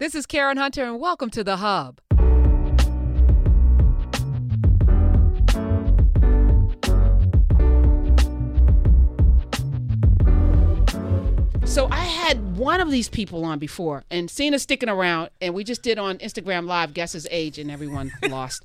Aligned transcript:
This 0.00 0.16
is 0.16 0.26
Karen 0.26 0.56
Hunter, 0.56 0.82
and 0.84 0.98
welcome 0.98 1.30
to 1.30 1.44
The 1.44 1.58
Hub. 1.58 2.00
So 11.64 11.88
I 11.90 12.02
had 12.04 12.56
one 12.56 12.80
of 12.80 12.90
these 12.90 13.08
people 13.08 13.44
on 13.44 13.58
before, 13.58 14.04
and 14.10 14.30
Cena 14.30 14.58
sticking 14.60 14.88
around, 14.88 15.30
and 15.40 15.54
we 15.54 15.64
just 15.64 15.82
did 15.82 15.98
on 15.98 16.18
Instagram 16.18 16.66
Live 16.66 16.94
guess 16.94 17.12
his 17.12 17.26
age, 17.30 17.58
and 17.58 17.68
everyone 17.70 18.12
lost. 18.28 18.62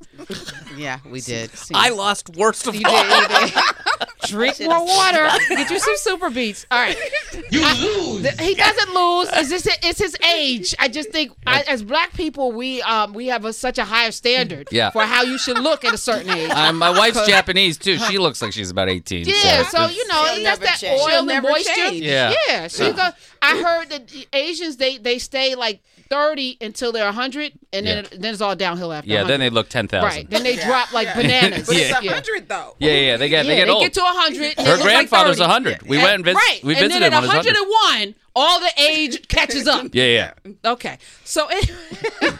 Yeah, 0.77 1.00
we 1.09 1.21
did. 1.21 1.50
Cena. 1.52 1.80
I 1.80 1.89
lost 1.89 2.30
worst 2.36 2.68
of 2.68 2.75
You 2.75 2.84
all. 2.88 3.04
did, 3.04 3.32
you 3.32 3.48
did. 3.48 3.64
Drink 4.27 4.59
more 4.59 4.86
water. 4.86 5.27
Get 5.50 5.71
you 5.71 5.80
some 5.80 5.93
super 5.98 6.30
beats. 6.30 6.68
All 6.70 6.77
right. 6.80 6.98
You 7.52 7.61
I- 7.63 7.73
lose. 7.79 8.21
th- 8.23 8.39
he 8.39 8.55
doesn't 8.55 8.93
lose. 8.93 9.29
It's, 9.34 9.50
just, 9.50 9.68
it's 9.84 10.00
his 10.00 10.15
age. 10.36 10.75
I 10.79 10.88
just 10.88 11.09
think, 11.11 11.32
I, 11.47 11.61
as 11.68 11.83
black 11.83 12.14
people, 12.14 12.52
we 12.52 12.82
um 12.83 13.14
we 13.14 13.28
have 13.28 13.46
a, 13.46 13.54
such 13.54 13.78
a 13.78 13.86
higher 13.86 14.11
standard 14.11 14.68
Yeah. 14.71 14.89
for 14.92 15.01
how 15.04 15.23
you 15.23 15.37
should 15.37 15.57
look 15.59 15.83
at 15.86 15.93
a 15.93 15.97
certain 15.97 16.29
age. 16.29 16.51
Uh, 16.51 16.73
my 16.73 16.89
wife's 16.89 17.25
Japanese 17.28 17.78
too. 17.78 17.97
She 17.97 18.18
looks 18.18 18.42
like 18.42 18.54
she's 18.54 18.70
about 18.70 18.89
18. 18.89 19.25
Yeah, 19.28 19.64
so 19.64 19.83
it's- 19.83 19.96
you 19.96 20.07
know 20.07 20.25
She'll 20.25 20.43
that's 20.43 20.43
never 20.43 20.64
that 20.65 20.78
change. 20.79 21.01
oil 21.01 21.07
She'll 21.09 21.18
and 21.20 21.28
never 21.28 21.50
moisture. 21.50 21.73
change. 21.75 22.01
Yeah. 22.06 22.33
yeah. 22.47 22.68
So 22.68 22.87
you 22.87 22.93
go. 22.93 23.09
I 23.42 23.61
heard 23.61 23.89
that 23.89 24.11
Asians 24.34 24.78
they 24.78 24.97
they 24.97 25.18
stay 25.20 25.56
like 25.56 25.81
thirty 26.09 26.57
until 26.61 26.91
they're 26.91 27.11
hundred, 27.11 27.54
and 27.71 27.86
then 27.86 28.04
Yeah. 28.11 28.17
then 28.19 28.33
it's 28.33 28.41
all 28.41 28.55
downhill 28.55 28.91
after. 28.91 29.09
yeah, 29.09 29.23
then 29.23 29.39
they 29.39 29.50
look 29.50 29.69
10,000. 29.69 30.04
right. 30.04 30.29
Then 30.29 30.43
they 30.43 30.55
drop 30.55 30.91
like 30.91 31.13
bananas. 31.13 31.67
But 31.67 31.75
it's 31.77 31.89
Yeah. 31.89 32.00
yeah. 32.02 32.13
hundred 32.13 32.50
though. 32.50 32.75
Yeah, 32.80 32.91
yeah, 32.94 33.17
they 33.17 33.30
get 33.30 33.45
Yeah, 33.45 33.50
they 33.52 33.55
get 33.58 33.66
they 33.66 33.72
old. 33.72 33.83
get 33.83 33.94
to 33.94 34.02
100. 34.02 34.58
Her 34.58 34.64
look 34.64 34.67
like 34.80 34.81
grandfather's 34.81 35.38
30. 35.38 35.47
100. 35.47 35.81
We 35.83 35.97
And- 35.97 36.03
went 36.03 36.16
and 36.16 36.25
vis- 36.25 36.36
right. 36.36 36.59
we 36.64 36.73
and 36.73 36.81
visited 36.81 37.02
then 37.03 37.11
him 37.11 37.14
at 37.14 37.17
on 37.17 37.23
his 37.23 37.30
100. 37.30 37.53
101, 37.55 38.16
all 38.36 38.59
the 38.59 38.72
age 38.77 39.27
catches 39.27 39.67
up. 39.67 39.88
yeah, 39.94 40.05
yeah. 40.05 40.31
Okay. 40.72 40.97
So 41.23 41.47
it, 41.50 41.69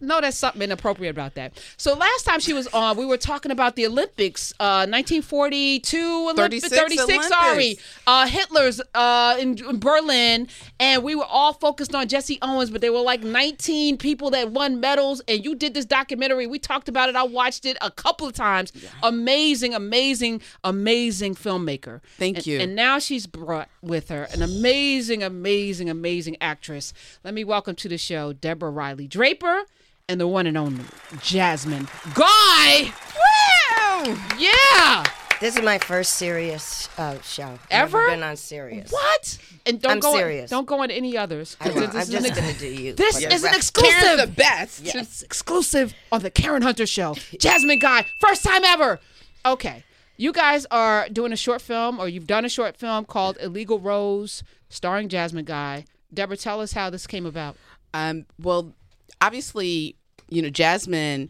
no, 0.00 0.20
there's 0.20 0.36
something 0.36 0.62
inappropriate 0.62 1.10
about 1.14 1.34
that. 1.34 1.62
So 1.76 1.94
last 1.94 2.24
time 2.24 2.40
she 2.40 2.52
was 2.52 2.66
on, 2.68 2.96
we 2.96 3.04
were 3.06 3.16
talking 3.18 3.50
about 3.52 3.76
the 3.76 3.86
Olympics, 3.86 4.52
uh, 4.58 4.86
1942 4.88 6.28
Olympics, 6.30 6.68
36 6.68 7.04
36. 7.06 7.28
Sorry, 7.28 7.78
uh, 8.06 8.26
Hitler's 8.26 8.80
uh, 8.94 9.36
in, 9.38 9.58
in 9.64 9.78
Berlin, 9.78 10.48
and 10.78 11.02
we 11.02 11.14
were 11.14 11.24
all 11.24 11.52
focused 11.52 11.94
on 11.94 12.08
Jesse 12.08 12.38
Owens, 12.42 12.70
but 12.70 12.80
there 12.80 12.92
were 12.92 13.00
like 13.00 13.22
19 13.22 13.98
people 13.98 14.30
that 14.30 14.50
won 14.52 14.80
medals. 14.80 15.20
And 15.28 15.44
you 15.44 15.54
did 15.54 15.74
this 15.74 15.84
documentary. 15.84 16.46
We 16.46 16.58
talked 16.58 16.88
about 16.88 17.08
it. 17.08 17.16
I 17.16 17.22
watched 17.22 17.64
it 17.64 17.76
a 17.80 17.90
couple 17.90 18.26
of 18.26 18.32
times. 18.32 18.72
Amazing, 19.02 19.74
amazing, 19.74 20.40
amazing 20.64 21.34
filmmaker. 21.34 22.00
Thank 22.18 22.38
And- 22.38 22.46
you. 22.46 22.58
And 22.60 22.74
now 22.74 22.98
she's 22.98 23.26
brought 23.26 23.68
with 23.82 24.08
her 24.08 24.24
an 24.32 24.42
amazing, 24.42 25.22
amazing, 25.22 25.88
amazing 25.90 26.36
actress. 26.40 26.92
Let 27.24 27.34
me 27.34 27.44
welcome 27.44 27.74
to 27.76 27.88
the 27.88 27.98
show 27.98 28.32
Deborah 28.32 28.70
Riley 28.70 29.06
Draper 29.06 29.64
and 30.10 30.20
the 30.20 30.26
one 30.28 30.46
and 30.46 30.58
only 30.58 30.84
Jasmine 31.22 31.88
Guy. 32.14 32.92
Wow. 33.16 34.16
Yeah. 34.38 35.04
This 35.40 35.56
is 35.56 35.62
my 35.62 35.78
first 35.78 36.14
Sirius 36.14 36.88
uh, 36.98 37.18
show. 37.22 37.58
Ever? 37.70 37.98
Never 37.98 38.10
been 38.10 38.22
on 38.22 38.36
Sirius. 38.36 38.92
What? 38.92 39.38
And 39.64 39.80
don't 39.80 39.92
I'm 39.92 40.00
go 40.00 40.14
Sirius. 40.14 40.50
don't 40.50 40.66
go 40.66 40.82
into 40.82 40.94
any 40.94 41.16
others. 41.16 41.56
I 41.60 41.70
'cause 41.70 41.74
this 41.76 41.94
I'm 41.94 42.00
is 42.02 42.08
just 42.10 42.28
an- 42.28 42.34
gonna 42.34 42.52
do 42.58 42.66
you. 42.66 42.92
This 42.94 43.16
is 43.22 43.42
the 43.42 43.48
an 43.48 43.54
exclusive. 43.54 43.94
Karen's 44.00 44.20
the 44.20 44.26
best. 44.26 44.82
It's 44.94 45.22
exclusive 45.22 45.94
on 46.12 46.20
the 46.22 46.30
Karen 46.30 46.62
Hunter 46.62 46.86
Show. 46.86 47.14
Jasmine 47.38 47.78
Guy, 47.78 48.04
first 48.18 48.42
time 48.44 48.64
ever. 48.64 49.00
Okay. 49.46 49.84
You 50.18 50.32
guys 50.32 50.66
are 50.70 51.08
doing 51.08 51.32
a 51.32 51.36
short 51.36 51.62
film, 51.62 51.98
or 51.98 52.06
you've 52.06 52.26
done 52.26 52.44
a 52.44 52.48
short 52.50 52.76
film 52.76 53.06
called 53.06 53.38
Illegal 53.40 53.78
Rose, 53.80 54.42
starring 54.68 55.08
Jasmine 55.08 55.46
Guy. 55.46 55.86
Deborah, 56.12 56.36
tell 56.36 56.60
us 56.60 56.72
how 56.72 56.90
this 56.90 57.06
came 57.06 57.24
about. 57.24 57.56
Um, 57.94 58.26
well, 58.38 58.74
obviously, 59.22 59.96
you 60.30 60.42
know, 60.42 60.50
Jasmine 60.50 61.28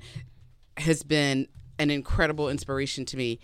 has 0.76 1.02
been 1.02 1.48
an 1.78 1.90
incredible 1.90 2.48
inspiration 2.48 3.04
to 3.06 3.16
me 3.16 3.40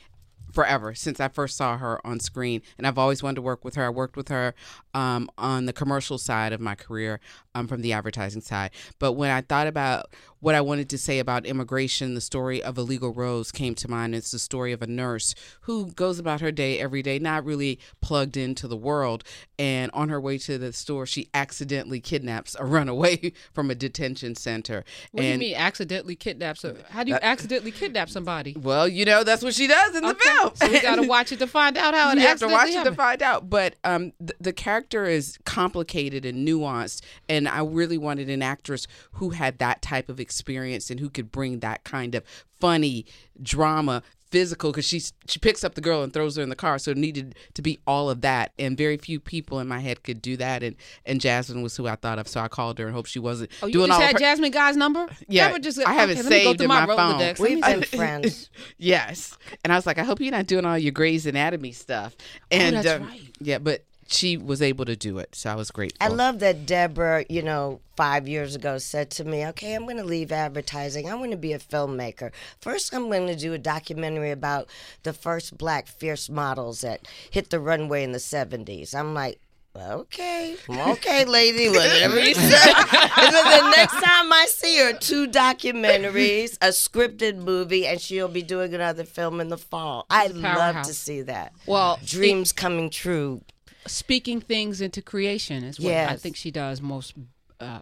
forever 0.53 0.95
since 0.95 1.21
I 1.21 1.29
first 1.29 1.57
saw 1.57 1.77
her 1.79 2.05
on 2.07 2.21
screen, 2.21 2.63
and 2.79 2.87
I've 2.87 2.99
always 2.99 3.23
wanted 3.23 3.37
to 3.37 3.43
work 3.43 3.65
with 3.65 3.75
her. 3.75 3.85
I 3.85 3.91
worked 3.91 4.17
with 4.17 4.29
her 4.29 4.55
um, 4.97 5.29
on 5.37 5.67
the 5.67 5.75
commercial 5.75 6.17
side 6.17 6.55
of 6.55 6.61
my 6.61 6.75
career, 6.75 7.21
um, 7.55 7.67
from 7.67 7.83
the 7.83 7.93
advertising 7.93 8.41
side. 8.41 8.71
But 8.99 9.13
when 9.13 9.31
I 9.31 9.43
thought 9.43 9.67
about 9.67 10.07
what 10.41 10.55
I 10.55 10.61
wanted 10.61 10.89
to 10.91 10.99
say 10.99 11.19
about 11.19 11.47
immigration, 11.47 12.15
the 12.15 12.21
story 12.21 12.63
of 12.63 12.79
Illegal 12.79 13.13
Rose 13.13 13.51
came 13.51 13.75
to 13.77 13.91
mind. 13.91 14.15
It's 14.15 14.31
the 14.31 14.39
story 14.39 14.73
of 14.73 14.83
a 14.83 14.87
nurse 14.87 15.35
who 15.63 15.91
goes 15.93 16.19
about 16.19 16.41
her 16.41 16.53
day 16.53 16.79
every 16.79 17.03
day, 17.03 17.19
not 17.19 17.45
really 17.45 17.79
plugged 18.01 18.37
into 18.37 18.69
the 18.69 18.77
world, 18.77 19.25
and 19.59 19.91
on 19.93 20.09
her 20.09 20.21
way 20.21 20.39
to 20.39 20.59
the 20.59 20.73
store, 20.73 21.07
she 21.07 21.29
accidentally 21.35 22.01
kidnaps 22.01 22.55
a 22.59 22.65
runaway 22.77 23.33
from 23.53 23.71
a 23.71 23.75
detention 23.75 24.35
center. 24.35 24.85
What 25.13 25.23
do 25.23 25.27
you 25.27 25.39
mean 25.39 25.57
accidentally 25.57 26.17
kidnap 26.17 26.59
some? 26.59 26.77
How 26.91 27.05
do 27.05 27.11
you 27.11 27.19
accidentally 27.21 27.73
kidnap 27.73 28.09
somebody? 28.09 28.55
well, 28.59 28.89
you 28.89 29.05
know 29.05 29.25
that's 29.25 29.43
what 29.43 29.55
she 29.55 29.67
does 29.67 29.97
in 29.97 30.05
the 30.05 30.15
film. 30.15 30.53
So 30.55 30.71
we 30.71 30.81
gotta 30.81 31.03
watch 31.07 31.33
it 31.33 31.39
to 31.39 31.47
find 31.47 31.77
out 31.77 31.95
how 31.95 32.13
it 32.13 32.19
you 32.19 32.27
have 32.27 32.39
to 32.39 32.47
watch 32.47 32.69
accidentally 32.69 32.89
it 32.89 32.91
to 32.91 32.97
find 32.97 33.23
out. 33.23 33.51
But 33.51 33.77
um, 33.85 34.13
th- 34.19 34.37
the 34.41 34.53
character 34.53 34.86
is 34.95 35.39
complicated 35.45 36.25
and 36.25 36.47
nuanced, 36.47 37.03
and 37.29 37.49
I 37.49 37.61
really 37.63 37.99
wanted 37.99 38.29
an 38.31 38.43
actress 38.43 38.87
who 39.13 39.31
had 39.31 39.59
that 39.59 39.83
type 39.83 40.09
of 40.09 40.21
experience 40.21 40.91
and 40.91 41.01
who 41.01 41.11
could 41.11 41.31
bring 41.33 41.61
that 41.61 41.85
kind 41.85 42.15
of 42.15 42.23
funny 42.61 43.07
drama. 43.43 44.03
Physical, 44.29 44.73
because 44.73 44.85
she 44.85 45.01
she 45.29 45.39
picks 45.39 45.63
up 45.63 45.77
the 45.77 45.81
girl 45.81 46.03
and 46.03 46.13
throws 46.13 46.35
her 46.35 46.43
in 46.43 46.49
the 46.49 46.57
car, 46.57 46.81
so 46.81 46.91
it 46.91 46.97
needed 46.97 47.37
to 47.55 47.63
be 47.63 47.79
all 47.87 48.11
of 48.11 48.23
that, 48.23 48.51
and 48.59 48.77
very 48.77 48.97
few 48.97 49.21
people 49.21 49.61
in 49.61 49.69
my 49.69 49.79
head 49.79 50.03
could 50.03 50.21
do 50.21 50.37
that, 50.37 50.65
and 50.65 50.75
and 51.07 51.21
Jasmine 51.21 51.63
was 51.63 51.77
who 51.77 51.87
I 51.87 51.95
thought 51.95 52.19
of, 52.19 52.27
so 52.27 52.41
I 52.41 52.49
called 52.49 52.81
her 52.81 52.87
and 52.87 52.95
hope 52.95 53.07
she 53.07 53.21
wasn't 53.21 53.51
Oh, 53.63 53.67
you 53.69 53.75
doing 53.75 53.87
just 53.87 54.01
all 54.01 54.05
had 54.05 54.15
her. 54.15 54.19
Jasmine 54.19 54.51
Guy's 54.51 54.77
number? 54.77 55.07
Yeah, 55.29 55.47
Deborah 55.47 55.61
just, 55.61 55.87
I 55.87 55.93
have 55.93 56.11
it 56.11 56.19
okay, 56.19 56.23
let 56.25 56.31
me 56.31 56.39
go 56.43 56.51
saved 56.51 56.61
in 56.61 56.69
my, 56.69 56.87
my 56.87 56.97
phone. 56.97 57.15
Rolodex. 57.21 57.39
Let 57.39 57.51
me 57.51 57.55
We've 57.55 57.65
been 57.65 57.83
friends. 57.85 58.51
Yes. 58.79 59.39
And 59.63 59.73
I 59.73 59.77
was 59.77 59.87
like, 59.87 59.99
I 59.99 60.03
hope 60.03 60.21
you're 60.21 60.33
not 60.33 60.47
doing 60.49 60.65
all 60.67 60.77
your 60.77 60.93
Grey's 60.93 61.25
Anatomy 61.27 61.71
stuff. 61.71 62.17
And 62.51 62.77
Oh, 62.77 62.83
that's 62.83 63.01
um, 63.01 63.07
right. 63.09 63.21
yeah, 63.41 63.59
but 63.59 63.85
she 64.09 64.37
was 64.37 64.63
able 64.63 64.85
to 64.85 64.97
do 64.97 65.19
it, 65.19 65.35
so 65.35 65.51
I 65.51 65.55
was 65.55 65.71
grateful. 65.71 65.99
I 66.01 66.09
love 66.09 66.39
that 66.41 66.67
Deborah, 66.67 67.25
you 67.29 67.43
know, 67.43 67.81
five 67.97 68.29
years 68.29 68.55
ago 68.55 68.79
said 68.79 69.11
to 69.11 69.25
me, 69.25 69.47
okay, 69.47 69.75
I'm 69.75 69.85
going 69.85 69.97
to 69.97 70.05
leave 70.05 70.31
advertising. 70.31 71.09
I'm 71.11 71.19
going 71.19 71.31
to 71.31 71.37
be 71.37 71.53
a 71.53 71.59
filmmaker. 71.59 72.31
First, 72.61 72.95
I'm 72.95 73.07
going 73.09 73.27
to 73.27 73.37
do 73.37 73.53
a 73.53 73.59
documentary 73.59 74.31
about 74.31 74.69
the 75.03 75.13
first 75.13 75.57
black 75.57 75.87
fierce 75.87 76.29
models 76.29 76.83
that 76.83 77.09
hit 77.31 77.51
the 77.51 77.61
runway 77.61 78.05
in 78.05 78.13
the 78.13 78.19
70s. 78.19 78.95
I'm 78.95 79.15
like, 79.15 79.41
okay, 79.77 80.57
okay, 80.71 81.25
lady, 81.25 81.69
whatever 81.69 82.19
you 82.21 82.35
say. 82.35 82.73
and 82.73 83.35
then 83.35 83.45
the 83.45 83.71
next 83.77 83.93
time 83.93 84.33
I 84.33 84.47
see 84.49 84.79
her, 84.79 84.93
two 84.95 85.27
documentaries, 85.29 86.57
a 86.61 86.69
scripted 86.69 87.37
movie, 87.37 87.87
and 87.87 88.01
she'll 88.01 88.29
be 88.29 88.43
doing 88.43 88.75
another 88.75 89.05
film 89.05 89.41
in 89.41 89.49
the 89.49 89.59
fall. 89.59 90.07
I'd 90.11 90.35
love 90.35 90.83
to 90.87 90.95
see 90.95 91.23
that. 91.23 91.53
Well, 91.67 91.99
Dreams 92.05 92.53
coming 92.53 92.91
true. 92.91 93.43
Speaking 93.87 94.41
things 94.41 94.81
into 94.81 95.03
creation 95.03 95.65
is 95.65 95.81
what 95.81 95.93
I 95.93 96.17
think 96.17 96.37
she 96.37 96.51
does 96.51 96.81
most 96.83 97.15
uh, 97.61 97.81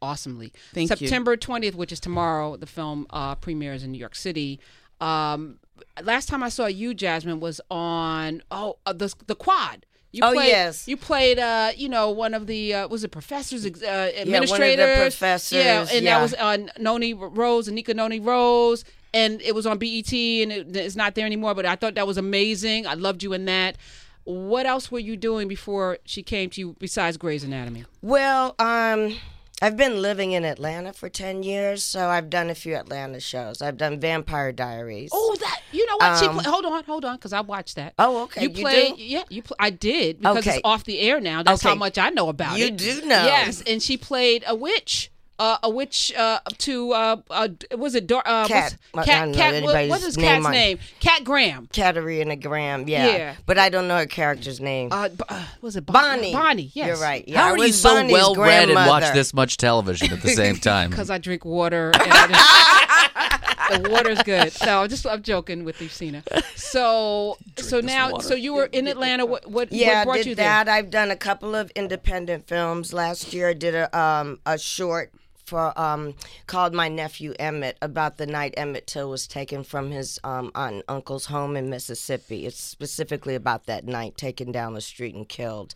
awesomely. 0.00 0.52
Thank 0.74 0.90
you. 0.90 0.96
September 0.96 1.36
20th, 1.36 1.74
which 1.74 1.92
is 1.92 2.00
tomorrow, 2.00 2.56
the 2.56 2.66
film 2.66 3.06
uh, 3.10 3.34
premieres 3.36 3.82
in 3.84 3.92
New 3.92 3.98
York 3.98 4.14
City. 4.14 4.60
Um, 5.00 5.58
last 6.02 6.28
time 6.28 6.42
I 6.42 6.48
saw 6.48 6.66
you, 6.66 6.94
Jasmine, 6.94 7.40
was 7.40 7.60
on 7.70 8.42
oh 8.50 8.76
uh, 8.86 8.92
the 8.92 9.14
the 9.26 9.34
quad. 9.34 9.86
You 10.14 10.20
Oh, 10.22 10.32
played, 10.34 10.48
yes. 10.48 10.86
you 10.86 10.98
played. 10.98 11.38
Uh, 11.38 11.70
you 11.74 11.88
know, 11.88 12.10
one 12.10 12.34
of 12.34 12.46
the 12.46 12.74
uh, 12.74 12.88
was 12.88 13.02
it 13.02 13.08
professors, 13.10 13.64
uh, 13.64 14.10
one 14.26 14.34
of 14.42 14.48
the 14.50 14.94
professors, 15.00 15.56
Yeah, 15.64 15.86
and 15.90 16.04
yeah. 16.04 16.18
that 16.18 16.22
was 16.22 16.34
on 16.34 16.70
Noni 16.78 17.14
Rose, 17.14 17.66
Anika 17.66 17.96
Noni 17.96 18.20
Rose, 18.20 18.84
and 19.14 19.40
it 19.40 19.54
was 19.54 19.64
on 19.64 19.78
BET, 19.78 20.12
and 20.12 20.52
it, 20.52 20.76
it's 20.76 20.96
not 20.96 21.14
there 21.14 21.24
anymore. 21.24 21.54
But 21.54 21.64
I 21.64 21.76
thought 21.76 21.94
that 21.94 22.06
was 22.06 22.18
amazing. 22.18 22.86
I 22.86 22.92
loved 22.94 23.22
you 23.22 23.32
in 23.32 23.46
that. 23.46 23.78
What 24.24 24.66
else 24.66 24.90
were 24.90 24.98
you 24.98 25.16
doing 25.16 25.48
before 25.48 25.98
she 26.04 26.22
came 26.22 26.50
to 26.50 26.60
you 26.60 26.76
besides 26.78 27.16
Grey's 27.16 27.44
Anatomy? 27.44 27.84
Well, 28.02 28.54
um, 28.58 29.16
I've 29.60 29.76
been 29.76 30.02
living 30.02 30.32
in 30.32 30.44
Atlanta 30.44 30.92
for 30.92 31.08
10 31.08 31.44
years, 31.44 31.84
so 31.84 32.08
I've 32.08 32.28
done 32.30 32.50
a 32.50 32.54
few 32.54 32.74
Atlanta 32.74 33.20
shows. 33.20 33.62
I've 33.62 33.76
done 33.76 34.00
Vampire 34.00 34.50
Diaries. 34.50 35.10
Oh, 35.12 35.36
that 35.38 35.60
you 35.70 35.86
know 35.86 35.96
what? 35.98 36.18
she 36.18 36.26
Um, 36.26 36.34
play, 36.34 36.44
hold 36.50 36.64
on, 36.66 36.82
hold 36.84 37.04
on, 37.04 37.14
because 37.16 37.32
I 37.32 37.42
watched 37.42 37.76
that. 37.76 37.94
Oh, 37.98 38.22
okay, 38.24 38.42
You 38.42 38.48
you 38.50 38.54
played, 38.62 38.96
do? 38.96 39.02
yeah. 39.02 39.22
You 39.28 39.42
I 39.60 39.70
did 39.70 40.18
because 40.20 40.38
Okay. 40.38 40.50
it's 40.56 40.60
off 40.64 40.82
the 40.84 40.98
air 40.98 41.20
now. 41.20 41.44
That's 41.44 41.62
how 41.62 41.76
much 41.76 41.96
I 41.96 42.10
know 42.10 42.28
about 42.28 42.58
You 42.58 42.66
it. 42.66 42.80
You 42.82 43.00
do 43.02 43.06
know. 43.06 43.24
Yes, 43.24 43.62
and 43.64 43.80
she 43.80 43.96
played 43.96 44.42
a 44.48 44.54
witch. 44.56 45.11
Uh, 45.42 45.58
a 45.64 45.70
witch 45.70 46.12
uh, 46.16 46.38
to 46.58 46.92
uh, 46.92 47.16
uh, 47.28 47.48
was 47.76 47.96
it 47.96 48.06
Dor- 48.06 48.22
uh, 48.24 48.46
Cat. 48.46 48.76
what's- 48.92 49.08
I 49.08 49.10
cat, 49.10 49.20
don't 49.24 49.32
know 49.32 49.36
cat 49.38 49.46
what, 49.46 49.54
anybody's 49.56 49.90
what's 49.90 50.04
his 50.04 50.16
name 50.16 50.26
cat's 50.28 50.46
on- 50.46 50.52
name? 50.52 50.78
Kat 51.00 51.24
Graham. 51.24 51.68
Katerina 51.72 52.36
Graham, 52.36 52.88
yeah. 52.88 53.06
Yeah. 53.08 53.34
But 53.44 53.58
I 53.58 53.68
don't 53.68 53.88
know 53.88 53.96
her 53.96 54.06
character's 54.06 54.60
name. 54.60 54.90
Uh, 54.92 55.08
b- 55.08 55.16
uh, 55.28 55.44
was 55.60 55.74
it 55.74 55.84
Bonnie. 55.84 56.32
Bonnie, 56.32 56.70
yes. 56.74 56.86
You're 56.86 56.96
right. 56.98 57.26
Yeah, 57.26 57.40
How 57.40 57.46
I 57.46 57.50
are 57.50 57.56
you 57.56 57.62
was 57.64 57.80
so 57.82 57.88
Bonnie's 57.94 58.12
well 58.12 58.34
read 58.36 58.68
and 58.68 58.74
watch 58.76 58.86
grandmother. 58.86 59.14
this 59.14 59.34
much 59.34 59.56
television 59.56 60.12
at 60.12 60.22
the 60.22 60.28
same 60.30 60.56
time? 60.72 60.90
Because 60.90 61.10
I 61.10 61.18
drink 61.18 61.44
water. 61.44 61.90
And 61.92 62.02
I 62.12 63.78
the 63.82 63.90
water's 63.90 64.22
good. 64.22 64.52
So 64.52 64.82
I'm 64.82 64.88
just 64.88 65.04
I'm 65.06 65.22
joking 65.22 65.64
with 65.64 65.80
you, 65.82 65.88
Cena. 65.88 66.22
So 66.54 67.36
so 67.58 67.80
now 67.80 68.18
so 68.18 68.34
you 68.34 68.54
were 68.54 68.66
in 68.66 68.86
Atlanta. 68.86 69.26
What 69.26 69.46
what, 69.50 69.72
Yeah, 69.72 69.98
what 70.00 70.04
brought 70.04 70.16
did 70.18 70.26
you 70.26 70.34
that. 70.36 70.68
I've 70.68 70.90
done 70.90 71.10
a 71.10 71.16
couple 71.16 71.56
of 71.56 71.70
independent 71.74 72.46
films. 72.46 72.92
Last 72.92 73.32
year, 73.32 73.48
I 73.48 73.54
did 73.54 73.74
a 73.74 73.98
um 73.98 74.38
a 74.46 74.56
short 74.56 75.10
for 75.52 75.78
um 75.78 76.14
called 76.46 76.72
My 76.72 76.88
Nephew 76.88 77.34
Emmett 77.38 77.76
about 77.82 78.16
the 78.16 78.24
night 78.24 78.54
Emmett 78.56 78.86
Till 78.86 79.10
was 79.10 79.26
taken 79.26 79.62
from 79.64 79.90
his 79.90 80.18
um 80.24 80.50
aunt 80.54 80.76
and 80.76 80.82
uncle's 80.88 81.26
home 81.26 81.56
in 81.56 81.68
Mississippi. 81.68 82.46
It's 82.46 82.58
specifically 82.58 83.34
about 83.34 83.66
that 83.66 83.84
night 83.84 84.16
taken 84.16 84.50
down 84.50 84.72
the 84.72 84.80
street 84.80 85.14
and 85.14 85.28
killed. 85.28 85.74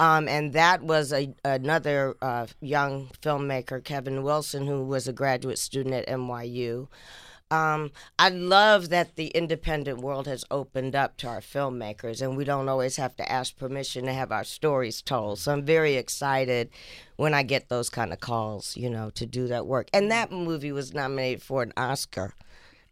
Um, 0.00 0.26
and 0.26 0.52
that 0.54 0.82
was 0.82 1.12
a 1.12 1.32
another 1.44 2.16
uh, 2.20 2.48
young 2.60 3.10
filmmaker, 3.22 3.84
Kevin 3.84 4.24
Wilson, 4.24 4.66
who 4.66 4.82
was 4.84 5.06
a 5.06 5.12
graduate 5.12 5.58
student 5.60 5.94
at 5.94 6.08
NYU. 6.08 6.88
Um, 7.52 7.90
I 8.18 8.30
love 8.30 8.88
that 8.88 9.16
the 9.16 9.26
independent 9.26 10.00
world 10.00 10.26
has 10.26 10.42
opened 10.50 10.96
up 10.96 11.18
to 11.18 11.28
our 11.28 11.40
filmmakers, 11.40 12.22
and 12.22 12.34
we 12.34 12.44
don't 12.44 12.66
always 12.66 12.96
have 12.96 13.14
to 13.16 13.30
ask 13.30 13.58
permission 13.58 14.06
to 14.06 14.12
have 14.14 14.32
our 14.32 14.42
stories 14.42 15.02
told. 15.02 15.38
So 15.38 15.52
I'm 15.52 15.62
very 15.62 15.96
excited 15.96 16.70
when 17.16 17.34
I 17.34 17.42
get 17.42 17.68
those 17.68 17.90
kind 17.90 18.10
of 18.10 18.20
calls, 18.20 18.74
you 18.74 18.88
know, 18.88 19.10
to 19.10 19.26
do 19.26 19.48
that 19.48 19.66
work. 19.66 19.90
And 19.92 20.10
that 20.10 20.32
movie 20.32 20.72
was 20.72 20.94
nominated 20.94 21.42
for 21.42 21.62
an 21.62 21.74
Oscar. 21.76 22.32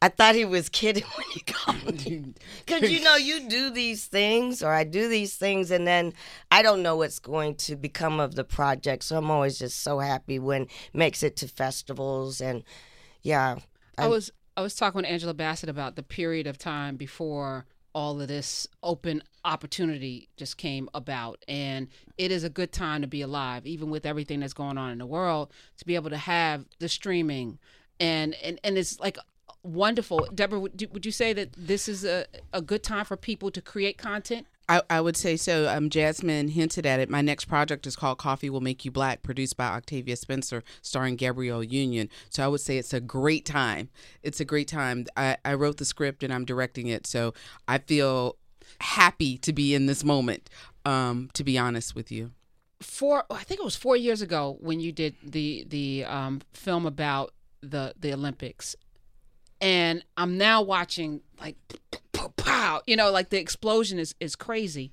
I 0.03 0.11
thought 0.11 0.35
he 0.35 0.45
was 0.45 0.69
kidding 0.69 1.05
when 1.15 1.27
he 1.33 1.41
called 1.41 2.05
me. 2.07 2.35
Because, 2.67 2.91
you 2.91 3.01
know, 3.01 3.17
you 3.17 3.49
do 3.49 3.71
these 3.71 4.05
things, 4.05 4.62
or 4.62 4.75
I 4.75 4.85
do 4.85 5.09
these 5.09 5.37
things, 5.37 5.71
and 5.71 5.87
then 5.87 6.12
I 6.51 6.61
don't 6.61 6.83
know 6.83 6.97
what's 6.97 7.19
going 7.19 7.55
to 7.55 7.77
become 7.77 8.21
of 8.21 8.35
the 8.35 8.45
project. 8.45 9.05
So 9.05 9.17
I'm 9.17 9.31
always 9.31 9.59
just 9.59 9.81
so 9.81 10.01
happy 10.01 10.39
when 10.39 10.65
it 10.65 10.71
makes 10.93 11.23
it 11.23 11.35
to 11.37 11.49
festivals. 11.49 12.43
And 12.43 12.62
yeah, 13.23 13.57
I 13.97 14.07
was 14.07 14.31
I 14.61 14.62
was 14.62 14.75
talking 14.75 14.97
with 14.97 15.07
Angela 15.07 15.33
Bassett 15.33 15.71
about 15.71 15.97
the 15.97 16.03
period 16.03 16.47
of 16.47 16.59
time 16.59 16.97
before 16.97 17.65
all 17.95 18.21
of 18.21 18.29
this 18.29 18.69
open 18.83 19.23
opportunity 19.43 20.29
just 20.37 20.59
came 20.59 20.87
about. 20.93 21.43
And 21.49 21.89
it 22.19 22.31
is 22.31 22.45
a 22.45 22.51
good 22.51 22.71
time 22.71 23.01
to 23.01 23.09
be 23.09 23.23
alive 23.23 23.67
even 23.67 23.89
with 23.89 24.05
everything 24.05 24.41
that's 24.41 24.53
going 24.53 24.77
on 24.77 24.91
in 24.91 24.99
the 24.99 25.07
world 25.07 25.51
to 25.79 25.87
be 25.87 25.95
able 25.95 26.11
to 26.11 26.19
have 26.19 26.67
the 26.79 26.91
streaming. 26.91 27.59
And 27.99 28.35
and, 28.45 28.61
and 28.62 28.77
it's 28.77 29.01
like 29.01 29.17
wonderful. 29.62 30.29
Deborah 30.35 30.61
would 30.61 30.83
you, 30.83 30.89
would 30.93 31.07
you 31.07 31.12
say 31.12 31.33
that 31.33 31.55
this 31.55 31.89
is 31.89 32.05
a, 32.05 32.27
a 32.53 32.61
good 32.61 32.83
time 32.83 33.07
for 33.07 33.17
people 33.17 33.51
to 33.53 33.62
create 33.62 33.97
content 33.97 34.47
I, 34.71 34.83
I 34.89 35.01
would 35.01 35.17
say 35.17 35.37
so. 35.37 35.69
Um, 35.69 35.91
Jasmine 35.91 36.47
hinted 36.47 36.87
at 36.87 37.01
it. 37.01 37.11
My 37.11 37.23
next 37.23 37.47
project 37.47 37.89
is 37.89 37.97
called 37.97 38.19
Coffee 38.19 38.49
Will 38.49 38.61
Make 38.61 38.85
You 38.85 38.93
Black, 38.93 39.25
produced 39.25 39.57
by 39.57 39.67
Octavia 39.67 40.15
Spencer, 40.15 40.63
starring 40.81 41.17
Gabrielle 41.17 41.65
Union. 41.65 42.09
So 42.29 42.45
I 42.45 42.47
would 42.47 42.61
say 42.61 42.79
it's 42.79 42.95
a 42.95 43.01
great 43.01 43.45
time. 43.45 43.89
It's 44.23 44.39
a 44.39 44.45
great 44.45 44.69
time. 44.69 45.07
I, 45.17 45.39
I 45.45 45.55
wrote 45.55 45.79
the 45.79 45.85
script 45.85 46.23
and 46.23 46.33
I'm 46.33 46.45
directing 46.45 46.87
it. 46.87 47.05
So 47.05 47.35
I 47.67 47.79
feel 47.79 48.37
happy 48.81 49.37
to 49.39 49.53
be 49.53 49.75
in 49.75 49.87
this 49.87 50.05
moment, 50.05 50.49
um, 50.85 51.31
to 51.35 51.43
be 51.43 51.59
honest 51.59 51.97
with 51.97 52.13
you. 52.13 52.31
four 52.81 53.25
I 53.29 53.43
think 53.43 53.59
it 53.59 53.65
was 53.65 53.75
four 53.75 53.97
years 53.97 54.23
ago 54.23 54.57
when 54.61 54.79
you 54.79 54.93
did 54.93 55.17
the 55.25 55.67
the 55.69 56.05
um, 56.05 56.43
film 56.53 56.87
about 56.87 57.35
the 57.61 57.93
the 57.99 58.13
Olympics, 58.13 58.77
and 59.61 60.05
I'm 60.17 60.39
now 60.39 60.63
watching 60.63 61.23
like 61.41 61.57
pow, 62.29 62.83
you 62.87 62.97
know, 62.97 63.11
like 63.11 63.31
the 63.31 63.39
explosion 63.39 63.99
is 63.99 64.15
is 64.21 64.37
crazy. 64.37 64.91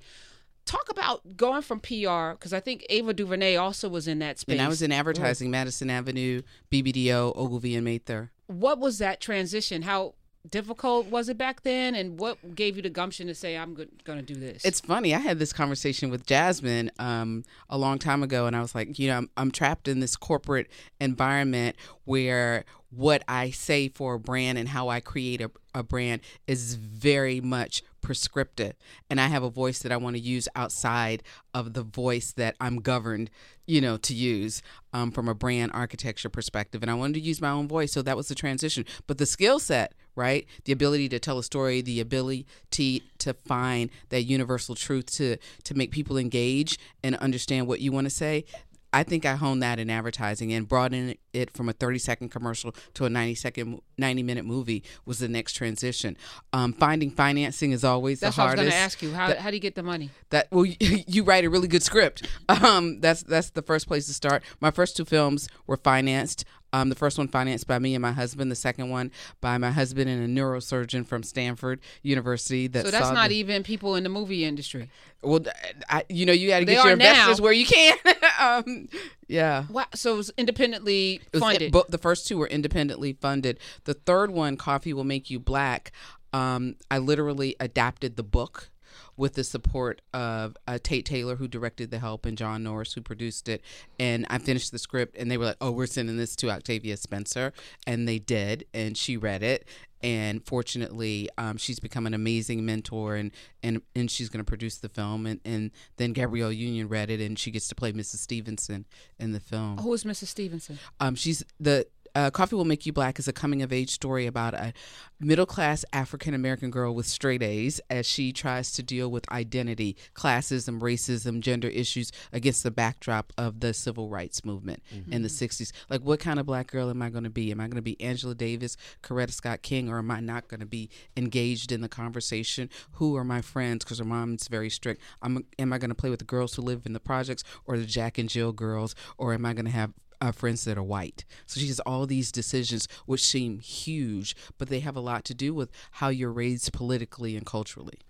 Talk 0.64 0.90
about 0.90 1.36
going 1.36 1.62
from 1.62 1.80
PR 1.80 2.32
because 2.32 2.52
I 2.52 2.60
think 2.60 2.84
Ava 2.90 3.14
DuVernay 3.14 3.56
also 3.56 3.88
was 3.88 4.06
in 4.06 4.18
that 4.18 4.38
space. 4.38 4.52
And 4.52 4.60
I 4.60 4.68
was 4.68 4.82
in 4.82 4.92
advertising, 4.92 5.50
Madison 5.50 5.88
Avenue, 5.88 6.42
BBDO, 6.70 7.34
Ogilvy, 7.36 7.74
and 7.74 7.84
Mather. 7.86 8.30
What 8.48 8.78
was 8.78 8.98
that 8.98 9.20
transition? 9.20 9.82
How 9.82 10.14
difficult 10.48 11.06
was 11.06 11.28
it 11.28 11.38
back 11.38 11.62
then, 11.62 11.94
and 11.94 12.18
what 12.18 12.54
gave 12.54 12.76
you 12.76 12.82
the 12.82 12.90
gumption 12.90 13.26
to 13.26 13.34
say 13.34 13.56
I'm 13.56 13.74
going 13.74 14.18
to 14.18 14.22
do 14.22 14.38
this? 14.38 14.64
It's 14.64 14.80
funny. 14.80 15.14
I 15.14 15.18
had 15.18 15.38
this 15.38 15.52
conversation 15.52 16.10
with 16.10 16.26
Jasmine 16.26 16.90
um, 16.98 17.44
a 17.68 17.78
long 17.78 17.98
time 17.98 18.22
ago, 18.22 18.46
and 18.46 18.56
I 18.56 18.60
was 18.60 18.74
like, 18.74 18.98
you 18.98 19.08
know, 19.08 19.18
I'm, 19.18 19.30
I'm 19.36 19.50
trapped 19.50 19.88
in 19.88 20.00
this 20.00 20.16
corporate 20.16 20.68
environment 21.00 21.76
where 22.04 22.64
what 22.90 23.22
I 23.28 23.50
say 23.50 23.88
for 23.88 24.14
a 24.14 24.18
brand 24.18 24.56
and 24.56 24.68
how 24.68 24.88
I 24.88 25.00
create 25.00 25.40
a, 25.40 25.50
a 25.74 25.82
brand 25.82 26.22
is 26.46 26.74
very 26.74 27.40
much 27.40 27.82
prescriptive. 28.00 28.74
And 29.10 29.20
I 29.20 29.26
have 29.26 29.42
a 29.42 29.50
voice 29.50 29.80
that 29.80 29.92
I 29.92 29.98
want 29.98 30.16
to 30.16 30.22
use 30.22 30.48
outside 30.56 31.22
of 31.52 31.74
the 31.74 31.82
voice 31.82 32.32
that 32.32 32.56
I'm 32.60 32.80
governed, 32.80 33.30
you 33.66 33.80
know, 33.80 33.98
to 33.98 34.14
use 34.14 34.62
um, 34.94 35.10
from 35.10 35.28
a 35.28 35.34
brand 35.34 35.72
architecture 35.74 36.30
perspective. 36.30 36.82
And 36.82 36.90
I 36.90 36.94
wanted 36.94 37.14
to 37.14 37.20
use 37.20 37.42
my 37.42 37.50
own 37.50 37.68
voice. 37.68 37.92
So 37.92 38.00
that 38.02 38.16
was 38.16 38.28
the 38.28 38.34
transition. 38.34 38.86
But 39.06 39.18
the 39.18 39.26
skill 39.26 39.58
set, 39.58 39.92
right? 40.16 40.46
The 40.64 40.72
ability 40.72 41.10
to 41.10 41.18
tell 41.18 41.38
a 41.38 41.44
story, 41.44 41.82
the 41.82 42.00
ability 42.00 42.46
to 42.70 43.34
find 43.44 43.90
that 44.08 44.22
universal 44.22 44.74
truth 44.74 45.06
to 45.06 45.36
to 45.64 45.74
make 45.74 45.90
people 45.90 46.16
engage 46.16 46.78
and 47.02 47.16
understand 47.16 47.66
what 47.66 47.80
you 47.80 47.92
want 47.92 48.06
to 48.06 48.10
say. 48.10 48.44
I 48.92 49.02
think 49.02 49.26
I 49.26 49.34
honed 49.36 49.62
that 49.62 49.78
in 49.78 49.90
advertising 49.90 50.52
and 50.52 50.66
brought 50.66 50.94
in 50.94 51.14
it 51.38 51.50
from 51.56 51.68
a 51.68 51.72
30 51.72 51.98
second 51.98 52.28
commercial 52.30 52.74
to 52.94 53.04
a 53.04 53.08
90 53.10 53.34
second, 53.34 53.80
90 53.96 54.22
minute 54.22 54.44
movie 54.44 54.82
was 55.06 55.18
the 55.18 55.28
next 55.28 55.54
transition. 55.54 56.16
Um, 56.52 56.72
finding 56.72 57.10
financing 57.10 57.72
is 57.72 57.84
always 57.84 58.20
that's 58.20 58.36
the 58.36 58.42
what 58.42 58.48
I 58.48 58.52
was 58.52 58.60
going 58.60 58.70
to 58.70 58.76
ask 58.76 59.02
you. 59.02 59.12
How, 59.12 59.28
That- 59.28 59.38
how 59.38 59.50
do 59.50 59.56
you 59.56 59.60
get 59.60 59.74
the 59.74 59.82
money? 59.82 60.10
that 60.30 60.48
well, 60.50 60.64
you, 60.66 60.76
you 61.06 61.24
write 61.24 61.44
a 61.44 61.50
really 61.50 61.68
good 61.68 61.82
script. 61.82 62.26
Um, 62.48 63.00
that's 63.00 63.22
that's 63.22 63.50
the 63.50 63.62
first 63.62 63.86
place 63.86 64.06
to 64.06 64.14
start. 64.14 64.42
My 64.60 64.70
first 64.70 64.96
two 64.96 65.04
films 65.04 65.48
were 65.66 65.76
financed. 65.76 66.44
Um, 66.70 66.90
the 66.90 66.94
first 66.94 67.16
one 67.16 67.28
financed 67.28 67.66
by 67.66 67.78
me 67.78 67.94
and 67.94 68.02
my 68.02 68.12
husband. 68.12 68.50
The 68.50 68.54
second 68.56 68.90
one 68.90 69.10
by 69.40 69.56
my 69.56 69.70
husband 69.70 70.10
and 70.10 70.22
a 70.22 70.40
neurosurgeon 70.40 71.06
from 71.06 71.22
Stanford 71.22 71.80
University. 72.02 72.66
That 72.66 72.84
So 72.84 72.90
that's 72.90 73.10
not 73.10 73.30
the- 73.30 73.36
even 73.36 73.62
people 73.62 73.94
in 73.94 74.02
the 74.02 74.10
movie 74.10 74.44
industry. 74.44 74.90
well. 75.22 75.40
I, 75.88 76.04
you 76.10 76.26
know, 76.26 76.32
you 76.34 76.48
got 76.48 76.58
to 76.58 76.64
get 76.66 76.84
your 76.84 76.94
now. 76.96 77.10
investors 77.10 77.40
where 77.40 77.54
you 77.54 77.64
can. 77.64 77.96
um, 78.38 78.88
yeah. 79.28 79.64
Wow. 79.70 79.86
So 79.94 80.14
it 80.14 80.16
was 80.16 80.32
independently 80.36 81.20
funded. 81.38 81.70
But 81.70 81.90
the 81.90 81.98
first 81.98 82.26
two 82.26 82.38
were 82.38 82.48
independently 82.48 83.12
funded. 83.12 83.58
The 83.84 83.94
third 83.94 84.30
one, 84.30 84.56
Coffee 84.56 84.92
Will 84.92 85.04
Make 85.04 85.30
You 85.30 85.38
Black, 85.38 85.92
um, 86.32 86.76
I 86.90 86.98
literally 86.98 87.54
adapted 87.60 88.16
the 88.16 88.22
book 88.22 88.70
with 89.16 89.34
the 89.34 89.44
support 89.44 90.00
of 90.14 90.56
uh, 90.66 90.78
Tate 90.80 91.04
Taylor, 91.04 91.36
who 91.36 91.48
directed 91.48 91.90
The 91.90 91.98
Help, 91.98 92.24
and 92.24 92.38
John 92.38 92.62
Norris, 92.62 92.92
who 92.94 93.00
produced 93.00 93.48
it. 93.48 93.62
And 93.98 94.24
I 94.30 94.38
finished 94.38 94.70
the 94.70 94.78
script, 94.78 95.16
and 95.18 95.30
they 95.30 95.36
were 95.36 95.44
like, 95.44 95.56
"Oh, 95.60 95.72
we're 95.72 95.86
sending 95.86 96.16
this 96.16 96.36
to 96.36 96.50
Octavia 96.50 96.96
Spencer," 96.96 97.52
and 97.86 98.08
they 98.08 98.18
did, 98.18 98.64
and 98.72 98.96
she 98.96 99.16
read 99.16 99.42
it. 99.42 99.66
And 100.02 100.44
fortunately, 100.44 101.28
um, 101.38 101.56
she's 101.56 101.80
become 101.80 102.06
an 102.06 102.14
amazing 102.14 102.64
mentor, 102.64 103.16
and 103.16 103.32
and, 103.62 103.82
and 103.96 104.10
she's 104.10 104.28
going 104.28 104.44
to 104.44 104.48
produce 104.48 104.78
the 104.78 104.88
film. 104.88 105.26
And, 105.26 105.40
and 105.44 105.70
then 105.96 106.12
Gabrielle 106.12 106.52
Union 106.52 106.88
read 106.88 107.10
it, 107.10 107.20
and 107.20 107.38
she 107.38 107.50
gets 107.50 107.68
to 107.68 107.74
play 107.74 107.92
Mrs. 107.92 108.16
Stevenson 108.18 108.86
in 109.18 109.32
the 109.32 109.40
film. 109.40 109.78
Who 109.78 109.92
is 109.94 110.04
Mrs. 110.04 110.26
Stevenson? 110.26 110.78
Um, 111.00 111.14
she's 111.14 111.44
the 111.58 111.86
uh, 112.18 112.30
Coffee 112.32 112.56
Will 112.56 112.64
Make 112.64 112.84
You 112.84 112.92
Black 112.92 113.20
is 113.20 113.28
a 113.28 113.32
coming 113.32 113.62
of 113.62 113.72
age 113.72 113.90
story 113.90 114.26
about 114.26 114.52
a 114.52 114.72
middle 115.20 115.46
class 115.46 115.84
African 115.92 116.34
American 116.34 116.68
girl 116.68 116.92
with 116.92 117.06
straight 117.06 117.44
A's 117.44 117.80
as 117.90 118.06
she 118.06 118.32
tries 118.32 118.72
to 118.72 118.82
deal 118.82 119.08
with 119.08 119.30
identity, 119.30 119.96
classism, 120.14 120.80
racism, 120.80 121.38
gender 121.38 121.68
issues 121.68 122.10
against 122.32 122.64
the 122.64 122.72
backdrop 122.72 123.32
of 123.38 123.60
the 123.60 123.72
civil 123.72 124.08
rights 124.08 124.44
movement 124.44 124.82
in 125.12 125.22
the 125.22 125.28
60s. 125.28 125.70
Like, 125.88 126.00
what 126.00 126.18
kind 126.18 126.40
of 126.40 126.46
black 126.46 126.66
girl 126.66 126.90
am 126.90 127.02
I 127.02 127.08
going 127.08 127.22
to 127.22 127.30
be? 127.30 127.52
Am 127.52 127.60
I 127.60 127.68
going 127.68 127.76
to 127.76 127.82
be 127.82 128.00
Angela 128.00 128.34
Davis, 128.34 128.76
Coretta 129.00 129.32
Scott 129.32 129.62
King, 129.62 129.88
or 129.88 129.98
am 129.98 130.10
I 130.10 130.18
not 130.18 130.48
going 130.48 130.60
to 130.60 130.66
be 130.66 130.90
engaged 131.16 131.70
in 131.70 131.82
the 131.82 131.88
conversation? 131.88 132.68
Who 132.92 133.16
are 133.16 133.24
my 133.24 133.42
friends? 133.42 133.84
Because 133.84 134.00
her 134.00 134.04
mom's 134.04 134.48
very 134.48 134.70
strict. 134.70 135.00
I'm, 135.22 135.44
am 135.58 135.72
I 135.72 135.78
going 135.78 135.90
to 135.90 135.94
play 135.94 136.10
with 136.10 136.18
the 136.18 136.24
girls 136.24 136.54
who 136.54 136.62
live 136.62 136.84
in 136.84 136.94
the 136.94 137.00
projects 137.00 137.44
or 137.64 137.78
the 137.78 137.86
Jack 137.86 138.18
and 138.18 138.28
Jill 138.28 138.50
girls? 138.50 138.96
Or 139.18 139.34
am 139.34 139.46
I 139.46 139.52
going 139.52 139.66
to 139.66 139.70
have 139.70 139.92
uh, 140.20 140.32
friends 140.32 140.64
that 140.64 140.78
are 140.78 140.82
white. 140.82 141.24
So 141.46 141.60
she 141.60 141.68
has 141.68 141.80
all 141.80 142.06
these 142.06 142.32
decisions 142.32 142.88
which 143.06 143.24
seem 143.24 143.60
huge, 143.60 144.34
but 144.58 144.68
they 144.68 144.80
have 144.80 144.96
a 144.96 145.00
lot 145.00 145.24
to 145.26 145.34
do 145.34 145.54
with 145.54 145.70
how 145.92 146.08
you're 146.08 146.32
raised 146.32 146.72
politically 146.72 147.36
and 147.36 147.46
culturally. 147.46 148.00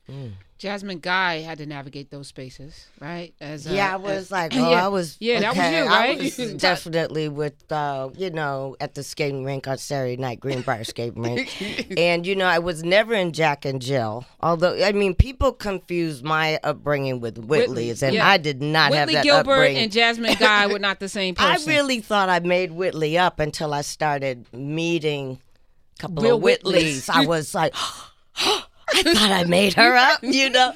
Jasmine 0.58 0.98
Guy 0.98 1.42
had 1.42 1.58
to 1.58 1.66
navigate 1.66 2.10
those 2.10 2.26
spaces, 2.26 2.88
right? 3.00 3.32
As 3.40 3.64
uh, 3.64 3.70
yeah, 3.70 3.92
I 3.92 3.94
as- 3.94 4.00
was 4.00 4.30
like, 4.32 4.52
oh, 4.56 4.70
yeah. 4.70 4.84
I 4.84 4.88
was. 4.88 5.16
Yeah, 5.20 5.38
that 5.40 5.56
was 5.56 5.72
you, 5.72 5.86
right? 5.86 6.18
I 6.18 6.22
was 6.22 6.54
definitely 6.56 7.28
with, 7.28 7.70
uh, 7.70 8.10
you 8.16 8.30
know, 8.30 8.76
at 8.80 8.94
the 8.94 9.04
skating 9.04 9.44
rink 9.44 9.68
on 9.68 9.78
Saturday 9.78 10.16
night, 10.16 10.40
Greenbrier 10.40 10.82
skating 10.82 11.22
rink, 11.22 11.92
and 11.96 12.26
you 12.26 12.34
know, 12.34 12.46
I 12.46 12.58
was 12.58 12.82
never 12.82 13.14
in 13.14 13.32
Jack 13.32 13.64
and 13.64 13.80
Jill. 13.80 14.26
Although, 14.40 14.82
I 14.82 14.90
mean, 14.90 15.14
people 15.14 15.52
confuse 15.52 16.24
my 16.24 16.58
upbringing 16.64 17.20
with 17.20 17.38
Whitley's, 17.38 18.02
and 18.02 18.16
yeah. 18.16 18.26
I 18.26 18.36
did 18.36 18.60
not 18.60 18.92
have 18.92 19.06
Whitley 19.06 19.14
that 19.14 19.24
Gilbert 19.24 19.52
upbringing. 19.52 19.82
and 19.84 19.92
Jasmine 19.92 20.34
Guy 20.40 20.66
were 20.66 20.80
not 20.80 20.98
the 20.98 21.08
same 21.08 21.36
person. 21.36 21.70
I 21.70 21.76
really 21.76 22.00
thought 22.00 22.28
I 22.28 22.40
made 22.40 22.72
Whitley 22.72 23.16
up 23.16 23.38
until 23.38 23.72
I 23.72 23.82
started 23.82 24.52
meeting 24.52 25.38
a 25.98 26.02
couple 26.02 26.24
Real 26.24 26.36
of 26.36 26.42
Whitleys. 26.42 27.08
I 27.08 27.26
was 27.26 27.54
like, 27.54 27.74
I 28.94 29.02
thought 29.02 29.30
I 29.30 29.44
made 29.44 29.74
her 29.74 29.94
up, 29.96 30.20
you 30.22 30.50
know. 30.50 30.72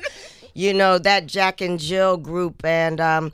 You 0.54 0.74
know, 0.74 0.98
that 0.98 1.26
Jack 1.26 1.62
and 1.62 1.80
Jill 1.80 2.18
group 2.18 2.62
and 2.64 3.00
um 3.00 3.32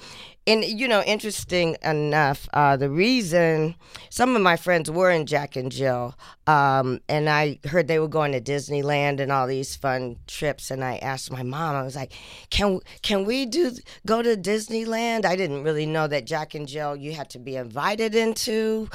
and 0.49 0.64
you 0.64 0.88
know, 0.88 1.02
interesting 1.02 1.76
enough, 1.85 2.49
uh, 2.54 2.75
the 2.75 2.88
reason 2.88 3.75
some 4.08 4.35
of 4.35 4.40
my 4.40 4.56
friends 4.56 4.90
were 4.90 5.11
in 5.11 5.26
Jack 5.26 5.56
and 5.56 5.70
Jill, 5.70 6.14
um, 6.47 7.00
and 7.06 7.28
I 7.28 7.58
heard 7.66 7.87
they 7.87 7.99
were 7.99 8.08
going 8.08 8.32
to 8.32 8.40
Disneyland 8.40 9.20
and 9.20 9.30
all 9.30 9.47
these 9.47 9.76
fun 9.76 10.16
trips, 10.26 10.70
and 10.70 10.82
I 10.82 10.97
asked 10.97 11.30
my 11.30 11.42
mom, 11.42 11.76
I 11.76 11.82
was 11.82 11.94
like, 11.94 12.12
"Can 12.49 12.80
can 13.02 13.26
we 13.26 13.44
do 13.44 13.73
go 14.06 14.23
to 14.23 14.37
Disneyland?" 14.37 15.26
I 15.26 15.37
didn't 15.37 15.64
really 15.64 15.85
know 15.85 16.06
that 16.06 16.25
Jack 16.25 16.54
and 16.54 16.66
Jill 16.66 16.97
you 16.97 17.12
had 17.12 17.28
to 17.30 17.38
be 17.38 17.56
invited 17.56 18.14
into, 18.14 18.88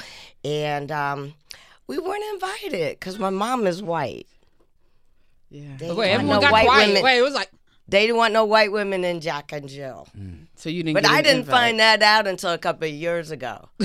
and 0.44 0.90
um, 0.90 1.34
we 1.86 1.98
weren't 1.98 2.24
invited 2.34 2.98
because 2.98 3.20
my 3.20 3.30
mom 3.30 3.68
is 3.68 3.80
white. 3.80 4.26
Yeah. 5.54 5.76
They 5.78 5.86
Wait, 5.88 5.96
want 5.96 6.08
everyone 6.10 6.36
no 6.36 6.40
got 6.40 6.52
white 6.52 6.66
quiet. 6.66 6.86
women. 6.88 7.02
Wait, 7.04 7.18
it 7.18 7.22
was 7.22 7.34
like 7.34 7.50
They 7.88 8.06
didn't 8.06 8.16
want 8.16 8.32
no 8.32 8.44
white 8.44 8.72
women 8.72 9.04
in 9.04 9.20
Jack 9.20 9.52
and 9.52 9.68
Jill. 9.68 10.08
So 10.56 10.68
you 10.68 10.82
didn't. 10.82 10.94
But 10.94 11.04
get 11.04 11.12
I 11.12 11.22
didn't 11.22 11.40
invite. 11.40 11.52
find 11.54 11.78
that 11.80 12.02
out 12.02 12.26
until 12.26 12.50
a 12.50 12.58
couple 12.58 12.88
of 12.88 12.94
years 12.94 13.30
ago. 13.30 13.68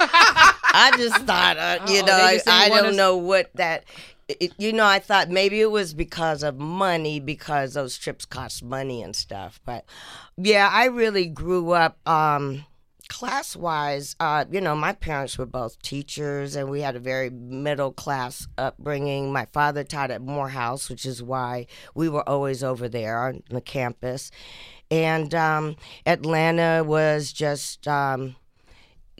I 0.00 0.92
just 0.98 1.16
thought, 1.24 1.56
uh, 1.56 1.78
you 1.88 2.00
Uh-oh, 2.00 2.06
know, 2.06 2.16
they 2.18 2.40
I, 2.46 2.64
I 2.64 2.68
don't 2.68 2.86
us- 2.90 2.96
know 2.96 3.16
what 3.16 3.50
that. 3.54 3.84
It, 4.28 4.52
you 4.58 4.72
know, 4.72 4.84
I 4.84 4.98
thought 4.98 5.30
maybe 5.30 5.60
it 5.60 5.70
was 5.70 5.94
because 5.94 6.42
of 6.42 6.58
money, 6.58 7.20
because 7.20 7.74
those 7.74 7.96
trips 7.96 8.24
cost 8.24 8.62
money 8.64 9.00
and 9.00 9.14
stuff. 9.14 9.60
But 9.64 9.84
yeah, 10.36 10.68
I 10.70 10.86
really 10.86 11.26
grew 11.28 11.70
up 11.70 11.96
um, 12.08 12.64
class 13.08 13.56
wise. 13.56 14.16
Uh, 14.20 14.44
you 14.50 14.60
know, 14.60 14.74
my 14.74 14.92
parents 14.92 15.38
were 15.38 15.46
both 15.46 15.80
teachers, 15.82 16.56
and 16.56 16.70
we 16.70 16.80
had 16.80 16.96
a 16.96 17.00
very 17.00 17.30
middle 17.30 17.92
class 17.92 18.46
upbringing. 18.58 19.32
My 19.32 19.46
father 19.46 19.84
taught 19.84 20.10
at 20.10 20.22
Morehouse, 20.22 20.88
which 20.88 21.06
is 21.06 21.22
why 21.22 21.66
we 21.94 22.08
were 22.08 22.28
always 22.28 22.62
over 22.62 22.88
there 22.88 23.18
on 23.18 23.42
the 23.50 23.60
campus. 23.60 24.30
And 24.90 25.34
um, 25.34 25.76
Atlanta 26.04 26.84
was 26.84 27.32
just. 27.32 27.86
Um, 27.88 28.36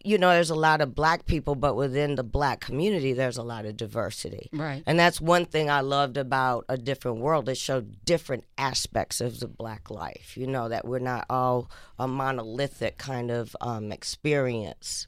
you 0.07 0.19
know, 0.19 0.31
there's 0.31 0.51
a 0.51 0.55
lot 0.55 0.81
of 0.81 0.95
black 0.95 1.27
people, 1.27 1.55
but 1.57 1.75
within 1.75 2.15
the 2.15 2.23
black 2.23 2.61
community, 2.61 3.13
there's 3.13 3.37
a 3.37 3.43
lot 3.43 3.67
of 3.67 3.77
diversity. 3.77 4.49
Right. 4.53 4.83
And 4.87 4.99
that's 4.99 5.21
one 5.21 5.45
thing 5.45 5.69
I 5.69 5.81
loved 5.81 6.17
about 6.17 6.65
A 6.69 6.77
Different 6.79 7.19
World. 7.19 7.49
It 7.49 7.57
showed 7.57 8.05
different 8.05 8.45
aspects 8.57 9.21
of 9.21 9.41
the 9.41 9.49
black 9.49 9.91
life, 9.91 10.37
you 10.37 10.47
know, 10.47 10.69
that 10.69 10.87
we're 10.87 11.01
not 11.01 11.27
all 11.29 11.69
a 11.99 12.07
monolithic 12.07 12.99
kind 12.99 13.31
of 13.31 13.57
um, 13.61 13.91
experience. 13.93 15.07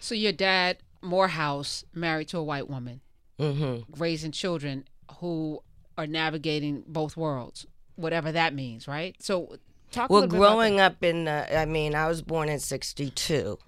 so. 0.00 0.14
Your 0.14 0.32
dad, 0.32 0.78
Morehouse, 1.02 1.84
married 1.92 2.28
to 2.28 2.38
a 2.38 2.44
white 2.44 2.70
woman, 2.70 3.00
hmm 3.38 3.78
raising 3.98 4.32
children 4.32 4.84
who 5.18 5.60
are 5.98 6.06
navigating 6.06 6.84
both 6.86 7.16
worlds, 7.16 7.66
whatever 7.96 8.30
that 8.32 8.54
means, 8.54 8.86
right? 8.86 9.16
So, 9.20 9.56
talk. 9.90 10.08
a 10.08 10.12
Well, 10.12 10.22
little 10.22 10.30
bit 10.32 10.36
about 10.38 10.52
growing 10.52 10.80
up 10.80 11.02
in 11.02 11.24
the, 11.24 11.58
I 11.58 11.64
mean, 11.64 11.94
I 11.94 12.06
was 12.08 12.22
born 12.22 12.48
in 12.48 12.58
62. 12.60 13.58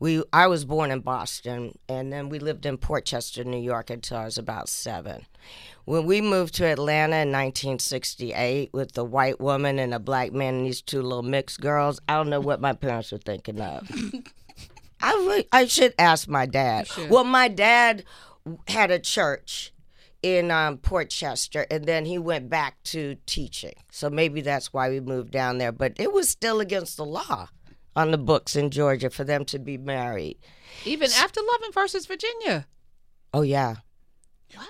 We, 0.00 0.22
I 0.32 0.46
was 0.46 0.64
born 0.64 0.90
in 0.90 1.00
Boston, 1.00 1.76
and 1.88 2.12
then 2.12 2.28
we 2.28 2.38
lived 2.38 2.66
in 2.66 2.78
Port 2.78 3.04
Chester, 3.04 3.42
New 3.42 3.58
York, 3.58 3.90
until 3.90 4.18
I 4.18 4.24
was 4.24 4.38
about 4.38 4.68
seven. 4.68 5.26
When 5.84 6.06
we 6.06 6.20
moved 6.20 6.54
to 6.56 6.66
Atlanta 6.66 7.16
in 7.16 7.32
1968 7.32 8.70
with 8.72 8.92
the 8.92 9.04
white 9.04 9.40
woman 9.40 9.78
and 9.78 9.92
a 9.92 9.98
black 9.98 10.32
man 10.32 10.56
and 10.56 10.66
these 10.66 10.82
two 10.82 11.02
little 11.02 11.22
mixed 11.22 11.60
girls, 11.60 11.98
I 12.08 12.16
don't 12.16 12.30
know 12.30 12.40
what 12.40 12.60
my 12.60 12.74
parents 12.74 13.10
were 13.10 13.18
thinking 13.18 13.60
of. 13.60 13.90
I 15.00 15.12
really, 15.14 15.48
I 15.52 15.66
should 15.66 15.94
ask 15.98 16.28
my 16.28 16.46
dad. 16.46 16.88
Well, 17.08 17.24
my 17.24 17.48
dad 17.48 18.04
had 18.68 18.90
a 18.90 18.98
church 18.98 19.72
in 20.22 20.50
um, 20.50 20.78
Port 20.78 21.10
Chester, 21.10 21.66
and 21.70 21.84
then 21.84 22.04
he 22.04 22.18
went 22.18 22.48
back 22.48 22.82
to 22.84 23.16
teaching. 23.26 23.74
So 23.90 24.10
maybe 24.10 24.40
that's 24.40 24.72
why 24.72 24.90
we 24.90 25.00
moved 25.00 25.30
down 25.30 25.58
there. 25.58 25.72
But 25.72 25.94
it 25.98 26.12
was 26.12 26.28
still 26.28 26.60
against 26.60 26.96
the 26.96 27.04
law 27.04 27.48
on 27.98 28.10
the 28.12 28.18
books 28.18 28.54
in 28.56 28.70
Georgia 28.70 29.10
for 29.10 29.24
them 29.24 29.44
to 29.46 29.58
be 29.58 29.76
married. 29.78 30.36
even 30.84 31.10
after 31.12 31.40
Loving 31.52 31.72
versus 31.72 32.06
Virginia. 32.06 32.66
Oh 33.34 33.42
yeah, 33.42 33.76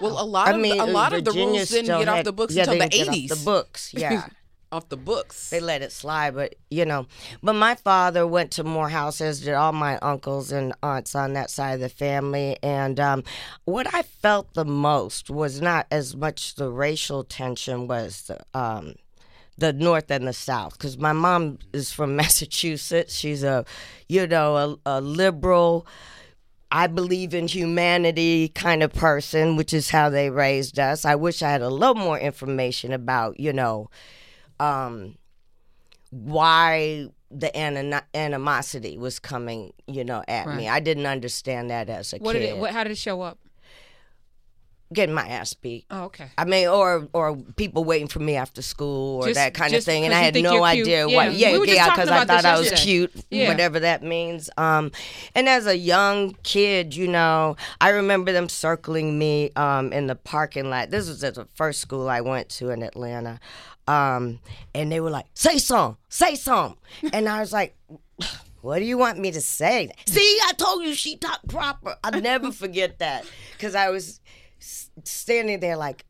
Well, 0.01 0.21
a 0.21 0.25
lot 0.25 0.49
I 0.49 0.53
of 0.53 0.61
mean, 0.61 0.79
the, 0.79 0.85
a 0.85 0.87
lot 0.87 1.13
of 1.13 1.25
the 1.25 1.33
rules 1.33 1.69
didn't 1.69 1.87
get 1.99 2.09
off 2.09 2.17
had- 2.17 2.27
the 2.27 2.33
books 2.33 2.55
yeah, 2.55 2.63
until 2.65 2.79
the 2.79 2.85
off 2.87 2.95
eighties. 3.09 3.31
The 3.31 3.45
books, 3.45 3.93
yeah. 3.97 4.27
off 4.73 4.89
the 4.89 4.97
books. 4.97 5.51
they 5.51 5.61
let 5.61 5.81
it 5.83 5.93
slide, 5.93 6.35
but 6.35 6.55
you 6.71 6.85
know. 6.85 7.07
But 7.43 7.55
my 7.55 7.75
father 7.77 8.27
went 8.27 8.51
to 8.53 8.65
Morehouse, 8.65 9.21
as 9.21 9.41
did 9.41 9.55
all 9.55 9.73
my 9.73 9.99
uncles 9.99 10.51
and 10.53 10.75
aunts 10.83 11.15
on 11.15 11.33
that 11.35 11.51
side 11.51 11.75
of 11.75 11.81
the 11.81 11.89
family. 11.89 12.57
And 12.63 12.99
um, 13.01 13.23
what 13.65 13.87
I 13.95 14.03
felt 14.03 14.53
the 14.55 14.65
most 14.65 15.31
was 15.31 15.61
not 15.63 15.87
as 15.91 16.17
much 16.17 16.57
the 16.57 16.71
racial 16.71 17.23
tension, 17.25 17.87
was 17.87 18.23
the 18.29 18.39
um, 18.59 18.95
the 19.59 19.73
North 19.73 20.11
and 20.11 20.27
the 20.27 20.33
South. 20.33 20.73
Because 20.79 20.97
my 20.99 21.12
mom 21.12 21.59
is 21.73 21.93
from 21.93 22.17
Massachusetts. 22.23 23.15
She's 23.15 23.43
a, 23.43 23.65
you 24.09 24.27
know, 24.27 24.79
a, 24.87 24.99
a 24.99 25.00
liberal. 25.00 25.87
I 26.71 26.87
believe 26.87 27.33
in 27.35 27.49
humanity 27.49 28.49
kind 28.50 28.83
of 28.83 28.93
person, 28.93 29.57
which 29.57 29.73
is 29.73 29.91
how 29.91 30.11
they 30.11 30.31
raised 30.31 30.79
us. 30.79 31.05
I 31.05 31.15
wish 31.15 31.43
I 31.43 31.50
had 31.50 31.62
a 31.62 31.71
little 31.71 31.95
more 31.95 32.19
information 32.19 32.93
about, 32.93 33.41
you 33.41 33.53
know, 33.53 33.88
um, 34.61 35.17
why 36.11 37.09
the 37.31 37.55
anim- 37.57 38.00
animosity 38.15 38.97
was 38.99 39.19
coming, 39.19 39.73
you 39.87 40.05
know, 40.05 40.23
at 40.29 40.55
me. 40.57 40.69
I 40.69 40.81
didn't 40.81 41.07
understand 41.07 41.71
that 41.71 41.88
as 41.88 42.12
a 42.12 42.17
What 42.19 42.33
kid. 42.35 42.41
did 42.41 42.49
it? 42.50 42.57
What, 42.59 42.73
how 42.73 42.85
did 42.85 42.93
it 42.93 42.99
show 42.99 43.21
up? 43.23 43.38
Getting 44.90 45.14
my 45.14 45.28
ass 45.28 45.52
beat. 45.52 45.85
Oh, 45.90 46.04
okay. 46.04 46.28
I 46.38 46.47
mean, 46.47 46.66
or 46.68 47.09
or 47.12 47.37
people 47.57 47.85
waiting 47.85 48.09
for 48.09 48.21
me 48.21 48.37
after 48.37 48.62
school 48.62 49.18
or 49.23 49.25
Just- 49.26 49.35
that 49.35 49.52
kind 49.52 49.75
of 49.75 49.85
thing, 49.85 50.04
and 50.07 50.14
I 50.14 50.21
had 50.21 50.35
no 50.37 50.52
cute. 50.52 50.62
idea 50.62 51.07
Yeah, 51.07 51.14
what. 51.16 51.35
Yeah, 51.35 51.59
we 51.59 51.75
yeah, 51.75 51.90
because 51.90 52.09
I 52.09 52.25
thought 52.25 52.45
I 52.47 52.59
was 52.59 52.71
cute, 52.71 53.12
Yeah. 53.30 53.49
whatever 53.49 53.80
that 53.80 54.02
means. 54.02 54.49
Um, 54.57 54.90
and 55.35 55.47
as 55.47 55.66
a 55.66 55.76
young 55.76 56.37
kid, 56.42 56.97
you 56.97 57.07
know, 57.07 57.57
I 57.83 57.90
remember 57.90 58.33
them 58.33 58.49
circling 58.49 59.18
me 59.18 59.50
um 59.57 59.92
in 59.92 60.07
the 60.07 60.14
parking 60.16 60.71
lot. 60.71 60.90
This 60.90 61.07
was 61.07 61.23
at 61.23 61.35
the 61.35 61.47
first 61.54 61.80
school 61.83 62.09
I 62.09 62.23
went 62.23 62.49
to 62.50 62.71
in 62.71 62.83
Atlanta, 62.83 63.40
um, 63.87 64.40
and 64.75 64.90
they 64.90 65.00
were 65.00 65.11
like, 65.11 65.26
"Say 65.35 65.59
something, 65.59 65.99
say 66.09 66.35
something," 66.35 66.78
and 67.12 67.28
I 67.28 67.40
was 67.40 67.52
like. 67.52 67.76
What 68.61 68.80
do 68.80 68.85
you 68.85 68.99
want 68.99 69.21
me 69.21 69.30
to 69.30 69.40
say? 69.40 69.88
See, 70.09 70.38
I 70.49 70.52
told 70.54 70.83
you 70.85 70.92
she 70.92 71.16
talked 71.16 71.47
proper. 71.49 71.95
I'll 72.02 72.21
never 72.21 72.50
forget 72.50 72.99
that 72.99 73.25
because 73.52 73.76
I 73.76 73.90
was 73.90 74.21
standing 74.59 75.61
there 75.61 75.77
like, 75.77 76.05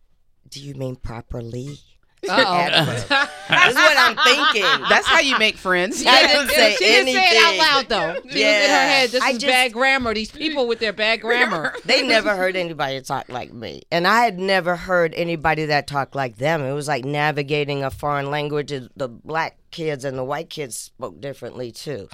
"Do 0.49 0.61
you 0.61 0.75
mean 0.75 0.97
properly?" 0.97 1.79
This 2.23 3.71
is 3.71 3.75
what 3.77 3.97
I'm 3.97 4.17
thinking. 4.25 4.89
That's 4.89 5.07
how 5.07 5.21
you 5.21 5.39
make 5.39 5.57
friends. 5.57 6.05
I 6.07 6.27
didn't 6.27 6.49
say 6.51 6.75
she 6.75 6.85
didn't 6.85 7.15
say 7.15 7.29
it 7.31 7.45
out 7.45 7.57
loud 7.57 7.89
though. 7.89 8.21
She 8.23 8.29
was 8.29 8.35
in 8.37 8.71
her 8.71 8.77
head. 8.77 9.11
This 9.11 9.23
I 9.23 9.31
is 9.31 9.39
just- 9.39 9.51
bad 9.51 9.73
grammar. 9.73 10.15
These 10.15 10.33
people 10.33 10.67
with 10.67 10.81
their 10.81 10.93
bad 10.93 11.21
grammar. 11.21 11.75
they 11.85 12.07
never 12.07 12.35
heard 12.37 12.57
anybody 12.57 13.01
talk 13.03 13.29
like 13.29 13.53
me, 13.53 13.83
and 13.91 14.07
I 14.07 14.25
had 14.25 14.39
never 14.39 14.77
heard 14.77 15.15
anybody 15.15 15.67
that 15.67 15.87
talked 15.87 16.15
like 16.15 16.37
them. 16.37 16.63
It 16.63 16.73
was 16.73 16.89
like 16.89 17.05
navigating 17.05 17.85
a 17.85 17.91
foreign 17.91 18.31
language. 18.31 18.73
The 18.97 19.09
black 19.09 19.57
kids 19.71 20.05
and 20.05 20.19
the 20.19 20.25
white 20.25 20.51
kids 20.51 20.77
spoke 20.77 21.21
differently 21.21 21.71
too. 21.73 22.09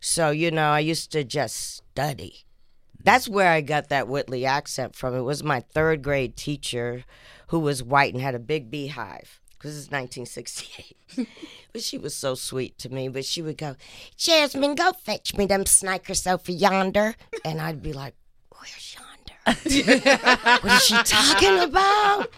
So 0.00 0.30
you 0.30 0.50
know, 0.50 0.70
I 0.70 0.80
used 0.80 1.12
to 1.12 1.22
just 1.22 1.76
study. 1.76 2.44
That's 3.04 3.28
where 3.28 3.50
I 3.50 3.60
got 3.60 3.90
that 3.90 4.08
Whitley 4.08 4.44
accent 4.44 4.96
from. 4.96 5.14
It 5.14 5.22
was 5.22 5.44
my 5.44 5.60
third 5.60 6.02
grade 6.02 6.36
teacher 6.36 7.04
who 7.48 7.60
was 7.60 7.82
white 7.82 8.14
and 8.14 8.22
had 8.22 8.34
a 8.34 8.40
big 8.40 8.70
beehive 8.70 9.40
because 9.52 9.76
it's 9.76 9.90
1968. 9.90 11.28
but 11.72 11.82
she 11.82 11.98
was 11.98 12.14
so 12.14 12.34
sweet 12.34 12.78
to 12.78 12.88
me. 12.88 13.08
But 13.08 13.24
she 13.24 13.42
would 13.42 13.58
go, 13.58 13.76
Jasmine, 14.16 14.74
go 14.74 14.92
fetch 14.92 15.36
me 15.36 15.46
them 15.46 15.64
snikers 15.64 16.30
over 16.30 16.50
yonder. 16.50 17.14
And 17.44 17.60
I'd 17.60 17.82
be 17.82 17.92
like, 17.92 18.14
where's 18.50 18.96
yonder? 18.96 19.60
what 20.62 20.72
is 20.72 20.82
she 20.82 20.96
talking 21.02 21.60
about? 21.60 22.30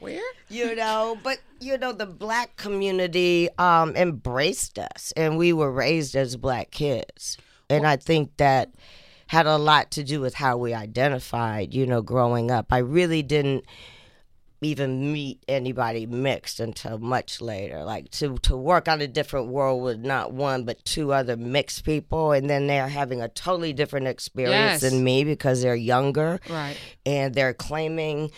Where? 0.00 0.22
you 0.48 0.74
know 0.74 1.18
but 1.22 1.38
you 1.60 1.76
know 1.76 1.92
the 1.92 2.06
black 2.06 2.56
community 2.56 3.48
um 3.58 3.94
embraced 3.96 4.78
us 4.78 5.12
and 5.16 5.36
we 5.36 5.52
were 5.52 5.70
raised 5.70 6.16
as 6.16 6.36
black 6.36 6.70
kids 6.70 7.36
and 7.68 7.86
i 7.86 7.96
think 7.96 8.36
that 8.38 8.70
had 9.28 9.46
a 9.46 9.56
lot 9.56 9.90
to 9.92 10.02
do 10.04 10.20
with 10.20 10.34
how 10.34 10.56
we 10.56 10.74
identified 10.74 11.72
you 11.72 11.86
know 11.86 12.02
growing 12.02 12.50
up 12.50 12.66
i 12.72 12.78
really 12.78 13.22
didn't 13.22 13.64
even 14.60 15.12
meet 15.12 15.40
anybody 15.46 16.04
mixed 16.04 16.58
until 16.58 16.98
much 16.98 17.40
later. 17.40 17.84
Like 17.84 18.10
to 18.12 18.38
to 18.38 18.56
work 18.56 18.88
on 18.88 19.00
a 19.00 19.06
different 19.06 19.48
world 19.50 19.84
with 19.84 19.98
not 20.00 20.32
one 20.32 20.64
but 20.64 20.84
two 20.84 21.12
other 21.12 21.36
mixed 21.36 21.84
people, 21.84 22.32
and 22.32 22.50
then 22.50 22.66
they're 22.66 22.88
having 22.88 23.22
a 23.22 23.28
totally 23.28 23.72
different 23.72 24.08
experience 24.08 24.82
Yes. 24.82 24.90
than 24.90 25.04
me 25.04 25.22
because 25.22 25.62
they're 25.62 25.76
younger 25.76 26.40
Right. 26.50 26.76
and 27.06 27.36
they're 27.36 27.54
claiming, 27.54 28.32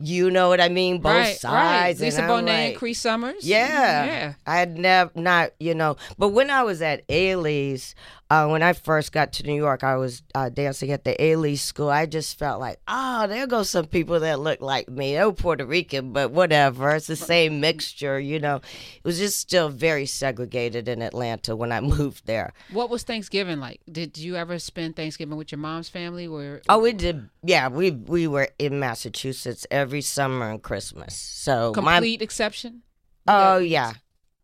you 0.00 0.30
know 0.30 0.48
what 0.48 0.62
I 0.62 0.70
mean, 0.70 1.02
both 1.02 1.12
right. 1.12 1.36
sides. 1.36 2.00
Right. 2.00 2.06
Lisa 2.06 2.22
and 2.22 2.30
Bonet 2.30 2.38
and 2.38 2.68
like, 2.70 2.76
Cree 2.78 2.94
Summers. 2.94 3.44
yeah. 3.46 4.04
Yeah. 4.06 4.32
I 4.46 4.56
had 4.56 4.78
never 4.78 5.10
not 5.14 5.50
you 5.60 5.74
know, 5.74 5.98
but 6.16 6.28
when 6.30 6.48
I 6.48 6.62
was 6.62 6.80
at 6.80 7.06
Ailey's, 7.08 7.94
uh, 8.28 8.48
when 8.48 8.62
I 8.62 8.72
first 8.72 9.12
got 9.12 9.32
to 9.34 9.44
New 9.44 9.54
York, 9.54 9.84
I 9.84 9.96
was 9.96 10.22
uh, 10.34 10.48
dancing 10.48 10.90
at 10.90 11.04
the 11.04 11.14
Ailey 11.14 11.56
School. 11.56 11.88
I 11.88 12.06
just 12.06 12.36
felt 12.38 12.60
like, 12.60 12.80
oh, 12.88 13.26
there 13.28 13.46
go 13.46 13.62
some 13.62 13.86
people 13.86 14.18
that 14.20 14.40
look 14.40 14.60
like 14.60 14.88
me. 14.88 15.14
They 15.14 15.24
were 15.24 15.32
Puerto 15.32 15.64
Rican, 15.64 16.12
but 16.12 16.32
whatever. 16.32 16.90
It's 16.96 17.06
the 17.06 17.14
same 17.14 17.60
mixture, 17.60 18.18
you 18.18 18.40
know. 18.40 18.56
It 18.56 19.04
was 19.04 19.18
just 19.18 19.38
still 19.38 19.68
very 19.68 20.06
segregated 20.06 20.88
in 20.88 21.02
Atlanta 21.02 21.54
when 21.54 21.70
I 21.70 21.80
moved 21.96 22.26
there. 22.26 22.52
What 22.72 22.90
was 22.90 23.04
Thanksgiving 23.04 23.60
like? 23.60 23.80
Did 23.90 24.18
you 24.18 24.34
ever 24.34 24.58
spend 24.58 24.96
Thanksgiving 24.96 25.36
with 25.36 25.52
your 25.52 25.60
mom's 25.60 25.88
family? 25.88 26.26
Where 26.26 26.62
Oh, 26.68 26.80
we 26.80 26.92
did. 26.94 27.28
Yeah, 27.44 27.68
we 27.68 27.92
we 27.92 28.26
were 28.26 28.48
in 28.58 28.80
Massachusetts 28.80 29.66
every 29.70 30.00
summer 30.00 30.50
and 30.50 30.60
Christmas. 30.60 31.14
So 31.14 31.72
my 31.76 31.96
complete 31.96 32.22
exception? 32.22 32.82
Oh 33.28 33.58
yeah, 33.58 33.92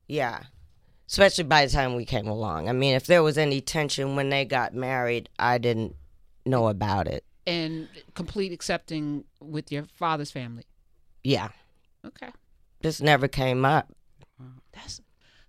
yeah. 0.07 0.43
Especially 1.13 1.45
by 1.45 1.67
the 1.67 1.71
time 1.71 1.95
we 1.95 2.07
came 2.07 2.27
along. 2.27 2.71
I 2.71 2.73
mean, 2.73 2.95
if 2.95 3.05
there 3.05 3.23
was 3.23 3.37
any 3.37 3.61
tension 3.61 4.17
when 4.17 4.31
they 4.31 4.47
got 4.47 4.73
married, 4.73 5.29
I 5.39 5.59
didn't 5.59 5.95
know 6.47 6.69
about 6.69 7.07
it. 7.07 7.23
and 7.47 7.87
complete 8.15 8.51
accepting 8.53 9.25
with 9.39 9.71
your 9.71 9.85
father's 9.97 10.31
family. 10.31 10.65
Yeah, 11.23 11.49
Okay. 12.07 12.31
this 12.81 13.01
never 13.03 13.29
came 13.29 13.65
up. 13.67 13.93
That's 14.73 15.03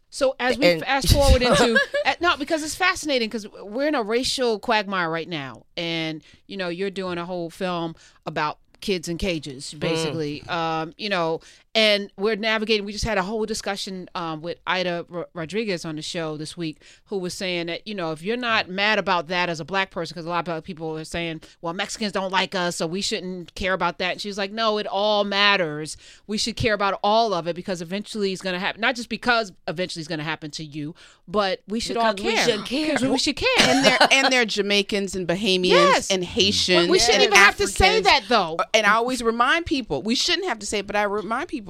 so 0.09 0.35
as 0.39 0.57
we 0.57 0.65
And- 0.65 0.81
fast 0.81 1.13
forward 1.13 1.41
into 1.49 1.79
uh, 2.05 2.13
no 2.19 2.35
because 2.35 2.61
it's 2.61 2.75
fascinating 2.75 3.29
because 3.29 3.47
we're 3.47 3.87
in 3.87 3.95
a 3.95 4.03
racial 4.03 4.59
quagmire 4.59 5.09
right 5.09 5.29
now 5.29 5.63
and 5.77 6.21
you 6.45 6.57
know 6.57 6.67
you're 6.67 6.91
doing 6.91 7.17
a 7.17 7.25
whole 7.25 7.49
film 7.49 7.95
about 8.25 8.57
kids 8.81 9.07
in 9.07 9.17
cages 9.17 9.73
basically 9.73 10.43
um 10.49 10.93
you 10.97 11.07
know 11.09 11.39
and 11.75 12.11
we're 12.17 12.35
navigating 12.35 12.85
we 12.85 12.91
just 12.91 13.03
had 13.03 13.17
a 13.17 13.23
whole 13.23 13.45
discussion 13.45 14.07
um 14.15 14.41
with 14.41 14.59
ida 14.67 15.05
R- 15.11 15.27
rodriguez 15.33 15.85
on 15.85 15.95
the 15.95 16.01
show 16.01 16.37
this 16.37 16.55
week 16.55 16.79
who 17.05 17.17
was 17.17 17.33
saying 17.33 17.65
that 17.67 17.87
you 17.87 17.95
know 17.95 18.11
if 18.11 18.21
you're 18.21 18.37
not 18.37 18.69
mad 18.69 18.99
about 18.99 19.27
that 19.27 19.49
as 19.49 19.59
a 19.59 19.65
black 19.65 19.89
person 19.89 20.13
because 20.13 20.25
a 20.25 20.29
lot 20.29 20.47
of 20.47 20.63
people 20.63 20.95
are 20.97 21.03
saying 21.03 21.41
well 21.61 21.73
mexicans 21.73 22.11
don't 22.11 22.31
like 22.31 22.53
us 22.53 22.75
so 22.75 22.85
we 22.85 23.01
shouldn't 23.01 23.55
care 23.55 23.73
about 23.73 23.97
that 23.97 24.11
and 24.13 24.21
she's 24.21 24.37
like 24.37 24.51
no 24.51 24.77
it 24.77 24.85
all 24.87 25.23
matters 25.23 25.97
we 26.27 26.37
should 26.37 26.55
care 26.55 26.73
about 26.75 26.99
all 27.03 27.33
of 27.33 27.47
it 27.47 27.55
because 27.55 27.81
eventually 27.81 28.31
it's 28.31 28.41
going 28.41 28.53
to 28.53 28.59
happen 28.59 28.79
not 28.79 28.95
just 28.95 29.09
because 29.09 29.51
eventually 29.67 30.01
it's 30.01 30.07
going 30.09 30.19
to 30.19 30.23
happen 30.23 30.51
to 30.51 30.63
you 30.63 30.93
but 31.27 31.61
we 31.67 31.79
should 31.79 31.97
all 31.97 32.13
Because 32.13 32.25
we 32.25 32.33
care 32.35 32.45
should 32.45 32.65
care. 32.65 32.97
'Cause 32.97 33.05
we 33.07 33.17
should 33.17 33.35
care 33.37 33.47
and 33.61 33.85
they're 33.85 34.07
and 34.11 34.31
they're 34.31 34.45
Jamaicans 34.53 35.15
and 35.15 35.25
Bahamians 35.27 35.63
Yes. 35.69 36.11
and 36.11 36.23
Haitians. 36.23 36.87
But 36.87 36.91
we 36.91 36.99
shouldn't 36.99 37.23
and 37.23 37.27
even 37.27 37.37
have 37.37 37.55
to 37.57 37.67
say 37.67 38.01
that 38.01 38.25
though 38.27 38.57
And 38.73 38.85
I 38.85 38.95
always 38.95 39.23
remind 39.23 39.65
people 39.65 40.01
we 40.01 40.15
shouldn't 40.15 40.47
have 40.47 40.59
to 40.59 40.65
say 40.65 40.79
it, 40.79 40.87
but 40.87 40.95
I 40.97 41.03
remind 41.03 41.47
people 41.47 41.62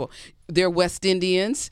they're 0.48 0.70
West 0.70 1.06
Indians. 1.06 1.70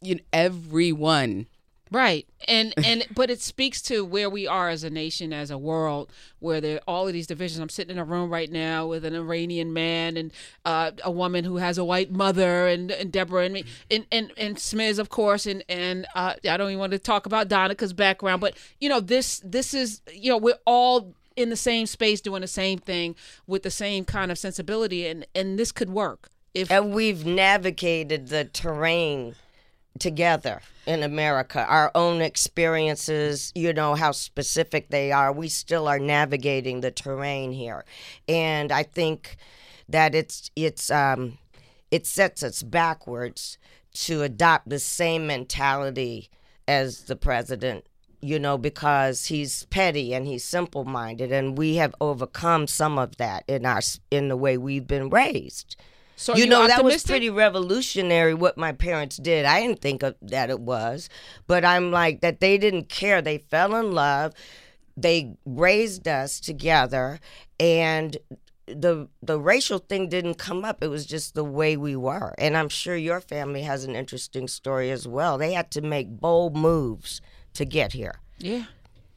You 0.00 0.16
know, 0.16 0.22
everyone. 0.32 1.46
Right. 1.92 2.28
And 2.46 2.72
and 2.84 3.04
but 3.14 3.30
it 3.30 3.40
speaks 3.40 3.82
to 3.82 4.04
where 4.04 4.30
we 4.30 4.46
are 4.46 4.68
as 4.68 4.84
a 4.84 4.90
nation, 4.90 5.32
as 5.32 5.50
a 5.50 5.58
world, 5.58 6.12
where 6.38 6.60
there 6.60 6.76
are 6.76 6.82
all 6.86 7.08
of 7.08 7.12
these 7.12 7.26
divisions. 7.26 7.60
I'm 7.60 7.68
sitting 7.68 7.96
in 7.96 7.98
a 7.98 8.04
room 8.04 8.30
right 8.30 8.50
now 8.50 8.86
with 8.86 9.04
an 9.04 9.16
Iranian 9.16 9.72
man 9.72 10.16
and 10.16 10.32
uh, 10.64 10.92
a 11.02 11.10
woman 11.10 11.44
who 11.44 11.56
has 11.56 11.78
a 11.78 11.84
white 11.84 12.12
mother 12.12 12.68
and, 12.68 12.92
and 12.92 13.10
Deborah 13.10 13.44
and 13.44 13.54
me 13.54 13.64
and, 13.90 14.06
and, 14.12 14.32
and 14.36 14.56
Smiz, 14.56 15.00
of 15.00 15.08
course, 15.08 15.46
and 15.46 15.64
and 15.68 16.06
uh, 16.14 16.34
I 16.48 16.56
don't 16.56 16.68
even 16.68 16.78
want 16.78 16.92
to 16.92 16.98
talk 17.00 17.26
about 17.26 17.48
Donica's 17.48 17.92
background, 17.92 18.40
but 18.40 18.56
you 18.78 18.88
know, 18.88 19.00
this 19.00 19.40
this 19.44 19.74
is 19.74 20.00
you 20.12 20.30
know, 20.30 20.38
we're 20.38 20.58
all 20.66 21.16
in 21.34 21.50
the 21.50 21.56
same 21.56 21.86
space 21.86 22.20
doing 22.20 22.40
the 22.40 22.46
same 22.46 22.78
thing 22.78 23.16
with 23.48 23.64
the 23.64 23.70
same 23.70 24.04
kind 24.04 24.30
of 24.30 24.38
sensibility 24.38 25.06
and, 25.06 25.26
and 25.34 25.58
this 25.58 25.72
could 25.72 25.90
work. 25.90 26.30
If 26.54 26.70
And 26.70 26.92
we've 26.92 27.24
navigated 27.24 28.28
the 28.28 28.44
terrain 28.44 29.36
together 29.98 30.62
in 30.86 31.02
America. 31.02 31.64
Our 31.68 31.90
own 31.94 32.20
experiences, 32.20 33.52
you 33.54 33.72
know, 33.72 33.94
how 33.94 34.12
specific 34.12 34.88
they 34.88 35.12
are. 35.12 35.32
We 35.32 35.48
still 35.48 35.86
are 35.86 35.98
navigating 35.98 36.80
the 36.80 36.90
terrain 36.90 37.52
here. 37.52 37.84
And 38.28 38.72
I 38.72 38.82
think 38.82 39.36
that 39.88 40.14
it's 40.14 40.50
it's 40.56 40.90
um 40.90 41.38
it 41.90 42.06
sets 42.06 42.42
us 42.42 42.62
backwards 42.62 43.58
to 43.92 44.22
adopt 44.22 44.68
the 44.68 44.78
same 44.78 45.26
mentality 45.26 46.30
as 46.68 47.02
the 47.02 47.16
president 47.16 47.84
you 48.22 48.38
know 48.38 48.56
because 48.56 49.26
he's 49.26 49.64
petty 49.66 50.14
and 50.14 50.26
he's 50.26 50.44
simple 50.44 50.84
minded 50.84 51.32
and 51.32 51.58
we 51.58 51.76
have 51.76 51.94
overcome 52.00 52.66
some 52.68 52.98
of 52.98 53.16
that 53.16 53.42
in 53.48 53.66
our 53.66 53.80
in 54.12 54.28
the 54.28 54.36
way 54.36 54.56
we've 54.56 54.86
been 54.86 55.10
raised 55.10 55.74
so 56.20 56.36
you 56.36 56.46
know 56.46 56.66
that 56.66 56.84
was 56.84 57.02
pretty 57.02 57.30
revolutionary 57.30 58.34
what 58.34 58.58
my 58.58 58.72
parents 58.72 59.16
did. 59.16 59.46
I 59.46 59.62
didn't 59.62 59.80
think 59.80 60.02
of 60.02 60.16
that 60.20 60.50
it 60.50 60.60
was 60.60 61.08
but 61.46 61.64
i'm 61.64 61.90
like 61.90 62.20
that 62.20 62.40
they 62.40 62.58
didn't 62.58 62.90
care. 62.90 63.22
They 63.22 63.38
fell 63.38 63.74
in 63.74 63.92
love. 63.92 64.34
They 64.98 65.34
raised 65.46 66.06
us 66.06 66.38
together 66.38 67.20
and 67.58 68.18
the 68.66 69.08
the 69.22 69.40
racial 69.40 69.78
thing 69.78 70.10
didn't 70.10 70.34
come 70.34 70.62
up. 70.62 70.84
It 70.84 70.88
was 70.88 71.06
just 71.06 71.34
the 71.34 71.42
way 71.42 71.78
we 71.78 71.96
were. 71.96 72.34
And 72.36 72.54
i'm 72.54 72.68
sure 72.68 72.96
your 72.96 73.22
family 73.22 73.62
has 73.62 73.84
an 73.84 73.96
interesting 73.96 74.46
story 74.46 74.90
as 74.90 75.08
well. 75.08 75.38
They 75.38 75.54
had 75.54 75.70
to 75.70 75.80
make 75.80 76.20
bold 76.20 76.54
moves 76.54 77.22
to 77.54 77.64
get 77.64 77.94
here. 77.94 78.20
Yeah. 78.38 78.66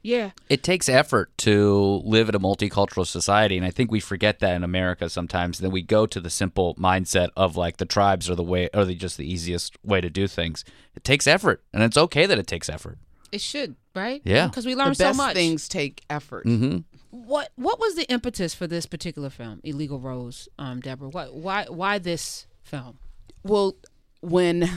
Yeah. 0.03 0.31
It 0.49 0.63
takes 0.63 0.89
effort 0.89 1.35
to 1.39 2.01
live 2.03 2.27
in 2.29 2.35
a 2.35 2.39
multicultural 2.39 3.07
society, 3.07 3.55
and 3.57 3.65
I 3.65 3.71
think 3.71 3.89
we 3.89 3.99
forget 4.01 4.39
that 4.39 4.53
in 4.55 4.63
America 4.63 5.09
sometimes. 5.09 5.59
Then 5.59 5.71
we 5.71 5.81
go 5.81 6.05
to 6.05 6.19
the 6.19 6.29
simple 6.29 6.75
mindset 6.75 7.29
of 7.37 7.55
like 7.55 7.77
the 7.77 7.85
tribes 7.85 8.29
are 8.29 8.35
the 8.35 8.43
way, 8.43 8.69
or 8.73 8.83
the 8.85 8.95
just 8.95 9.17
the 9.17 9.25
easiest 9.31 9.77
way 9.83 10.01
to 10.01 10.09
do 10.09 10.27
things. 10.27 10.65
It 10.95 11.03
takes 11.05 11.25
effort, 11.25 11.63
and 11.73 11.81
it's 11.81 11.97
okay 11.97 12.25
that 12.25 12.37
it 12.37 12.47
takes 12.47 12.67
effort. 12.69 12.97
It 13.31 13.41
should, 13.41 13.75
right? 13.95 14.21
Yeah. 14.25 14.47
Because 14.47 14.65
we 14.65 14.73
The 14.75 14.83
learn 14.83 14.93
so 14.95 15.13
much. 15.13 15.33
things 15.33 15.67
take 15.67 16.03
effort. 16.09 16.45
Mm-hmm. 16.45 16.79
What 17.11 17.51
What 17.55 17.79
was 17.79 17.95
the 17.95 18.03
impetus 18.11 18.53
for 18.53 18.67
this 18.67 18.85
particular 18.85 19.29
film, 19.29 19.61
Illegal 19.63 19.99
Rose, 19.99 20.49
um, 20.59 20.81
Deborah? 20.81 21.09
What 21.09 21.33
why 21.33 21.65
why 21.69 21.97
this 21.97 22.45
film? 22.63 22.99
Well, 23.43 23.75
when 24.21 24.69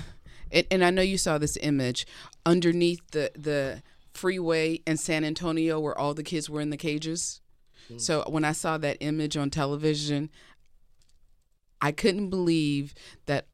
and, 0.53 0.67
and 0.71 0.85
I 0.85 0.91
know 0.91 1.03
you 1.03 1.19
saw 1.19 1.37
this 1.39 1.57
image 1.61 2.07
underneath 2.47 3.01
the 3.11 3.33
the 3.37 3.83
freeway 4.17 4.81
in 4.87 4.97
San 4.97 5.25
Antonio 5.25 5.79
where 5.79 5.97
all 5.97 6.15
the 6.15 6.23
kids 6.23 6.49
were 6.51 6.61
in 6.61 6.71
the 6.71 6.77
cages. 6.77 7.41
So 7.99 8.25
when 8.27 8.45
I 8.45 8.51
saw 8.51 8.79
that 8.79 8.97
image 8.99 9.37
on 9.37 9.49
television, 9.49 10.29
I 11.81 11.93
couldn't 11.93 12.31
believe 12.31 12.95
that 13.27 13.47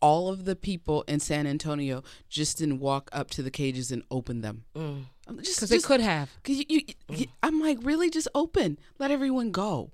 all 0.00 0.28
of 0.28 0.44
the 0.44 0.56
people 0.56 1.02
in 1.02 1.20
San 1.20 1.46
Antonio 1.46 2.02
just 2.28 2.58
didn't 2.58 2.80
walk 2.80 3.10
up 3.12 3.30
to 3.30 3.42
the 3.42 3.50
cages 3.50 3.92
and 3.92 4.02
open 4.10 4.40
them. 4.40 4.64
Mm. 4.74 5.04
Just, 5.42 5.58
Because 5.58 5.68
they 5.70 5.78
could 5.78 6.00
have. 6.00 6.30
You, 6.46 6.64
you, 6.68 6.80
you- 7.10 7.26
I'm 7.44 7.60
like, 7.60 7.78
really, 7.82 8.10
just 8.10 8.26
open, 8.34 8.78
let 8.98 9.10
everyone 9.12 9.52
go. 9.52 9.92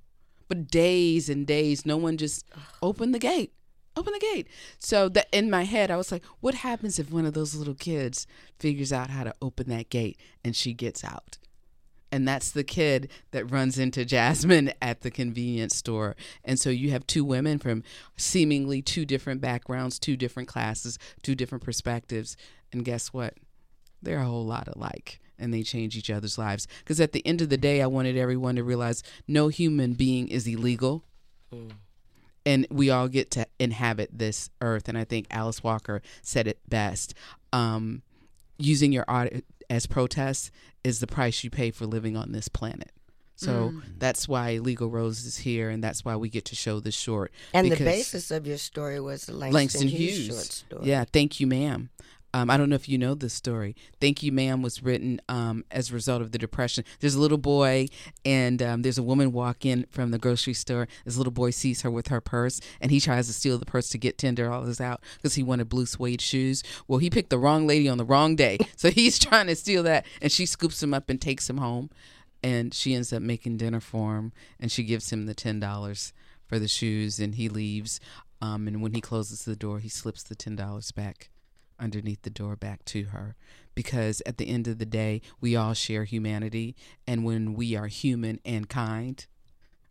But 0.49 0.69
days 0.71 1.29
and 1.29 1.47
days, 1.47 1.85
no 1.85 1.97
one 1.99 2.17
just 2.17 2.47
opened 2.81 3.13
the 3.15 3.19
gate, 3.19 3.53
open 3.97 4.13
the 4.13 4.19
gate. 4.19 4.49
So 4.79 5.09
that 5.11 5.29
in 5.33 5.51
my 5.51 5.65
head, 5.65 5.91
I 5.91 5.97
was 5.97 6.13
like, 6.13 6.25
what 6.41 6.55
happens 6.55 6.99
if 6.99 7.11
one 7.11 7.27
of 7.27 7.35
those 7.35 7.55
little 7.55 7.75
kids 7.75 8.27
figures 8.59 8.93
out 8.93 9.11
how 9.11 9.25
to 9.25 9.35
open 9.41 9.69
that 9.71 9.91
gate 9.91 10.19
and 10.45 10.55
she 10.55 10.73
gets 10.73 11.05
out? 11.05 11.39
And 12.13 12.27
that's 12.27 12.53
the 12.53 12.65
kid 12.65 13.11
that 13.33 13.51
runs 13.51 13.79
into 13.79 14.05
Jasmine 14.05 14.73
at 14.83 15.01
the 15.01 15.11
convenience 15.11 15.75
store. 15.75 16.17
And 16.45 16.59
so 16.59 16.71
you 16.71 16.91
have 16.93 17.07
two 17.07 17.25
women 17.25 17.59
from 17.59 17.83
seemingly 18.17 18.81
two 18.81 19.05
different 19.05 19.41
backgrounds, 19.41 19.99
two 19.99 20.17
different 20.17 20.49
classes, 20.49 20.99
two 21.23 21.35
different 21.35 21.65
perspectives. 21.65 22.37
And 22.73 22.85
guess 22.85 23.13
what? 23.13 23.35
they're 24.03 24.21
a 24.21 24.25
whole 24.25 24.45
lot 24.45 24.69
alike 24.69 25.21
and 25.39 25.53
they 25.53 25.63
change 25.63 25.97
each 25.97 26.11
other's 26.11 26.39
lives 26.39 26.67
because 26.79 27.01
at 27.01 27.13
the 27.13 27.27
end 27.27 27.43
of 27.43 27.49
the 27.49 27.57
day 27.57 27.83
i 27.83 27.87
wanted 27.87 28.17
everyone 28.17 28.57
to 28.57 28.65
realize 28.65 29.03
no 29.27 29.49
human 29.49 29.93
being 29.93 30.29
is 30.29 30.47
illegal 30.47 31.05
mm. 31.53 31.71
And 32.47 32.67
we 32.71 32.89
all 32.89 33.09
get 33.09 33.31
to 33.33 33.47
inhabit 33.59 34.09
this 34.13 34.49
earth 34.63 34.89
and 34.89 34.97
i 34.97 35.05
think 35.05 35.27
alice 35.31 35.63
walker 35.63 36.01
said 36.23 36.47
it 36.47 36.59
best 36.69 37.13
um, 37.53 38.03
using 38.59 38.93
your 38.93 39.05
art 39.09 39.33
as 39.69 39.87
protest 39.87 40.51
is 40.85 41.01
the 41.01 41.07
price 41.07 41.43
you 41.43 41.51
pay 41.51 41.71
for 41.71 41.87
living 41.87 42.17
on 42.17 42.33
this 42.33 42.49
planet 42.49 42.91
so 43.39 43.75
that's 43.99 44.27
why 44.27 44.57
legal 44.57 44.89
rose 44.89 45.27
is 45.27 45.37
here 45.37 45.69
and 45.69 45.85
that's 45.85 46.07
why 46.07 46.17
we 46.17 46.31
get 46.31 46.47
to 46.47 46.57
show 46.57 46.81
this 46.81 46.95
short 46.95 47.31
and 47.53 47.71
the 47.71 47.77
basis 47.77 48.31
of 48.31 48.47
your 48.47 48.57
story 48.57 48.99
was 48.99 49.27
the 49.27 49.33
langston, 49.35 49.53
Langston 49.53 49.89
hughes, 49.89 50.17
Hughes. 50.17 50.27
short 50.29 50.47
story 50.47 50.87
Yeah, 50.87 51.05
thank 51.05 51.39
you, 51.39 51.47
ma'am. 51.47 51.91
Um, 52.35 52.51
I 52.51 52.57
don't 52.57 52.69
know 52.69 52.77
if 52.77 52.89
you 52.89 52.99
know 52.99 53.15
this 53.15 53.33
story. 53.33 53.75
Thank 54.01 54.23
You 54.23 54.31
Ma'am 54.31 54.61
was 54.61 54.83
written 54.83 55.21
um, 55.29 55.65
as 55.71 55.91
a 55.91 55.95
result 55.95 56.21
of 56.21 56.33
the 56.33 56.39
Depression. 56.39 56.85
There's 57.01 57.15
a 57.15 57.21
little 57.21 57.39
boy, 57.39 57.87
and 58.25 58.63
um, 58.63 58.83
there's 58.83 58.99
a 58.99 59.03
woman 59.03 59.33
walk 59.33 59.65
in 59.65 59.87
from 59.91 60.11
the 60.11 60.19
grocery 60.19 60.53
store. 60.53 60.87
This 61.05 61.17
little 61.17 61.33
boy 61.33 61.51
sees 61.51 61.83
her 61.83 61.91
with 61.91 62.09
her 62.09 62.21
purse, 62.21 62.61
and 62.81 62.91
he 62.91 63.01
tries 63.01 63.27
to 63.29 63.33
steal 63.33 63.59
the 63.59 63.65
purse 63.67 63.89
to 63.91 63.99
get 63.99 64.19
$10 64.19 64.81
out 64.81 65.01
because 65.17 65.35
he 65.35 65.43
wanted 65.43 65.69
blue 65.69 65.87
suede 65.87 66.21
shoes. 66.21 66.63
Well, 66.87 66.99
he 66.99 67.09
picked 67.09 67.31
the 67.31 67.39
wrong 67.39 67.67
lady 67.67 67.89
on 67.89 67.99
the 67.99 68.05
wrong 68.05 68.37
day. 68.37 68.59
So 68.77 68.91
he's 68.91 69.19
trying 69.19 69.47
to 69.47 69.57
steal 69.57 69.83
that, 69.85 70.05
and 70.21 70.31
she 70.31 70.45
scoops 70.45 70.83
him 70.83 70.93
up 70.93 71.09
and 71.09 71.19
takes 71.21 71.49
him 71.49 71.57
home. 71.57 71.89
And 72.43 72.75
she 72.75 72.95
ends 72.95 73.11
up 73.11 73.23
making 73.23 73.57
dinner 73.57 73.81
for 73.81 74.17
him, 74.17 74.33
and 74.61 74.71
she 74.71 74.85
gives 74.85 75.11
him 75.11 75.25
the 75.25 75.35
$10 75.35 76.13
for 76.45 76.59
the 76.59 76.69
shoes, 76.69 77.19
and 77.19 77.37
he 77.37 77.49
leaves. 77.49 78.01
Um, 78.43 78.69
and 78.69 78.83
when 78.83 78.93
he 78.93 79.01
closes 79.01 79.45
the 79.45 79.57
door, 79.57 79.79
he 79.79 79.89
slips 79.89 80.23
the 80.23 80.37
$10 80.37 80.95
back 80.95 81.31
underneath 81.79 82.23
the 82.23 82.31
door 82.31 82.57
back 82.57 82.85
to 82.87 83.05
her 83.05 83.37
because 83.75 84.23
at 84.25 84.39
the 84.39 84.49
end 84.49 84.67
of 84.67 84.79
the 84.79 84.87
day 84.87 85.21
we 85.41 85.55
all 85.55 85.75
share 85.75 86.05
humanity 86.05 86.75
and 87.07 87.25
when 87.25 87.55
we 87.55 87.77
are 87.77 87.87
human 87.87 88.41
and 88.45 88.69
kind 88.69 89.27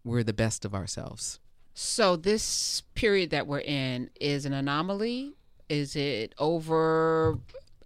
we're 0.04 0.24
the 0.24 0.34
best 0.34 0.66
of 0.66 0.74
ourselves 0.74 1.40
So 1.78 2.16
this 2.16 2.84
period 2.96 3.32
that 3.32 3.48
we're 3.48 3.60
in 3.60 4.10
is 4.22 4.46
an 4.46 4.54
anomaly. 4.54 5.34
Is 5.68 5.96
it 5.98 6.34
over 6.38 7.38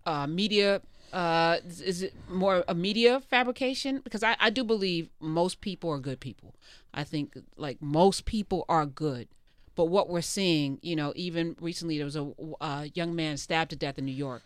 uh, 0.06 0.28
media? 0.28 0.82
Uh, 1.12 1.58
is 1.66 2.04
it 2.04 2.14
more 2.30 2.64
a 2.68 2.76
media 2.76 3.20
fabrication? 3.20 4.02
Because 4.04 4.22
I, 4.22 4.38
I 4.40 4.52
do 4.52 4.64
believe 4.64 5.10
most 5.20 5.60
people 5.60 5.90
are 5.90 5.98
good 5.98 6.20
people. 6.20 6.54
I 6.94 7.04
think 7.04 7.36
like 7.58 7.82
most 7.82 8.26
people 8.26 8.64
are 8.70 8.86
good. 8.86 9.28
But 9.76 9.86
what 9.86 10.10
we're 10.10 10.22
seeing, 10.22 10.80
you 10.82 10.96
know, 10.96 11.14
even 11.16 11.56
recently 11.60 11.98
there 11.98 12.06
was 12.06 12.16
a, 12.16 12.32
a 12.62 12.92
young 12.94 13.16
man 13.16 13.38
stabbed 13.38 13.70
to 13.72 13.76
death 13.76 13.98
in 13.98 14.06
New 14.06 14.12
York. 14.12 14.42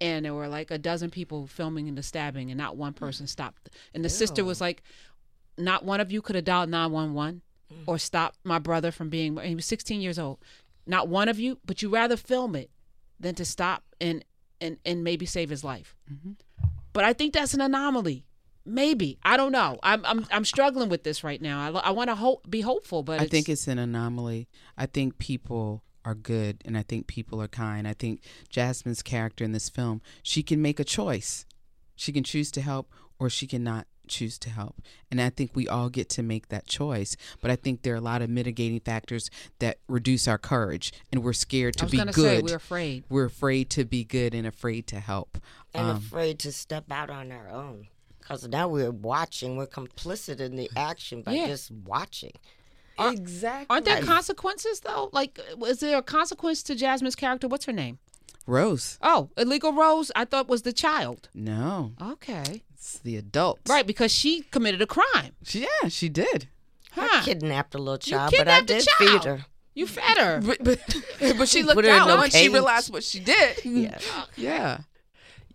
And 0.00 0.24
there 0.24 0.34
were 0.34 0.48
like 0.48 0.70
a 0.70 0.78
dozen 0.78 1.10
people 1.10 1.46
filming 1.46 1.94
the 1.94 2.02
stabbing, 2.02 2.50
and 2.50 2.58
not 2.58 2.76
one 2.76 2.92
hmm. 2.92 2.98
person 2.98 3.26
stopped. 3.26 3.70
And 3.94 4.04
the 4.04 4.08
sister 4.08 4.44
was 4.44 4.60
like, 4.60 4.82
not 5.56 5.84
one 5.84 6.00
of 6.00 6.10
you 6.10 6.20
could 6.20 6.34
have 6.34 6.44
dialed 6.44 6.68
911 6.68 7.42
hmm. 7.70 7.76
or 7.86 7.98
stopped 7.98 8.38
my 8.44 8.58
brother 8.58 8.90
from 8.90 9.08
being 9.08 9.36
he 9.38 9.54
was 9.54 9.66
16 9.66 10.00
years 10.00 10.18
old. 10.18 10.38
Not 10.86 11.08
one 11.08 11.28
of 11.28 11.38
you 11.38 11.58
but 11.64 11.80
you 11.80 11.88
rather 11.88 12.16
film 12.16 12.56
it 12.56 12.70
than 13.20 13.34
to 13.36 13.44
stop 13.44 13.84
and 14.00 14.24
and 14.60 14.78
and 14.84 15.04
maybe 15.04 15.26
save 15.26 15.48
his 15.48 15.62
life. 15.62 15.94
Mm-hmm. 16.12 16.32
But 16.92 17.04
i 17.04 17.12
think 17.12 17.32
that's 17.32 17.54
an 17.54 17.60
anomaly 17.60 18.24
maybe. 18.64 19.18
I 19.22 19.36
don't 19.36 19.52
know. 19.52 19.78
I'm 19.82 20.04
i'm, 20.04 20.26
I'm 20.30 20.44
struggling 20.44 20.88
with 20.88 21.04
this 21.04 21.22
right 21.24 21.40
now. 21.40 21.60
I, 21.78 21.88
I 21.88 21.90
want 21.90 22.10
to 22.10 22.14
hope 22.16 22.48
be 22.50 22.60
hopeful 22.62 23.02
but 23.02 23.20
i 23.20 23.26
think 23.26 23.48
it's 23.48 23.66
an 23.68 23.78
anomaly. 23.78 24.48
I 24.76 24.86
think 24.86 25.18
people 25.18 25.82
are 26.04 26.14
good 26.14 26.60
and 26.66 26.76
i 26.76 26.82
think 26.82 27.06
people 27.06 27.40
are 27.40 27.48
kind. 27.48 27.88
I 27.88 27.94
think 27.94 28.20
jasmine's 28.50 29.02
character 29.02 29.42
in 29.44 29.52
this 29.52 29.68
film 29.68 30.00
she 30.22 30.42
can 30.42 30.60
make 30.60 30.78
a 30.80 30.84
choice. 30.84 31.46
She 31.96 32.12
can 32.12 32.24
choose 32.24 32.50
to 32.52 32.60
help 32.60 32.90
or 33.18 33.30
she 33.30 33.46
cannot 33.46 33.86
choose 34.06 34.38
to 34.40 34.50
help. 34.50 34.82
And 35.10 35.18
i 35.20 35.30
think 35.30 35.52
we 35.54 35.66
all 35.66 35.88
get 35.88 36.10
to 36.10 36.22
make 36.22 36.48
that 36.48 36.66
choice 36.66 37.16
but 37.40 37.50
i 37.50 37.56
think 37.56 37.82
there 37.82 37.94
are 37.94 37.96
a 37.96 38.08
lot 38.12 38.20
of 38.20 38.28
mitigating 38.28 38.80
factors 38.80 39.30
that 39.60 39.78
reduce 39.88 40.28
our 40.28 40.36
courage 40.36 40.92
and 41.10 41.22
we're 41.24 41.32
scared 41.32 41.76
I 41.76 41.78
to 41.80 41.84
was 41.86 41.90
be 41.92 41.96
gonna 41.98 42.12
say 42.12 42.36
good. 42.36 42.44
we're 42.50 42.56
afraid. 42.56 43.04
We're 43.08 43.24
afraid 43.24 43.70
to 43.70 43.84
be 43.86 44.04
good 44.04 44.34
and 44.34 44.46
afraid 44.46 44.86
to 44.88 45.00
help. 45.00 45.38
And 45.72 45.86
Um, 45.88 45.96
afraid 45.96 46.38
to 46.40 46.52
step 46.52 46.90
out 46.92 47.08
on 47.08 47.32
our 47.32 47.48
own. 47.48 47.88
Because 48.24 48.48
now 48.48 48.68
we're 48.68 48.90
watching, 48.90 49.56
we're 49.56 49.66
complicit 49.66 50.40
in 50.40 50.56
the 50.56 50.70
action 50.74 51.20
by 51.20 51.32
Yeah. 51.34 51.46
just 51.46 51.70
watching. 51.70 52.32
exactly. 52.98 53.66
aren't 53.68 53.84
there 53.84 54.00
consequences 54.02 54.80
though? 54.80 55.10
Like 55.12 55.38
is 55.66 55.80
there 55.80 55.98
a 55.98 56.02
consequence 56.02 56.62
to 56.62 56.74
jasmine's 56.74 57.16
character? 57.16 57.48
What's 57.48 57.64
her 57.66 57.72
name? 57.72 57.98
Rose. 58.46 58.98
Oh 59.02 59.30
illegal 59.36 59.72
rose 59.72 60.12
i 60.14 60.24
thought 60.24 60.48
was 60.48 60.62
the 60.62 60.72
child. 60.72 61.28
No. 61.34 61.92
Okay. 62.00 62.62
It's 62.72 62.98
the 63.00 63.16
adult. 63.16 63.58
Right 63.68 63.86
because 63.86 64.12
she 64.12 64.42
committed 64.52 64.80
a 64.80 64.86
crime. 64.86 65.32
She, 65.42 65.60
yeah 65.82 65.88
she 65.88 66.08
did. 66.08 66.48
I 66.96 67.08
huh 67.08 67.22
kidnapped 67.24 67.74
a 67.74 67.78
little 67.78 67.98
child, 67.98 68.32
but 68.38 68.46
I 68.48 68.60
kidnapped 68.60 68.70
a 68.70 68.74
did 68.74 68.86
child. 68.86 69.10
feed 69.10 69.24
her. 69.24 69.46
you 69.74 69.86
fed 69.88 70.18
her. 70.18 70.40
But, 70.40 70.62
but, 70.62 70.78
but 71.36 71.48
she 71.48 71.62
Put 71.62 71.74
looked 71.74 71.86
her 71.86 71.92
in 71.94 71.98
out 72.00 72.06
no 72.06 72.16
once 72.16 72.34
she 72.36 72.48
realized 72.48 72.92
what 72.92 73.02
she 73.02 73.18
did. 73.18 73.64
Yeah. 73.64 73.98
yeah. 74.36 74.78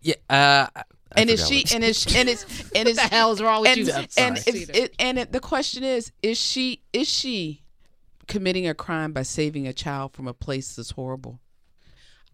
Yeah. 0.02 0.16
Uh, 0.30 0.68
I- 1.16 1.22
and 1.22 1.30
is 1.30 1.48
she 1.48 1.66
and 1.74 1.84
is 1.84 2.06
and 2.16 2.30
is 2.30 2.46
and 2.76 2.88
is 2.88 2.98
what 2.98 3.10
the 3.10 3.16
hell 3.16 3.32
is 3.32 3.42
wrong 3.42 3.62
with 3.62 3.72
and, 3.72 3.88
you? 3.88 3.94
and 4.18 4.44
it, 4.48 4.96
and 5.00 5.20
it, 5.20 5.32
the 5.32 5.40
question 5.40 5.84
is 5.84 6.12
is 6.22 6.38
she 6.38 6.82
is 6.94 7.08
she 7.08 7.64
committing 8.28 8.68
a 8.68 8.76
crime 8.76 9.12
by 9.12 9.24
saving 9.24 9.68
a 9.68 9.74
child 9.74 10.14
from 10.14 10.28
a 10.28 10.34
place 10.34 10.76
that's 10.76 10.92
horrible 10.92 11.40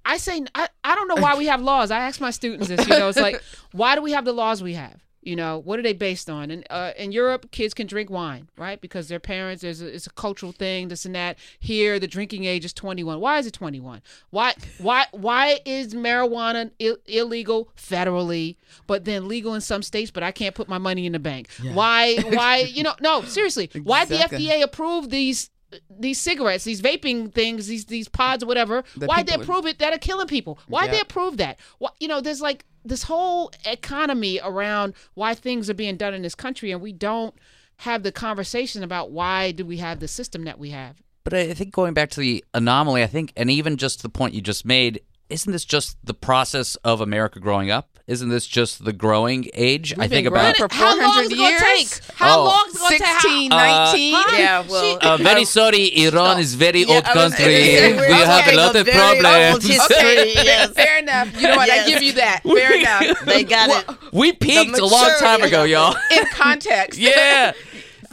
I 0.06 0.18
say 0.18 0.46
I, 0.54 0.70
I 0.84 0.96
don't 0.96 1.08
know 1.08 1.16
why 1.16 1.36
we 1.36 1.48
have 1.48 1.62
laws. 1.62 1.90
I 1.90 2.00
ask 2.00 2.22
my 2.22 2.30
students 2.30 2.68
this. 2.68 2.88
You 2.88 3.00
know, 3.00 3.10
it's 3.10 3.20
like 3.20 3.42
why 3.72 3.96
do 3.96 4.02
we 4.02 4.12
have 4.12 4.24
the 4.24 4.34
laws 4.34 4.62
we 4.62 4.76
have? 4.76 5.05
You 5.26 5.36
know, 5.36 5.58
what 5.58 5.80
are 5.80 5.82
they 5.82 5.94
based 5.94 6.30
on? 6.30 6.52
And 6.52 6.66
uh, 6.70 6.92
in 6.98 7.12
Europe, 7.12 7.50
kids 7.52 7.74
can 7.74 7.88
drink 7.88 8.12
wine, 8.12 8.48
right? 8.58 8.80
Because 8.80 9.08
their 9.08 9.20
parents, 9.20 9.64
there's 9.64 9.82
a, 9.82 9.88
it's 9.94 10.06
a 10.06 10.12
cultural 10.12 10.52
thing, 10.52 10.88
this 10.90 11.04
and 11.04 11.16
that. 11.16 11.38
Here, 11.60 12.00
the 12.00 12.08
drinking 12.08 12.46
age 12.46 12.64
is 12.64 12.74
21. 12.74 13.20
Why 13.20 13.40
is 13.40 13.48
it 13.48 13.54
21? 13.54 14.02
Why 14.30 14.54
why 14.78 15.06
why 15.12 15.60
is 15.66 15.94
marijuana 15.96 16.70
Ill- 16.80 16.98
illegal 17.08 17.70
federally, 17.76 18.56
but 18.86 19.06
then 19.06 19.28
legal 19.28 19.56
in 19.56 19.62
some 19.62 19.82
states? 19.82 20.12
But 20.12 20.22
I 20.24 20.32
can't 20.32 20.54
put 20.54 20.70
my 20.70 20.78
money 20.78 21.06
in 21.08 21.14
the 21.14 21.20
bank. 21.20 21.50
Why 21.74 22.18
why 22.30 22.58
you 22.60 22.84
know? 22.84 22.94
No, 23.02 23.24
seriously. 23.24 23.70
Why 23.84 24.04
Exactly. 24.04 24.38
the 24.46 24.52
FDA 24.52 24.62
approve 24.64 25.10
these? 25.10 25.50
These 25.90 26.20
cigarettes, 26.20 26.64
these 26.64 26.82
vaping 26.82 27.34
things, 27.34 27.68
these 27.68 27.86
these 27.86 28.08
pods 28.08 28.44
or 28.44 28.46
whatever. 28.46 28.84
The 28.96 29.08
Why 29.08 29.24
they 29.24 29.34
approve 29.34 29.66
it 29.66 29.80
that 29.80 29.92
are 29.92 29.98
killing 29.98 30.28
people? 30.28 30.58
Why 30.68 30.88
they 30.88 30.98
Yeah. 30.98 31.02
approve 31.02 31.38
that? 31.38 31.60
Why, 31.80 31.90
you 32.00 32.08
know, 32.08 32.22
there's 32.22 32.40
like 32.40 32.64
this 32.86 33.04
whole 33.04 33.52
economy 33.66 34.40
around 34.42 34.94
why 35.16 35.34
things 35.34 35.70
are 35.70 35.74
being 35.74 35.98
done 35.98 36.14
in 36.14 36.22
this 36.22 36.36
country, 36.36 36.72
and 36.72 36.82
we 36.82 36.94
don't 36.94 37.36
have 37.78 38.04
the 38.04 38.12
conversation 38.12 38.84
about 38.84 39.12
why 39.12 39.52
do 39.52 39.66
we 39.66 39.78
have 39.78 40.00
the 40.00 40.08
system 40.08 40.46
that 40.46 40.60
we 40.60 40.70
have. 40.70 41.02
But 41.24 41.34
I 41.34 41.54
think 41.54 41.74
going 41.74 41.94
back 41.94 42.12
to 42.12 42.20
the 42.20 42.46
anomaly, 42.54 43.04
I 43.04 43.08
think, 43.08 43.34
and 43.36 43.50
even 43.50 43.78
just 43.78 44.04
the 44.04 44.10
point 44.10 44.36
you 44.36 44.42
just 44.42 44.64
made, 44.64 45.02
isn't 45.30 45.52
this 45.52 45.66
just 45.66 45.98
the 46.04 46.14
process 46.14 46.76
of 46.78 47.02
America 47.02 47.40
growing 47.40 47.72
up? 47.72 47.95
Isn't 48.08 48.30
this 48.30 48.46
just 48.46 48.86
the 48.86 48.94
growing 48.94 49.50
age? 49.56 49.92
I 49.98 50.02
We've 50.02 50.10
think 50.12 50.26
been 50.26 50.34
growing 50.34 50.54
about. 50.56 50.70
for 50.72 50.76
How 50.76 50.90
long 50.92 51.26
400 51.26 51.26
is 51.26 51.32
it 51.32 51.36
gonna 51.38 51.50
years? 51.50 51.62
take? 52.00 52.16
How 52.16 52.40
Oh. 52.40 52.44
long 52.44 52.66
is 52.70 52.76
it 52.76 52.80
gonna 52.80 52.98
take? 53.00 53.08
16 53.08 53.52
Uh, 53.52 53.56
19 53.56 54.14
Huh? 54.16 54.36
Yeah, 54.38 54.64
well, 54.70 54.98
Uh, 55.02 55.18
very 55.18 55.44
sorry, 55.46 55.86
Iran 56.06 56.40
is 56.40 56.54
very 56.54 56.84
Yeah, 56.84 56.94
old 56.96 57.06
I 57.06 57.14
was 57.16 57.34
country. 57.34 57.54
we 57.56 57.94
we're 57.98 58.26
have 58.26 58.48
a 58.48 58.56
lot 58.56 58.76
of 58.76 58.86
very 58.86 59.00
old 59.00 59.20
problems. 59.22 59.66
history. 59.66 59.96
okay 59.98 60.34
yes. 60.52 60.70
fair 60.76 61.00
enough 61.00 61.30
you 61.42 61.48
know 61.48 61.56
what 61.56 61.68
Yes. 61.68 61.88
i 61.88 61.90
give 61.90 62.04
you 62.04 62.14
that 62.14 62.42
fair 62.58 62.74
enough 62.78 63.20
They 63.26 63.44
got 63.44 63.70
it. 63.72 63.98
we 64.14 64.34
peaked 64.34 64.78
a 64.78 64.86
long 64.86 65.10
time 65.20 65.42
ago, 65.42 65.64
y'all. 65.64 65.96
in 66.12 66.26
context 66.28 67.00
yeah. 67.00 67.54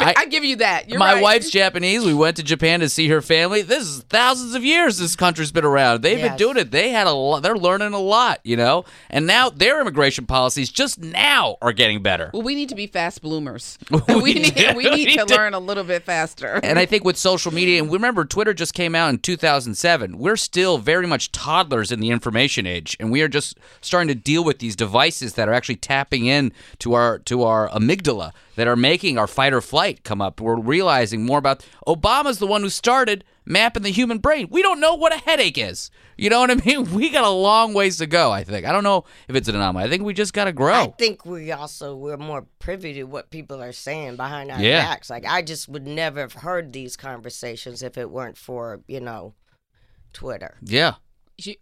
I, 0.06 0.14
I- 0.16 0.26
give 0.26 0.44
you 0.44 0.56
that 0.56 0.88
You're 0.88 0.98
My 0.98 1.14
right. 1.14 1.22
wife's 1.22 1.50
Japanese. 1.60 2.04
We 2.04 2.14
went 2.14 2.36
to 2.38 2.42
Japan 2.42 2.80
to 2.80 2.88
see 2.88 3.08
her 3.08 3.20
family. 3.20 3.62
This 3.62 3.82
is 3.84 4.02
thousands 4.08 4.54
of 4.54 4.64
years 4.64 4.98
this 4.98 5.14
country's 5.16 5.52
been 5.52 5.64
around. 5.64 6.02
They've 6.02 6.20
been 6.20 6.36
doing 6.36 6.56
it. 6.56 6.70
They 6.70 6.90
had 6.90 7.06
a 7.06 7.12
lot. 7.12 7.42
They're 7.42 7.56
learning 7.56 7.92
a 7.92 7.98
lot, 7.98 8.40
you 8.44 8.56
know. 8.56 8.84
And 9.10 9.26
now 9.26 9.50
their 9.50 9.80
immigration 9.80 10.26
policies 10.26 10.70
just 10.70 10.98
now 11.00 11.56
are 11.60 11.72
getting 11.72 12.02
better. 12.02 12.30
well 12.32 12.42
we 12.42 12.54
need 12.54 12.68
to 12.70 12.74
be 12.74 12.86
fast 12.86 13.20
bloomers 13.22 13.78
We 13.90 14.00
we 14.22 14.34
need 14.34 14.54
do. 14.54 14.72
we 14.74 14.84
need 14.84 15.06
We 15.08 15.16
to 15.18 15.24
do. 15.26 15.34
learn 15.34 15.54
a 15.54 15.58
little 15.60 15.84
bit 15.84 16.02
faster 16.04 16.60
And 16.62 16.78
I 16.78 16.86
think 16.86 17.04
with 17.04 17.16
social 17.18 17.52
media, 17.52 17.82
and 17.82 17.92
remember, 17.92 18.24
Twitter 18.24 18.54
just 18.54 18.72
came 18.74 18.94
out 18.94 19.10
in 19.10 19.18
2007. 19.18 20.18
We're 20.18 20.36
still 20.36 20.78
very 20.78 21.06
much 21.06 21.30
toddlers 21.32 21.92
in 21.92 22.00
the 22.00 22.10
information 22.10 22.66
age, 22.66 22.96
and 23.00 23.10
we 23.12 23.20
are 23.22 23.28
just 23.28 23.58
starting 23.80 24.08
to 24.08 24.14
deal 24.14 24.42
with 24.44 24.58
these 24.60 24.76
devices 24.76 25.34
that 25.34 25.48
are 25.48 25.52
actually 25.52 25.76
tapping 25.76 26.26
in 26.26 26.52
to 26.78 26.94
our 26.94 27.18
to 27.20 27.42
our 27.42 27.68
amygdala, 27.70 28.32
that 28.56 28.68
are 28.68 28.76
making 28.76 29.18
our 29.18 29.26
fight 29.26 29.52
or 29.52 29.60
flight 29.60 30.04
come 30.04 30.20
up. 30.20 30.40
We're 30.40 30.60
realizing 30.60 31.24
more 31.24 31.38
about 31.38 31.64
Obama's 31.86 32.38
the 32.38 32.46
one 32.46 32.62
who 32.62 32.68
started 32.68 33.24
mapping 33.44 33.82
the 33.82 33.90
human 33.90 34.18
brain. 34.18 34.46
We 34.50 34.62
don't 34.62 34.78
know 34.80 34.94
what 34.94 35.14
a 35.14 35.18
headache 35.18 35.58
is. 35.58 35.90
You 36.18 36.30
know 36.30 36.40
what 36.40 36.50
I 36.50 36.54
mean? 36.66 36.92
We 36.94 37.10
got 37.10 37.24
a 37.24 37.30
long 37.30 37.74
ways 37.74 37.96
to 37.98 38.06
go. 38.06 38.30
I 38.30 38.44
think. 38.44 38.66
I 38.66 38.72
don't 38.72 38.84
know 38.84 39.04
if 39.28 39.34
it's 39.36 39.48
an 39.48 39.54
anomaly. 39.56 39.84
I 39.84 39.88
think 39.88 40.02
we 40.04 40.14
just 40.14 40.32
got 40.34 40.44
to 40.44 40.52
grow. 40.52 40.74
I 40.74 40.94
think 40.98 41.24
we 41.24 41.50
also 41.52 41.96
we're 41.96 42.16
more 42.18 42.46
privy 42.58 42.92
to 42.94 43.04
what 43.04 43.30
people 43.30 43.62
are 43.62 43.72
saying 43.72 44.16
behind 44.16 44.50
our 44.50 44.60
Yeah. 44.60 44.82
backs. 44.84 45.08
Like 45.10 45.24
I 45.26 45.42
just 45.42 45.68
would 45.68 45.86
never 45.86 46.20
have 46.20 46.34
heard 46.34 46.72
these 46.72 46.96
conversations 46.96 47.82
if 47.82 47.96
it 47.98 48.10
weren't 48.10 48.36
for 48.36 48.80
you 48.86 49.00
know 49.00 49.34
Twitter. 50.12 50.58
yeah. 50.62 50.94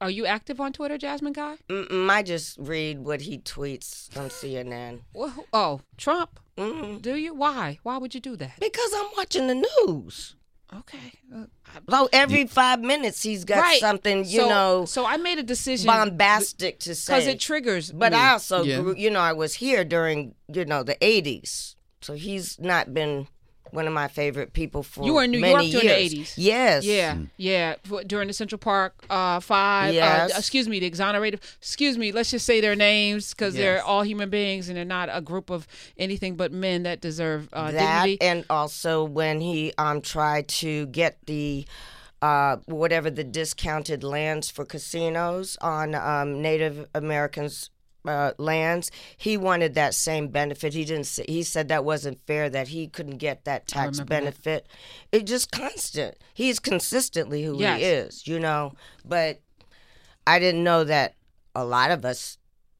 Are 0.00 0.10
you 0.10 0.26
active 0.26 0.60
on 0.60 0.74
Twitter, 0.74 0.98
Jasmine 0.98 1.32
Guy? 1.32 1.56
Mm-mm, 1.70 2.10
I 2.10 2.22
just 2.22 2.58
read 2.58 2.98
what 2.98 3.22
he 3.22 3.38
tweets 3.38 4.14
on 4.18 4.28
CNN 4.28 5.00
Well, 5.14 5.30
who- 5.30 5.46
oh, 5.54 5.80
Trump. 5.96 6.38
Mm 6.60 7.02
Do 7.02 7.16
you? 7.16 7.34
Why? 7.34 7.78
Why 7.82 7.96
would 7.98 8.14
you 8.14 8.20
do 8.20 8.36
that? 8.36 8.58
because 8.60 8.90
I'm 8.94 9.08
watching 9.16 9.46
the 9.46 9.54
news. 9.86 10.36
Okay. 10.72 11.12
Uh, 11.34 11.46
I- 11.92 12.06
every 12.12 12.46
five 12.46 12.80
minutes 12.80 13.22
he's 13.24 13.44
got 13.44 13.58
right. 13.58 13.80
something 13.80 14.18
you 14.24 14.40
so, 14.40 14.48
know 14.48 14.84
So 14.84 15.04
I 15.04 15.16
made 15.16 15.38
a 15.38 15.42
decision 15.42 15.86
bombastic 15.86 16.78
to 16.80 16.94
say. 16.94 17.12
because 17.12 17.26
it 17.26 17.40
triggers. 17.40 17.90
But 17.90 18.12
me. 18.12 18.18
I 18.18 18.32
also, 18.34 18.62
Yeah. 18.62 18.80
grew, 18.80 18.94
you 18.94 19.10
know, 19.10 19.18
I 19.20 19.32
was 19.32 19.54
here 19.54 19.82
during, 19.84 20.34
you 20.52 20.64
know, 20.64 20.84
the 20.84 20.96
80s. 21.04 21.74
So 22.02 22.14
he's 22.14 22.58
not 22.60 22.94
been 22.94 23.26
one 23.72 23.86
of 23.86 23.92
my 23.92 24.08
favorite 24.08 24.52
people 24.52 24.82
for 24.82 25.04
You 25.04 25.14
were 25.14 25.24
in 25.24 25.30
New 25.30 25.40
many 25.40 25.68
York 25.70 25.82
during 25.82 25.86
the 26.10 26.16
80s. 26.22 26.34
Yes. 26.36 26.84
Yeah, 26.84 27.16
yeah. 27.36 27.74
For- 27.84 28.04
During 28.04 28.28
the 28.28 28.34
Central 28.34 28.58
Park 28.58 28.94
uh, 29.10 29.40
Five. 29.40 29.94
Yes. 29.94 30.32
Uh, 30.32 30.38
excuse 30.38 30.68
me, 30.68 30.78
the 30.80 30.86
exonerated. 30.86 31.40
Excuse 31.58 31.96
me. 31.98 32.12
Let's 32.12 32.30
just 32.30 32.46
say 32.46 32.60
their 32.60 32.76
names 32.76 33.30
because 33.34 33.54
they're 33.54 33.82
all 33.82 34.02
human 34.02 34.30
beings 34.30 34.68
and 34.68 34.76
they're 34.76 34.84
not 34.84 35.08
a 35.12 35.20
group 35.20 35.50
of 35.50 35.66
anything 35.96 36.36
but 36.36 36.52
men 36.52 36.82
that 36.84 37.00
deserve 37.00 37.48
uh, 37.52 37.70
that 37.70 38.04
dignity. 38.04 38.20
and 38.20 38.44
also 38.50 39.04
when 39.04 39.40
he 39.40 39.72
um 39.78 40.00
tried 40.00 40.48
to 40.48 40.86
get 40.86 41.18
the 41.26 41.66
uh, 42.22 42.56
whatever 42.66 43.10
the 43.10 43.24
discounted 43.24 44.04
lands 44.04 44.50
for 44.50 44.64
casinos 44.66 45.56
on 45.62 45.94
um, 45.94 46.42
Native 46.42 46.86
Americans. 46.94 47.70
Uh, 48.02 48.32
lands. 48.38 48.90
He 49.18 49.36
wanted 49.36 49.74
that 49.74 49.92
same 49.94 50.28
benefit. 50.28 50.72
He 50.72 50.86
didn't. 50.86 51.04
Say, 51.04 51.24
he 51.28 51.42
said 51.42 51.68
that 51.68 51.84
wasn't 51.84 52.18
fair. 52.26 52.48
That 52.48 52.68
he 52.68 52.88
couldn't 52.88 53.18
get 53.18 53.44
that 53.44 53.66
tax 53.66 53.98
remember 53.98 54.14
that. 54.14 54.20
benefit. 54.20 54.68
It 55.12 55.26
just 55.26 55.50
constant. 55.52 56.16
He's 56.32 56.58
consistently 56.58 57.42
who 57.44 57.58
Yes. 57.58 57.78
he 57.78 57.84
is, 57.84 58.26
you 58.26 58.40
know. 58.40 58.72
But 59.04 59.40
I 60.26 60.38
didn't 60.38 60.64
know 60.64 60.84
that 60.84 61.14
a 61.54 61.64
lot 61.64 61.90
of 61.90 62.04
us 62.06 62.38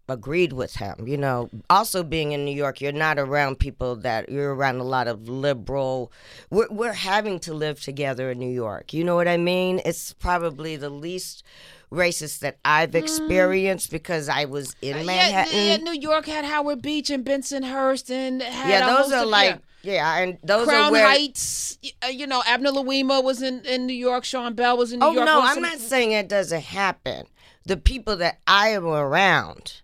agreed 0.08 0.52
with 0.54 0.76
him. 0.76 1.06
You 1.06 1.18
know, 1.18 1.50
also 1.68 2.02
being 2.02 2.32
in 2.32 2.44
New 2.46 2.54
York, 2.56 2.80
you're 2.80 2.90
not 2.90 3.18
around 3.18 3.58
people 3.58 3.96
that 3.96 4.28
you're 4.30 4.54
around 4.54 4.76
a 4.80 4.84
lot 4.84 5.06
of 5.06 5.28
liberal. 5.28 6.10
We're, 6.50 6.68
we're 6.70 6.92
having 6.94 7.38
to 7.40 7.52
live 7.54 7.80
together 7.82 8.30
in 8.30 8.38
New 8.38 8.50
York. 8.50 8.92
You 8.94 9.04
know 9.04 9.16
what 9.16 9.28
I 9.28 9.36
mean? 9.36 9.80
It's 9.84 10.12
probably 10.14 10.76
the 10.76 10.90
least 10.90 11.44
racist 11.92 12.38
that 12.40 12.58
I've 12.64 12.94
experienced 12.94 13.90
because 13.90 14.28
I 14.28 14.44
was 14.44 14.76
in 14.80 14.94
Uh, 14.94 14.98
yeah, 15.00 15.04
Manhattan. 15.06 15.66
yeah, 15.66 15.76
New 15.78 16.00
York 16.00 16.26
had 16.26 16.44
Howard 16.44 16.82
Beach 16.82 17.10
and 17.10 17.24
Bensonhurst 17.24 18.10
and 18.10 18.42
had 18.42 18.68
Yeah, 18.70 18.86
those 18.86 19.12
are 19.12 19.24
of- 19.24 19.28
like 19.28 19.58
yeah. 19.82 19.92
yeah, 19.94 20.16
and 20.18 20.38
those 20.44 20.66
Crown 20.68 20.84
are 20.84 20.92
where. 20.92 21.06
Heights. 21.06 21.78
uh, 22.04 22.08
You 22.08 22.26
know, 22.26 22.42
Abner 22.46 22.70
Louima 22.70 23.22
was 23.24 23.42
in, 23.42 23.64
in 23.64 23.86
New 23.86 23.94
York. 23.94 24.24
Sean 24.24 24.54
Bell 24.54 24.76
was 24.76 24.92
in 24.92 25.00
New 25.00 25.06
Oh 25.06 25.12
York. 25.12 25.28
Oh 25.28 25.40
no, 25.40 25.42
I'm 25.42 25.54
some- 25.54 25.62
not 25.64 25.78
saying 25.78 26.12
it 26.12 26.28
doesn't 26.28 26.62
happen. 26.62 27.26
The 27.64 27.76
people 27.76 28.16
that 28.16 28.38
I 28.46 28.68
am 28.68 28.86
around, 28.86 29.64
Mm. 29.64 29.80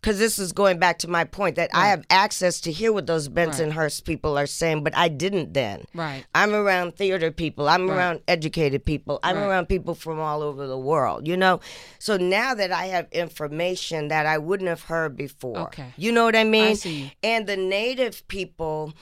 Because 0.00 0.18
this 0.18 0.38
is 0.38 0.52
going 0.52 0.78
back 0.78 0.98
to 0.98 1.08
my 1.08 1.24
point 1.24 1.56
that 1.56 1.70
I 1.74 1.88
have 1.88 2.04
access 2.08 2.60
to 2.62 2.72
hear 2.72 2.92
what 2.92 3.06
those 3.06 3.28
Bensonhurst 3.28 4.04
people 4.04 4.38
are 4.38 4.46
saying, 4.46 4.84
but 4.84 4.96
I 4.96 5.08
didn't 5.08 5.54
then. 5.54 5.84
Right. 5.92 6.24
I'm 6.34 6.54
around 6.54 6.94
theater 6.96 7.30
people. 7.32 7.68
I'm 7.68 7.88
Right. 7.90 7.96
around 7.96 8.20
educated 8.28 8.84
people. 8.84 9.18
I'm 9.24 9.36
Right. 9.36 9.46
around 9.46 9.66
people 9.66 9.94
from 9.96 10.20
all 10.20 10.42
over 10.42 10.66
the 10.68 10.78
world, 10.78 11.26
you 11.26 11.36
know? 11.36 11.58
So 11.98 12.16
now 12.16 12.54
that 12.54 12.70
I 12.70 12.86
have 12.86 13.08
information 13.10 14.08
that 14.08 14.24
I 14.24 14.38
wouldn't 14.38 14.68
have 14.68 14.82
heard 14.82 15.16
before. 15.16 15.58
Okay. 15.58 15.92
You 15.96 16.12
know 16.12 16.24
what 16.24 16.36
I 16.36 16.44
mean? 16.44 16.70
I 16.70 16.74
see. 16.74 17.12
And 17.24 17.46
the 17.48 17.56
native 17.56 18.26
people, 18.28 18.92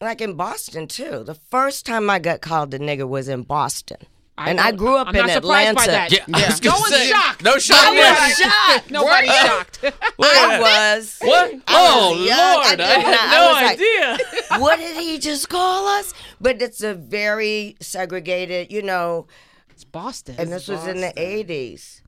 like 0.00 0.22
in 0.22 0.34
Boston 0.34 0.86
too, 0.86 1.22
the 1.22 1.34
first 1.34 1.84
time 1.84 2.08
I 2.08 2.18
got 2.18 2.40
called 2.40 2.72
a 2.72 2.78
nigger 2.78 3.06
was 3.06 3.28
in 3.28 3.42
Boston. 3.42 3.98
And 4.38 4.58
I 4.60 4.70
don't- 4.70 4.76
grew 4.78 4.96
up 4.96 5.08
I'm 5.08 5.16
in 5.16 5.26
not 5.26 5.30
surprised 5.32 5.68
Atlanta. 5.70 5.74
by 5.74 5.86
that. 5.86 6.12
Yeah, 6.12 6.24
I 6.32 6.46
was 6.46 6.62
No 6.64 6.70
gonna 6.70 6.80
one's 6.80 6.94
say, 6.94 7.08
shocked. 7.08 7.42
No 7.44 7.58
shock 7.58 7.78
I 7.86 7.94
there. 7.94 8.12
was 8.12 8.36
shocked. 8.36 8.90
Nobody's 8.98 9.34
shocked. 9.36 9.78
I 10.22 10.60
was. 10.96 11.16
What? 11.20 11.54
I 11.54 11.58
Oh 11.68 12.10
was 12.18 12.28
young. 12.28 12.38
I 12.38 12.62
I, 12.64 12.70
did 12.70 12.78
not- 12.78 13.04
had 13.04 13.18
I 13.20 13.38
no 13.38 13.52
like- 13.52 13.72
idea. 13.78 14.60
what 14.60 14.78
did 14.78 14.96
he 14.96 15.18
just 15.18 15.48
call 15.48 15.86
us? 15.88 16.14
But 16.40 16.62
it's 16.62 16.82
a 16.82 16.94
very 16.94 17.76
segregated, 17.80 18.72
you 18.72 18.82
know, 18.82 19.26
It's 19.70 19.84
Boston. 19.84 20.36
and 20.38 20.50
this 20.50 20.68
was 20.68 20.86
in 20.86 21.00
the 21.00 21.12
80s. 21.16 22.00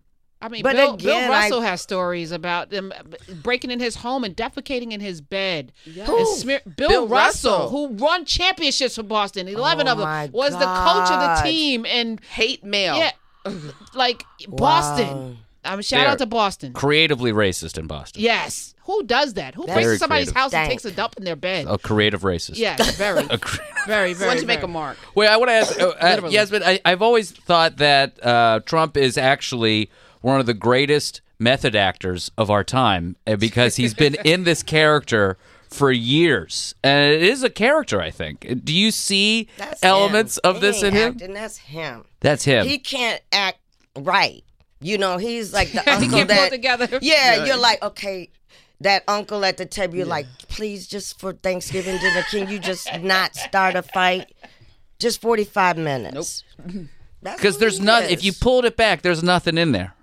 I 0.45 0.49
mean, 0.49 0.63
But 0.65 0.75
Bill, 0.75 0.95
again, 0.95 1.07
Bill 1.07 1.33
I- 1.33 1.43
Russell 1.43 1.61
has 1.61 1.81
stories 1.81 2.33
about 2.33 2.71
them 2.71 2.93
breaking 3.43 3.71
in 3.71 3.79
his 3.79 3.95
home 3.97 4.25
and 4.25 4.37
defecating 4.37 4.91
in 4.93 5.01
his 5.01 5.21
bed. 5.21 5.73
Who? 5.85 6.19
And 6.19 6.27
smear- 6.27 6.61
Bill, 6.77 6.89
Bill 6.89 7.07
Russell, 7.09 7.53
Russell. 7.53 7.69
who 7.71 7.85
won 7.95 8.25
championships 8.25 8.97
for 8.97 9.05
Boston, 9.05 9.47
eleven 9.47 9.87
Oh 9.87 9.93
of 9.93 9.99
them, 9.99 10.07
my 10.09 10.27
was 10.33 10.53
the 10.53 10.59
coach 10.59 11.11
of 11.13 11.21
the 11.21 11.43
team, 11.49 11.87
and 11.87 12.21
Hate 12.25 12.65
mail. 12.65 12.97
yeah, 12.97 13.13
like 13.95 14.25
Boston. 14.49 15.39
I 15.65 15.77
mean, 15.77 15.83
shout 15.83 16.01
They're 16.01 16.09
out 16.09 16.19
to 16.19 16.27
Boston. 16.27 16.73
Creatively 16.73 17.33
racist 17.33 17.79
in 17.79 17.87
Boston. 17.87 18.21
Yes, 18.21 18.75
who 18.83 19.05
does 19.05 19.35
that? 19.35 19.55
Who 19.55 19.65
That's 19.65 19.81
breaks 19.87 20.01
somebody's 20.01 20.33
creative. 20.33 20.43
house 20.43 20.55
and 20.55 20.69
takes 20.69 20.85
a 20.85 20.91
dump 20.91 21.15
in 21.19 21.23
their 21.25 21.37
bed? 21.37 21.67
A 21.69 21.79
creative 21.79 22.23
racist. 22.23 22.57
Yes, 22.59 22.97
very, 22.97 23.25
A 23.31 23.39
cre- 23.39 23.61
very, 23.87 24.13
very. 24.13 24.27
Why 24.29 24.35
don't 24.35 24.41
you 24.43 24.49
make 24.49 24.65
a 24.65 24.67
mark? 24.67 24.97
Wait, 25.15 25.29
I 25.29 25.37
want 25.37 25.51
to 25.51 25.55
ask, 25.55 25.81
uh, 25.81 25.91
uh, 26.25 26.29
Yasmin. 26.29 26.65
I, 26.65 26.81
I've 26.85 27.01
always 27.01 27.31
thought 27.31 27.77
that 27.77 28.19
uh, 28.27 28.59
Trump 28.67 28.97
is 28.97 29.17
actually 29.17 29.89
one 30.23 30.41
of 30.41 30.47
the 30.47 30.55
greatest 30.55 31.21
method 31.39 31.77
actors 31.77 32.31
of 32.39 32.51
our 32.51 32.65
time 32.65 33.17
uh, 33.27 33.37
because 33.37 33.77
he's 33.77 33.95
been 33.95 34.17
in 34.25 34.45
this 34.45 34.63
character 34.77 35.37
for 35.69 35.91
years, 35.91 36.75
and 36.85 37.13
it 37.15 37.23
is 37.23 37.43
a 37.43 37.51
character. 37.51 38.01
I 38.01 38.11
think. 38.11 38.65
Do 38.65 38.73
you 38.75 38.91
see 38.91 39.49
That's 39.57 39.83
elements 39.83 40.39
him. 40.43 40.51
of 40.51 40.57
He 40.57 40.61
this 40.61 40.83
in 40.83 40.95
him? 40.95 41.13
acting, 41.13 41.33
that's 41.35 41.57
him. 41.59 42.05
That's 42.21 42.45
him. 42.45 42.67
He 42.67 42.79
can't 42.79 43.23
act 43.33 43.59
right. 43.97 44.45
You 44.81 44.99
know, 44.99 45.17
he's 45.17 45.53
like 45.53 45.73
the 45.73 45.81
He 45.85 45.91
uncle 45.91 46.11
can't 46.11 46.29
that 46.29 46.51
together. 46.51 46.89
Yeah, 47.03 47.45
you're 47.45 47.57
like, 47.57 47.83
okay, 47.83 48.29
that 48.81 49.05
uncle 49.09 49.45
at 49.45 49.57
the 49.57 49.65
table, 49.65 49.95
you're 49.97 50.07
like, 50.07 50.27
please, 50.49 50.87
just 50.89 51.19
for 51.21 51.33
Thanksgiving 51.33 51.97
dinner, 51.99 52.23
can 52.31 52.51
you 52.51 52.59
just 52.59 52.89
not 53.01 53.35
start 53.37 53.75
a 53.77 53.83
fight? 53.83 54.31
Just 54.99 55.21
45 55.23 55.79
minutes. 55.79 56.45
Nope. 56.65 56.87
Because 57.23 57.59
there's 57.59 57.81
nothing. 57.81 58.11
If 58.11 58.25
you 58.25 58.33
pulled 58.33 58.65
it 58.65 58.77
back, 58.77 59.03
there's 59.03 59.23
nothing 59.23 59.57
in 59.57 59.73
there. 59.73 59.95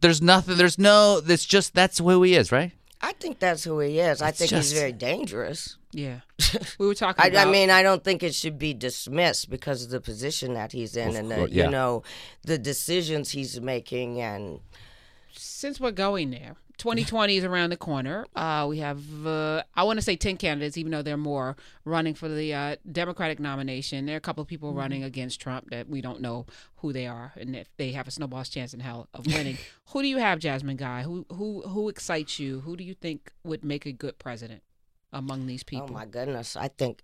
There's 0.00 0.22
nothing. 0.22 0.56
There's 0.56 0.78
no. 0.78 1.20
It's 1.26 1.44
just 1.44 1.74
that's 1.74 1.98
who 1.98 2.22
he 2.22 2.34
is, 2.34 2.52
right? 2.52 2.72
I 3.00 3.12
think 3.12 3.38
that's 3.38 3.62
who 3.64 3.78
he 3.78 4.00
is. 4.00 4.20
I 4.20 4.32
think 4.32 4.50
just- 4.50 4.70
he's 4.70 4.78
very 4.78 4.92
dangerous. 4.92 5.76
Yeah, 5.90 6.20
we 6.78 6.86
were 6.86 6.94
talking. 6.94 7.22
I, 7.22 7.26
I 7.26 7.28
about, 7.28 7.50
mean, 7.50 7.70
I 7.70 7.82
don't 7.82 8.04
think 8.04 8.22
it 8.22 8.34
should 8.34 8.58
be 8.58 8.74
dismissed 8.74 9.48
because 9.48 9.84
of 9.84 9.90
the 9.90 10.02
position 10.02 10.52
that 10.52 10.72
he's 10.72 10.96
in 10.96 11.16
and 11.16 11.30
the, 11.30 11.48
yeah. 11.50 11.64
you 11.64 11.70
know, 11.70 12.02
the 12.42 12.58
decisions 12.58 13.30
he's 13.30 13.58
making 13.58 14.20
and 14.20 14.60
since 15.32 15.80
we're 15.80 15.92
going 15.92 16.30
there, 16.30 16.56
2020 16.78 17.36
is 17.36 17.44
around 17.44 17.70
the 17.70 17.76
corner. 17.76 18.24
Uh, 18.34 18.66
we 18.68 18.78
have, 18.78 19.26
uh, 19.26 19.62
I 19.74 19.82
want 19.82 19.98
to 19.98 20.02
say 20.02 20.16
10 20.16 20.36
candidates, 20.36 20.76
even 20.76 20.92
though 20.92 21.02
there 21.02 21.14
are 21.14 21.18
more 21.18 21.56
running 21.84 22.14
for 22.14 22.28
the 22.28 22.54
uh, 22.54 22.76
Democratic 22.90 23.40
nomination. 23.40 24.06
There 24.06 24.14
are 24.14 24.18
a 24.18 24.20
couple 24.20 24.42
of 24.42 24.48
people 24.48 24.72
running 24.72 25.02
against 25.02 25.40
Trump 25.40 25.70
that 25.70 25.88
we 25.88 26.00
don't 26.00 26.20
know 26.20 26.46
who 26.76 26.92
they 26.92 27.06
are 27.06 27.32
and 27.36 27.56
if 27.56 27.68
they 27.76 27.90
have 27.92 28.06
a 28.06 28.12
snowball's 28.12 28.48
chance 28.48 28.72
in 28.72 28.80
hell 28.80 29.08
of 29.12 29.26
winning. 29.26 29.58
who 29.86 30.02
do 30.02 30.08
you 30.08 30.18
have, 30.18 30.38
Jasmine 30.38 30.76
Guy? 30.76 31.02
Who 31.02 31.26
who 31.32 31.62
who 31.62 31.88
excites 31.88 32.38
you? 32.38 32.60
Who 32.60 32.76
do 32.76 32.84
you 32.84 32.94
think 32.94 33.32
would 33.42 33.64
make 33.64 33.84
a 33.84 33.92
good 33.92 34.18
president 34.18 34.62
among 35.12 35.46
these 35.46 35.64
people? 35.64 35.88
Oh 35.90 35.92
my 35.92 36.06
goodness, 36.06 36.56
I 36.56 36.68
think 36.68 37.02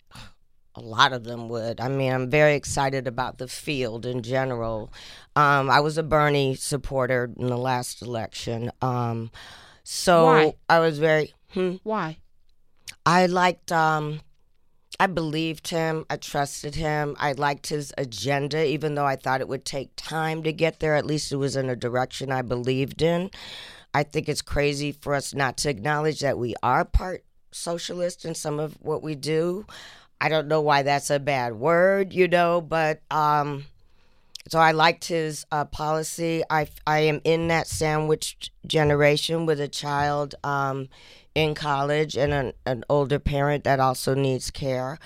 a 0.74 0.80
lot 0.80 1.12
of 1.12 1.24
them 1.24 1.48
would. 1.48 1.80
I 1.80 1.88
mean, 1.88 2.12
I'm 2.12 2.30
very 2.30 2.54
excited 2.54 3.06
about 3.06 3.38
the 3.38 3.48
field 3.48 4.06
in 4.06 4.22
general. 4.22 4.92
Um, 5.36 5.70
I 5.70 5.80
was 5.80 5.98
a 5.98 6.02
Bernie 6.02 6.54
supporter 6.54 7.30
in 7.38 7.46
the 7.46 7.56
last 7.56 8.02
election, 8.02 8.70
um, 8.82 9.30
so 9.84 10.24
Why? 10.24 10.54
I 10.68 10.78
was 10.80 10.98
very. 10.98 11.34
Hmm, 11.52 11.76
Why? 11.82 12.18
I 13.06 13.26
liked. 13.26 13.70
Um, 13.70 14.20
I 14.98 15.06
believed 15.08 15.68
him. 15.68 16.06
I 16.08 16.16
trusted 16.16 16.76
him. 16.76 17.16
I 17.18 17.32
liked 17.32 17.66
his 17.66 17.92
agenda, 17.98 18.64
even 18.64 18.94
though 18.94 19.06
I 19.06 19.16
thought 19.16 19.40
it 19.40 19.48
would 19.48 19.64
take 19.64 19.90
time 19.96 20.42
to 20.44 20.52
get 20.52 20.80
there. 20.80 20.94
At 20.94 21.06
least 21.06 21.32
it 21.32 21.36
was 21.36 21.56
in 21.56 21.68
a 21.68 21.76
direction 21.76 22.30
I 22.30 22.42
believed 22.42 23.02
in. 23.02 23.30
I 23.92 24.02
think 24.02 24.28
it's 24.28 24.42
crazy 24.42 24.92
for 24.92 25.14
us 25.14 25.34
not 25.34 25.56
to 25.58 25.70
acknowledge 25.70 26.20
that 26.20 26.38
we 26.38 26.54
are 26.62 26.84
part 26.84 27.24
socialist 27.52 28.24
in 28.24 28.34
some 28.34 28.58
of 28.58 28.74
what 28.80 29.02
we 29.02 29.14
do. 29.14 29.66
I 30.20 30.28
don't 30.28 30.48
know 30.48 30.60
why 30.60 30.82
that's 30.82 31.10
a 31.10 31.18
bad 31.18 31.54
word, 31.54 32.12
you 32.12 32.28
know, 32.28 32.60
but 32.60 33.02
um, 33.10 33.66
so 34.48 34.58
I 34.58 34.72
liked 34.72 35.06
his 35.06 35.46
uh, 35.50 35.64
policy. 35.66 36.42
I 36.50 36.68
I 36.86 37.00
am 37.00 37.20
in 37.24 37.48
that 37.48 37.66
sandwiched 37.66 38.50
generation 38.66 39.46
with 39.46 39.60
a 39.60 39.68
child 39.68 40.34
um, 40.44 40.88
in 41.34 41.54
college 41.54 42.16
and 42.16 42.32
an, 42.32 42.52
an 42.66 42.84
older 42.88 43.18
parent 43.18 43.64
that 43.64 43.80
also 43.80 44.14
needs 44.14 44.50
care, 44.50 44.98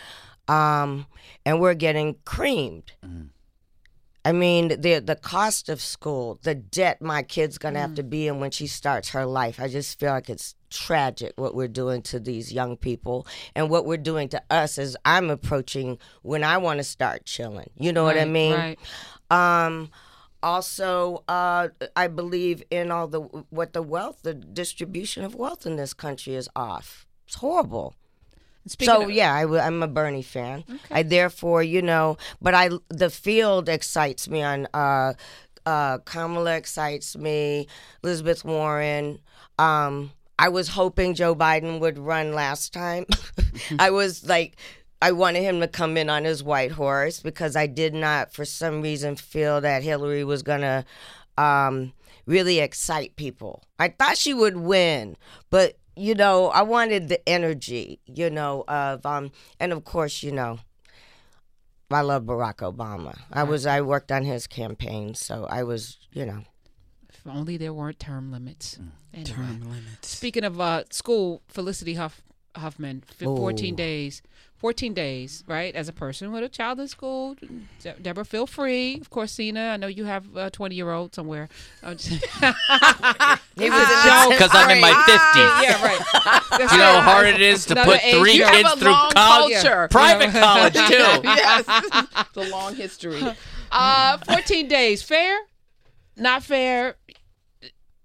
um, 0.49 1.07
and 1.45 1.61
we're 1.61 1.75
getting 1.75 2.17
creamed. 2.25 2.93
I 4.25 4.33
mean, 4.33 4.69
the 4.69 4.99
the 4.99 5.17
cost 5.17 5.69
of 5.69 5.81
school, 5.81 6.39
the 6.43 6.55
debt 6.55 7.01
my 7.01 7.23
kid's 7.23 7.57
gonna 7.59 7.79
have 7.79 7.95
to 7.95 8.03
be 8.03 8.27
in 8.27 8.41
when 8.41 8.51
she 8.51 8.67
starts 8.67 9.11
her 9.11 9.25
life. 9.25 9.61
I 9.61 9.69
just 9.69 9.99
feel 9.99 10.11
like 10.11 10.29
it's 10.29 10.55
tragic 10.71 11.33
what 11.37 11.55
we're 11.55 11.69
doing 11.69 12.03
to 12.03 12.21
these 12.21 12.53
young 12.53 12.77
people 12.77 13.27
and 13.55 13.71
what 13.71 13.87
we're 13.87 13.97
doing 13.97 14.29
to 14.29 14.43
us 14.51 14.77
as 14.79 14.97
I'm 15.05 15.31
approaching 15.31 15.99
when 16.23 16.45
I 16.45 16.59
want 16.59 16.79
to 16.79 16.85
start 16.85 17.25
chilling. 17.25 17.71
You 17.77 17.93
know 17.93 18.05
what 18.05 18.19
I 18.19 18.25
mean? 18.27 18.55
Right. 18.55 18.79
Um, 19.31 19.91
also, 20.43 21.25
uh, 21.29 21.69
I 21.97 22.09
believe 22.09 22.63
in 22.71 22.91
all 22.91 23.09
the 23.09 23.21
what 23.51 23.73
the 23.73 23.83
wealth, 23.83 24.21
the 24.23 24.35
distribution 24.35 25.25
of 25.25 25.35
wealth 25.35 25.67
in 25.67 25.77
this 25.77 25.95
country 25.95 26.35
is 26.35 26.49
off. 26.55 27.07
It's 27.27 27.37
horrible. 27.37 27.95
Speaking 28.69 28.95
so 28.95 29.09
yeah, 29.09 29.35
I, 29.35 29.67
am 29.67 29.83
a 29.83 29.89
Bernie 29.89 30.23
fan. 30.23 30.65
I 30.91 31.03
therefore, 31.03 31.63
you 31.63 31.83
know, 31.83 32.17
but 32.41 32.55
I 32.55 32.71
the 32.89 33.11
field 33.11 33.69
excites 33.69 34.29
me. 34.29 34.43
On 34.43 34.67
uh, 34.75 35.15
uh, 35.67 35.99
Kamala 35.99 36.57
excites 36.57 37.17
me. 37.17 37.67
Elizabeth 38.03 38.45
Warren. 38.45 39.19
Um, 39.59 40.13
I 40.39 40.49
was 40.49 40.69
hoping 40.69 41.15
Joe 41.15 41.35
Biden 41.35 41.81
would 41.81 41.99
run 41.99 42.33
last 42.33 42.73
time. 42.73 43.07
I 43.79 43.91
was 43.91 44.25
like, 44.27 44.57
I 45.03 45.13
wanted 45.13 45.43
him 45.43 45.61
to 45.61 45.69
come 45.69 45.97
in 45.97 46.09
on 46.09 46.25
his 46.25 46.43
white 46.43 46.73
horse 46.73 47.21
because 47.21 47.57
I 47.57 47.67
did 47.67 47.93
not, 47.93 48.33
for 48.33 48.45
some 48.45 48.81
reason, 48.81 49.17
feel 49.17 49.61
that 49.61 49.83
Hillary 49.83 50.25
was 50.25 50.43
going 50.43 50.61
to 50.61 50.85
um, 51.37 51.93
really 52.27 52.61
excite 52.61 53.17
people. 53.17 53.63
I 53.79 53.89
thought 53.89 54.17
she 54.17 54.33
would 54.33 54.57
win, 54.57 55.17
but 55.51 55.77
you 55.99 56.15
know, 56.15 56.49
I 56.49 56.63
wanted 56.63 57.09
the 57.09 57.27
energy, 57.29 58.01
you 58.07 58.31
know, 58.31 58.65
of 58.69 59.05
um, 59.05 59.33
and 59.61 59.73
of 59.73 59.85
course, 59.85 60.23
you 60.23 60.33
know, 60.33 60.61
I 61.91 62.03
love 62.03 62.25
Barack 62.25 62.57
Obama. 62.57 63.19
I 63.33 63.45
was 63.45 63.67
I 63.67 63.81
worked 63.81 64.13
on 64.13 64.25
his 64.25 64.47
campaign, 64.47 65.15
so 65.15 65.47
I 65.49 65.63
was, 65.63 65.99
you 66.13 66.27
know. 66.27 66.45
If 67.09 67.27
only 67.27 67.57
there 67.57 67.73
weren't 67.73 67.99
term 67.99 68.31
limits. 68.31 68.79
Anyway. 69.13 69.31
Term 69.31 69.61
limits. 69.63 70.09
Speaking 70.09 70.45
of 70.45 70.61
uh, 70.61 70.85
school, 70.91 71.43
Felicity 71.49 71.95
Huff, 71.95 72.23
Huffman, 72.59 73.03
f- 73.09 73.17
14 73.19 73.75
Oh. 73.75 73.77
days. 73.77 74.23
14 74.57 74.93
days, 74.93 75.45
right? 75.47 75.73
As 75.77 75.89
a 75.89 75.93
person 75.93 76.33
with 76.33 76.43
a 76.43 76.49
child 76.49 76.81
in 76.81 76.89
school, 76.89 77.37
De- 77.81 77.93
Deborah, 78.03 78.25
feel 78.25 78.45
free. 78.45 78.99
Of 79.01 79.09
course, 79.09 79.31
Cena, 79.31 79.69
I 79.71 79.77
know 79.77 79.87
you 79.87 80.05
have 80.07 80.35
a 80.37 80.51
20 80.51 80.75
year 80.75 80.91
old 80.91 81.15
somewhere. 81.15 81.49
I'm 81.81 81.97
just- 81.97 82.11
It 83.57 83.71
was 83.71 83.89
joke. 84.05 84.31
Because 84.31 84.51
I'm 84.53 84.71
in 84.71 84.81
my 84.81 84.91
50s. 84.91 85.63
yeah, 85.63 85.85
right. 85.85 86.01
That's 86.59 86.73
You 86.73 86.79
know 86.79 86.85
how 86.93 87.01
hard 87.03 87.27
it 87.29 87.41
is 87.41 87.67
to 87.67 87.77
put 87.77 88.05
age 88.05 88.17
three 88.17 88.39
gap. 88.39 88.53
kids 88.53 88.69
have 88.69 88.79
a 88.79 88.81
through 88.81 88.91
long 88.91 89.11
college, 89.13 89.53
culture. 89.55 89.89
private 89.93 90.31
college 90.33 90.75
too. 90.75 91.21
yes, 91.25 91.65
it's 92.35 92.37
a 92.37 92.51
long 92.51 92.75
history. 92.75 93.23
Uh, 93.71 94.19
14 94.19 94.67
days. 94.67 95.03
Fair? 95.05 95.39
Not 96.17 96.43
fair? 96.43 96.97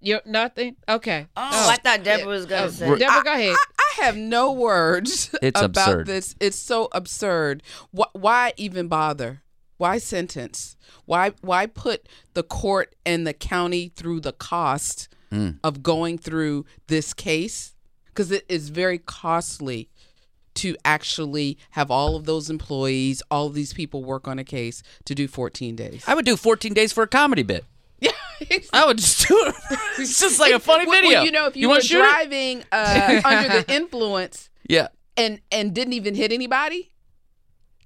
You're 0.00 0.20
nothing? 0.26 0.76
Okay. 0.88 1.26
Oh, 1.36 1.68
I 1.70 1.76
thought 1.82 2.04
Deborah 2.04 2.26
was 2.28 2.44
gonna 2.46 2.66
Oh, 2.66 2.68
say. 2.68 2.96
Deborah, 2.96 3.24
go 3.24 3.32
ahead. 3.32 3.56
I, 4.00 4.04
have 4.04 4.16
no 4.16 4.52
words 4.52 5.34
It's 5.42 5.60
about 5.60 5.88
absurd. 5.88 6.06
this. 6.06 6.34
It's 6.40 6.58
so 6.58 6.88
absurd. 6.92 7.62
Why, 7.90 8.06
why 8.12 8.52
even 8.56 8.88
bother? 8.88 9.42
Why 9.76 9.98
sentence? 9.98 10.76
Why 11.04 11.32
why 11.40 11.66
put 11.66 12.08
the 12.34 12.42
court 12.42 12.94
and 13.04 13.26
the 13.26 13.32
county 13.32 13.92
through 13.94 14.20
the 14.20 14.32
cost 14.32 15.08
mm. 15.32 15.58
of 15.64 15.82
going 15.82 16.18
through 16.18 16.64
this 16.86 17.12
case? 17.12 17.74
Because 18.06 18.30
it 18.30 18.44
is 18.48 18.68
very 18.68 18.98
costly 18.98 19.90
to 20.54 20.76
actually 20.84 21.58
have 21.70 21.90
all 21.90 22.16
of 22.16 22.24
those 22.24 22.48
employees, 22.48 23.22
all 23.30 23.48
of 23.48 23.54
these 23.54 23.72
people 23.72 24.04
work 24.04 24.28
on 24.28 24.38
a 24.38 24.44
case 24.44 24.82
to 25.04 25.14
do 25.14 25.26
14 25.26 25.74
days. 25.76 26.04
I 26.06 26.14
would 26.14 26.24
do 26.24 26.36
14 26.36 26.72
days 26.72 26.92
for 26.92 27.02
a 27.02 27.08
comedy 27.08 27.42
bit. 27.42 27.64
Yeah, 28.04 28.58
I 28.72 28.86
would 28.86 28.98
just 28.98 29.26
do 29.28 29.36
it. 29.46 29.54
It's 29.98 30.20
just 30.20 30.38
like 30.40 30.52
a 30.52 30.58
funny 30.58 30.86
Well, 30.86 31.00
video. 31.00 31.18
Well, 31.18 31.24
you 31.24 31.30
know, 31.32 31.46
if 31.46 31.56
you, 31.56 31.68
wanna 31.68 31.80
were 31.82 31.88
driving 31.88 32.64
uh, 32.72 33.20
under 33.24 33.48
the 33.62 33.64
influence 33.74 34.50
Yeah. 34.68 34.88
and 35.16 35.40
and 35.52 35.72
didn't 35.74 35.92
even 35.94 36.14
hit 36.14 36.32
anybody, 36.32 36.90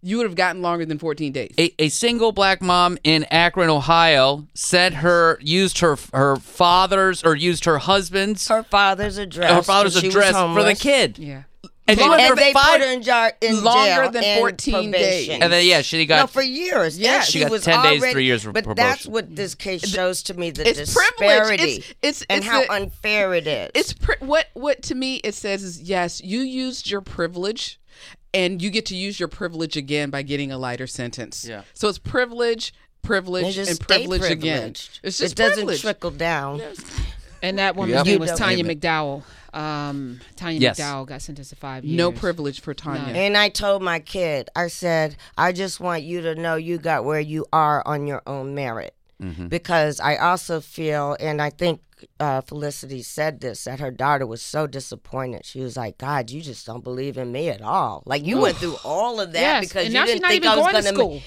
you 0.01 0.17
would 0.17 0.25
have 0.27 0.35
gotten 0.37 0.63
longer 0.63 0.87
than 0.87 0.99
14 0.99 1.33
days. 1.33 1.55
A, 1.59 1.73
a 1.79 1.89
single 1.91 2.33
black 2.33 2.63
mom 2.63 2.99
in 3.05 3.25
Akron, 3.31 3.69
Ohio, 3.69 4.47
sent 4.55 4.97
her 4.97 5.39
used 5.43 5.81
her 5.81 5.97
her 6.15 6.37
father's 6.37 7.23
or 7.25 7.35
used 7.37 7.65
her 7.67 7.79
husband's 7.79 8.49
her 8.49 8.63
father's 8.63 9.19
address. 9.19 9.53
her 9.53 9.63
father's 9.63 9.95
when 9.95 10.03
she 10.03 10.07
was 10.09 10.17
address 10.17 10.55
for 10.55 10.63
the 10.65 10.75
kid. 10.75 11.19
Yeah. 11.19 11.43
And, 11.89 11.99
she 11.99 12.05
Longer 12.05 12.17
went 12.19 12.31
And 12.31 12.39
they 12.39 12.53
five, 12.53 12.65
put 12.73 12.81
her 12.83 12.93
in, 12.93 13.03
jar, 13.03 13.33
in 13.41 13.65
Longer 13.65 14.03
jail 14.03 14.11
than 14.11 14.23
and 14.25 14.39
14 14.41 14.73
probation. 14.75 14.93
days. 14.93 15.29
and 15.41 15.53
then 15.53 15.67
yeah, 15.67 15.81
she 15.81 16.05
got 16.07 16.21
no, 16.21 16.27
for 16.27 16.43
years. 16.43 16.99
Yeah, 16.99 17.15
Yeah, 17.15 17.21
she 17.23 17.33
she, 17.33 17.41
got 17.41 17.51
was 17.51 17.65
10 17.65 17.83
days, 17.83 18.13
three 18.13 18.25
years 18.27 18.43
for 18.43 18.53
But 18.53 18.65
probation. 18.65 18.89
that's 18.89 19.07
what 19.07 19.35
this 19.35 19.55
case 19.55 19.89
shows 19.89 20.23
to 20.25 20.35
me: 20.35 20.51
the 20.51 20.69
It's 20.69 20.93
privilege. 20.95 21.17
disparity 21.19 21.63
It's- 21.73 21.91
it's- 22.03 22.25
and 22.29 22.39
it's 22.39 22.47
how 22.47 22.63
a- 22.65 22.67
unfair 22.69 23.33
it 23.35 23.47
is. 23.47 23.71
It's 23.75 23.93
pri- 23.95 24.17
what 24.21 24.49
what 24.53 24.83
to 24.83 24.95
me 24.95 25.17
it 25.25 25.35
says 25.35 25.63
is 25.63 25.81
yes, 25.81 26.21
you 26.23 26.41
used 26.41 26.91
your 26.91 27.01
privilege, 27.01 27.81
and 28.35 28.61
you 28.61 28.69
get 28.71 28.85
to 28.87 28.95
use 28.95 29.19
your 29.19 29.29
privilege 29.29 29.77
again 29.77 30.11
by 30.11 30.21
getting 30.23 30.53
a 30.53 30.59
lighter 30.59 30.87
sentence. 30.87 31.47
Yeah. 31.49 31.63
So 31.73 31.89
it's 31.89 31.99
privilege, 31.99 32.75
privilege, 33.01 33.45
They 33.47 33.53
just 33.53 33.71
and 33.71 33.77
stay 33.83 33.99
privilege 34.07 34.31
again. 34.31 34.57
privileged. 34.59 35.01
It's 35.03 35.17
just 35.19 35.33
it 35.33 35.37
doesn't 35.37 35.55
privilege. 35.57 35.81
trickle 35.81 36.11
down. 36.11 36.61
And 37.41 37.59
that 37.59 37.77
woman's 37.77 37.95
Yep. 37.99 38.07
name 38.07 38.19
was 38.21 38.33
Tanya 38.33 38.65
McDowell. 38.65 39.23
Um, 39.55 40.21
Tanya 40.37 40.61
Yes. 40.61 40.79
McDowell 40.81 41.07
got 41.07 41.23
sentenced 41.23 41.51
to 41.51 41.57
five 41.57 41.85
years. 41.85 41.97
No 41.97 42.13
privilege 42.13 42.61
for 42.61 42.75
Tanya. 42.75 43.15
And 43.15 43.37
I 43.37 43.49
told 43.49 43.83
my 43.83 43.99
kid, 44.01 44.49
I 44.55 44.69
said, 44.69 45.17
I 45.37 45.53
just 45.53 45.81
want 45.81 46.03
you 46.03 46.21
to 46.23 46.35
know 46.35 46.57
you 46.57 46.79
got 46.79 47.05
where 47.05 47.21
you 47.21 47.47
are 47.53 47.83
on 47.87 48.07
your 48.07 48.23
own 48.27 48.55
merit. 48.55 48.95
Because 49.49 49.99
I 49.99 50.17
also 50.17 50.61
feel, 50.61 51.17
and 51.19 51.43
I 51.43 51.51
think 51.51 51.81
uh, 52.21 52.41
Felicity 52.43 53.03
said 53.03 53.41
this, 53.41 53.65
that 53.65 53.81
her 53.81 53.91
daughter 53.91 54.25
was 54.25 54.41
so 54.41 54.69
disappointed. 54.69 55.45
She 55.45 55.59
was 55.61 55.77
like, 55.77 55.99
God, 55.99 56.31
you 56.31 56.41
just 56.41 56.65
don't 56.65 56.85
believe 56.85 57.19
in 57.19 57.33
me 57.33 57.49
at 57.49 57.61
all. 57.61 58.05
Like, 58.07 58.25
you 58.25 58.39
went 58.39 58.59
through 58.59 58.77
all 58.85 59.21
of 59.21 59.33
that 59.33 59.41
Yes, 59.41 59.69
because 59.69 59.87
and 59.87 59.93
you 59.95 59.99
now 59.99 60.05
she's 60.07 60.13
didn't 60.15 60.23
not 60.23 60.31
think 60.31 60.45
even 60.45 60.51
I 60.53 60.57
was 60.57 60.73
going 60.73 60.85
to 60.85 60.91
gonna 60.93 60.97
school. 60.97 61.15
ma- 61.15 61.21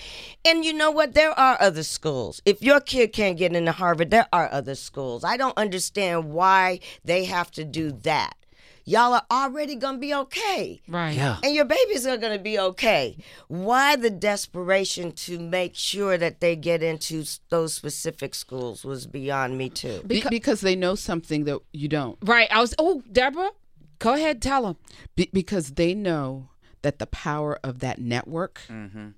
and 0.45 0.65
you 0.65 0.73
know 0.73 0.91
what? 0.91 1.13
There 1.13 1.37
are 1.37 1.57
other 1.59 1.83
schools. 1.83 2.41
If 2.45 2.61
your 2.61 2.79
kid 2.79 3.13
can't 3.13 3.37
get 3.37 3.55
into 3.55 3.71
Harvard, 3.71 4.11
there 4.11 4.27
are 4.33 4.51
other 4.51 4.75
schools. 4.75 5.23
I 5.23 5.37
don't 5.37 5.57
understand 5.57 6.31
why 6.31 6.79
they 7.05 7.25
have 7.25 7.51
to 7.51 7.63
do 7.63 7.91
that. 8.03 8.35
Y'all 8.83 9.13
are 9.13 9.25
already 9.31 9.75
going 9.75 9.95
to 9.95 9.99
be 9.99 10.13
okay. 10.13 10.81
Right. 10.87 11.15
yeah. 11.15 11.37
And 11.43 11.53
your 11.53 11.65
babies 11.65 12.07
are 12.07 12.17
going 12.17 12.35
to 12.35 12.43
be 12.43 12.57
okay. 12.57 13.15
Why 13.47 13.95
the 13.95 14.09
desperation 14.09 15.11
to 15.11 15.37
make 15.37 15.75
sure 15.75 16.17
that 16.17 16.39
they 16.39 16.55
get 16.55 16.81
into 16.81 17.23
those 17.49 17.75
specific 17.75 18.33
schools 18.33 18.83
was 18.83 19.05
beyond 19.05 19.57
me, 19.57 19.69
too. 19.69 20.01
Be- 20.05 20.23
because 20.29 20.61
they 20.61 20.75
know 20.75 20.95
something 20.95 21.43
that 21.43 21.59
you 21.71 21.87
don't. 21.87 22.17
Right. 22.23 22.47
I 22.51 22.59
was. 22.59 22.73
Oh, 22.79 23.03
Deborah, 23.11 23.51
go 23.99 24.13
ahead, 24.13 24.41
tell 24.41 24.63
them. 24.63 24.77
Be- 25.15 25.29
because 25.31 25.73
they 25.73 25.93
know 25.93 26.49
that 26.81 26.97
the 26.99 27.07
power 27.07 27.59
of 27.63 27.79
that 27.79 27.99
network 27.99 28.61
mm-hmm. 28.67 29.09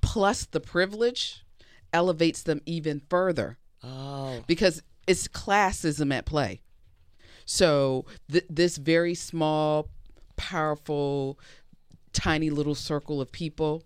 Plus 0.00 0.46
the 0.46 0.60
privilege 0.60 1.44
elevates 1.92 2.42
them 2.42 2.60
even 2.66 3.00
further 3.08 3.58
Oh. 3.84 4.42
because 4.46 4.82
it's 5.06 5.28
classism 5.28 6.12
at 6.14 6.26
play. 6.26 6.60
So 7.46 8.04
th- 8.30 8.44
this 8.50 8.76
very 8.76 9.14
small, 9.14 9.88
powerful, 10.36 11.38
tiny 12.12 12.50
little 12.50 12.74
circle 12.74 13.20
of 13.20 13.30
people, 13.32 13.84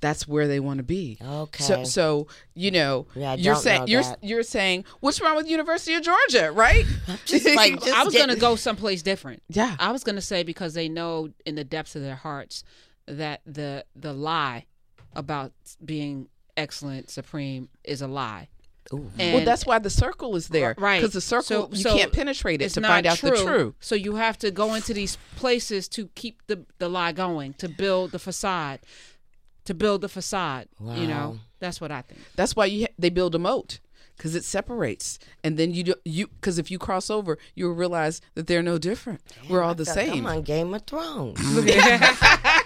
that's 0.00 0.26
where 0.26 0.48
they 0.48 0.58
want 0.60 0.78
to 0.78 0.82
be. 0.82 1.18
Okay. 1.22 1.62
So, 1.62 1.84
so 1.84 2.26
you 2.54 2.70
know, 2.70 3.06
Yeah, 3.14 3.34
you're 3.34 3.54
saying 3.54 3.86
you're 3.88 4.02
that. 4.02 4.22
you're 4.22 4.42
saying 4.42 4.84
what's 5.00 5.20
wrong 5.20 5.36
with 5.36 5.48
University 5.48 5.94
of 5.94 6.02
Georgia, 6.02 6.50
right? 6.52 6.84
Just 7.26 7.44
like, 7.54 7.74
just 7.84 7.92
I 7.96 8.04
was 8.04 8.14
to 8.14 8.36
go 8.36 8.56
someplace 8.56 9.02
different. 9.02 9.42
Yeah. 9.48 9.76
I 9.78 9.92
was 9.92 10.02
going 10.04 10.16
to 10.16 10.22
say 10.22 10.42
because 10.42 10.74
they 10.74 10.88
know 10.88 11.28
in 11.46 11.54
the 11.54 11.64
depths 11.64 11.94
of 11.96 12.02
their 12.02 12.16
hearts 12.16 12.64
that 13.06 13.42
the 13.46 13.84
the 13.94 14.12
lie 14.12 14.66
about 15.14 15.52
being 15.84 16.28
excellent, 16.56 17.10
supreme 17.10 17.68
is 17.84 18.02
a 18.02 18.06
lie. 18.08 18.48
And 18.90 19.08
well, 19.18 19.44
that's 19.44 19.64
why 19.64 19.78
the 19.78 19.88
circle 19.88 20.36
is 20.36 20.48
there, 20.48 20.74
Right. 20.76 21.00
Because 21.00 21.14
the 21.14 21.20
circle 21.20 21.44
So- 21.44 21.68
you 21.72 21.82
so 21.82 21.96
can't 21.96 22.12
penetrate 22.12 22.60
it 22.60 22.70
to 22.70 22.80
find 22.80 23.06
out 23.06 23.18
the 23.18 23.30
truth. 23.30 23.74
So 23.80 23.94
you 23.94 24.16
have 24.16 24.36
to 24.38 24.50
go 24.50 24.74
into 24.74 24.92
these 24.92 25.16
places 25.36 25.88
to 25.90 26.08
keep 26.14 26.42
the 26.46 26.66
the 26.78 26.88
lie 26.88 27.12
going, 27.12 27.54
to 27.54 27.68
build 27.68 28.10
the 28.10 28.18
facade, 28.18 28.80
to 29.64 29.72
build 29.74 30.00
the 30.02 30.08
facade. 30.08 30.68
You 30.80 31.06
know, 31.06 31.38
that's 31.60 31.80
what 31.80 31.90
I 31.90 32.02
think. 32.02 32.20
That's 32.36 32.54
why 32.56 32.66
you 32.66 32.86
ha- 32.86 32.92
they 32.98 33.08
build 33.08 33.34
a 33.34 33.38
moat 33.38 33.78
because 34.16 34.34
it 34.34 34.44
separates, 34.44 35.18
and 35.42 35.56
then 35.56 35.72
you 35.72 35.84
do, 35.84 35.94
you 36.04 36.26
because 36.26 36.58
if 36.58 36.70
you 36.70 36.78
cross 36.78 37.08
over, 37.08 37.38
you'll 37.54 37.72
realize 37.74 38.20
that 38.34 38.46
they're 38.46 38.62
no 38.62 38.78
different. 38.78 39.20
We're 39.48 39.62
all 39.62 39.74
the 39.74 39.86
same. 39.86 40.26
I'm 40.26 40.38
on 40.38 40.42
Game 40.42 40.74
of 40.74 40.82
Thrones. 40.82 41.38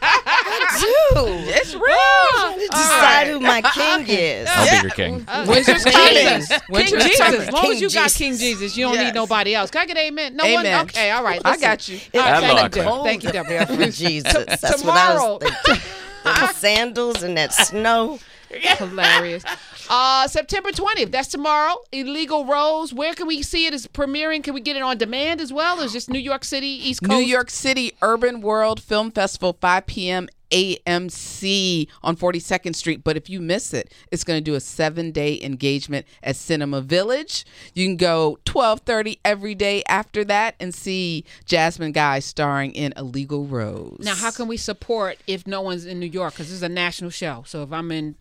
It's 1.49 1.75
real. 1.75 2.59
to 2.59 2.69
decide 2.71 3.29
who 3.29 3.41
my 3.41 3.63
king 3.63 4.07
is. 4.09 4.49
I'll 4.51 4.71
be 4.83 4.89
your 4.89 4.91
king. 4.95 5.27
Winter's 5.47 5.85
coming. 5.85 6.15
King 6.47 6.61
Winter's 6.69 7.05
Jesus. 7.05 7.19
coming. 7.19 7.41
As 7.41 7.53
long 7.53 7.73
as 7.73 7.81
you 7.81 7.91
got 7.91 8.03
Jesus. 8.05 8.17
King 8.19 8.37
Jesus, 8.37 8.77
you 8.77 8.85
don't 8.87 8.95
Yes. 8.95 9.05
need 9.07 9.15
nobody 9.15 9.55
else. 9.55 9.71
Can 9.71 9.83
I 9.83 9.87
get 9.87 9.97
amen? 9.97 10.37
No 10.37 10.45
Amen. 10.45 10.77
one. 10.77 10.87
Okay, 10.87 11.11
all 11.11 11.23
right. 11.25 11.41
I 11.45 11.57
got 11.57 11.89
you. 11.89 11.97
It's 11.97 12.09
All 12.15 12.21
right, 12.21 12.29
Have 12.35 12.43
kind 12.43 12.59
thank 12.73 12.77
you, 12.77 12.83
of 12.83 13.05
Thank 13.05 13.23
you, 13.23 13.29
up 13.31 13.33
Deborah. 13.35 13.67
there 13.67 13.87
for 13.87 13.93
Jesus. 13.93 14.33
That's 14.33 14.81
tomorrow. 14.81 15.35
what 15.35 15.43
I 15.43 15.47
was 15.47 15.55
thinking. 15.65 15.83
Them 16.25 16.49
sandals 16.55 17.23
and 17.23 17.37
that 17.39 17.53
snow. 17.55 18.19
Hilarious. 18.51 19.45
Uh, 19.89 20.27
September 20.29 20.71
20th. 20.71 21.11
That's 21.13 21.29
tomorrow. 21.29 21.77
Illegal 21.93 22.45
Rose. 22.45 22.93
Where 22.93 23.15
can 23.15 23.27
we 23.27 23.43
see 23.43 23.67
it? 23.67 23.75
Is 23.75 23.87
premiering? 23.87 24.43
Can 24.43 24.55
we 24.55 24.61
get 24.61 24.77
it 24.77 24.83
on 24.83 24.99
demand 24.99 25.41
as 25.41 25.53
well? 25.53 25.81
Or 25.81 25.85
is 25.85 25.93
just 25.93 26.11
New 26.11 26.19
York 26.19 26.45
City, 26.45 26.67
East 26.67 27.01
Coast? 27.03 27.11
New 27.11 27.25
York 27.25 27.51
City 27.51 27.93
Urban 28.03 28.41
World 28.41 28.83
Film 28.83 29.11
Festival, 29.13 29.57
5 29.61 29.87
p.m. 29.87 30.29
AMC 30.51 31.89
on 32.03 32.17
42nd 32.17 32.75
Street. 32.75 33.03
But 33.05 33.17
if 33.17 33.29
you 33.29 33.41
miss 33.41 33.73
it, 33.73 33.93
it's 34.11 34.25
going 34.25 34.39
to 34.39 34.45
do 34.45 34.55
a 34.55 34.61
seven-day 34.61 35.41
engagement 35.43 36.07
at 36.23 36.37
Cinema 36.37 36.81
Village. 36.81 37.45
You 37.75 37.87
can 37.87 37.97
go 37.97 38.39
12:30 38.45 39.19
every 39.25 39.55
day 39.55 39.83
after 39.89 40.25
that 40.25 40.55
and 40.61 40.75
see 40.75 41.25
Jasmine 41.45 41.93
Guy 41.93 42.19
starring 42.21 42.73
in 42.73 42.93
Illegal 42.97 43.47
Rose. 43.47 44.01
Now, 44.01 44.15
how 44.15 44.31
can 44.31 44.49
we 44.49 44.57
support 44.57 45.19
if 45.27 45.47
no 45.47 45.61
one's 45.61 45.87
in 45.87 46.01
New 46.01 46.07
York? 46.07 46.35
Because 46.35 46.49
this 46.49 46.57
is 46.57 46.63
a 46.63 46.69
national 46.69 47.11
show. 47.11 47.45
So 47.47 47.63
if 47.63 47.73
I'm 47.73 47.91
in 47.93 48.17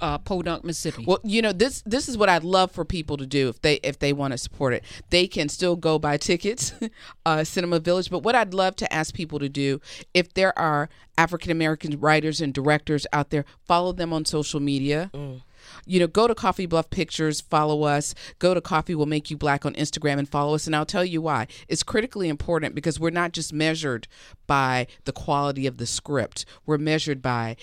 uh, 0.00 0.18
Podunk, 0.18 0.64
Mississippi. 0.64 1.04
Well, 1.06 1.20
you 1.22 1.42
know 1.42 1.52
this 1.52 1.82
this 1.86 2.08
is 2.08 2.16
what 2.16 2.28
I'd 2.28 2.44
love 2.44 2.70
for 2.70 2.84
people 2.84 3.16
to 3.16 3.26
do 3.26 3.48
if 3.48 3.60
they 3.62 3.74
if 3.76 3.98
they 3.98 4.12
want 4.12 4.32
to 4.32 4.38
support 4.38 4.74
it. 4.74 4.84
They 5.10 5.26
can 5.26 5.48
still 5.48 5.76
go 5.76 5.98
buy 5.98 6.16
tickets, 6.16 6.72
uh, 7.26 7.44
Cinema 7.44 7.80
Village. 7.80 8.10
But 8.10 8.20
what 8.20 8.34
I'd 8.34 8.54
love 8.54 8.76
to 8.76 8.92
ask 8.92 9.14
people 9.14 9.38
to 9.38 9.48
do, 9.48 9.80
if 10.12 10.32
there 10.34 10.56
are 10.58 10.88
African 11.16 11.50
American 11.50 11.98
writers 12.00 12.40
and 12.40 12.52
directors 12.52 13.06
out 13.12 13.30
there, 13.30 13.44
follow 13.64 13.92
them 13.92 14.12
on 14.12 14.24
social 14.24 14.60
media. 14.60 15.10
Mm. 15.14 15.42
You 15.86 16.00
know, 16.00 16.06
go 16.06 16.26
to 16.26 16.34
Coffee 16.34 16.66
Bluff 16.66 16.90
Pictures, 16.90 17.40
follow 17.40 17.84
us. 17.84 18.14
Go 18.38 18.54
to 18.54 18.60
Coffee 18.60 18.94
Will 18.94 19.06
Make 19.06 19.30
You 19.30 19.36
Black 19.36 19.64
on 19.64 19.74
Instagram 19.74 20.18
and 20.18 20.28
follow 20.28 20.54
us. 20.54 20.66
And 20.66 20.76
I'll 20.76 20.84
tell 20.84 21.04
you 21.04 21.22
why. 21.22 21.46
It's 21.68 21.82
critically 21.82 22.28
important 22.28 22.74
because 22.74 23.00
we're 23.00 23.10
not 23.10 23.32
just 23.32 23.52
measured 23.52 24.06
by 24.46 24.86
the 25.04 25.12
quality 25.12 25.66
of 25.66 25.78
the 25.78 25.86
script. 25.86 26.44
We're 26.66 26.78
measured 26.78 27.22
by 27.22 27.56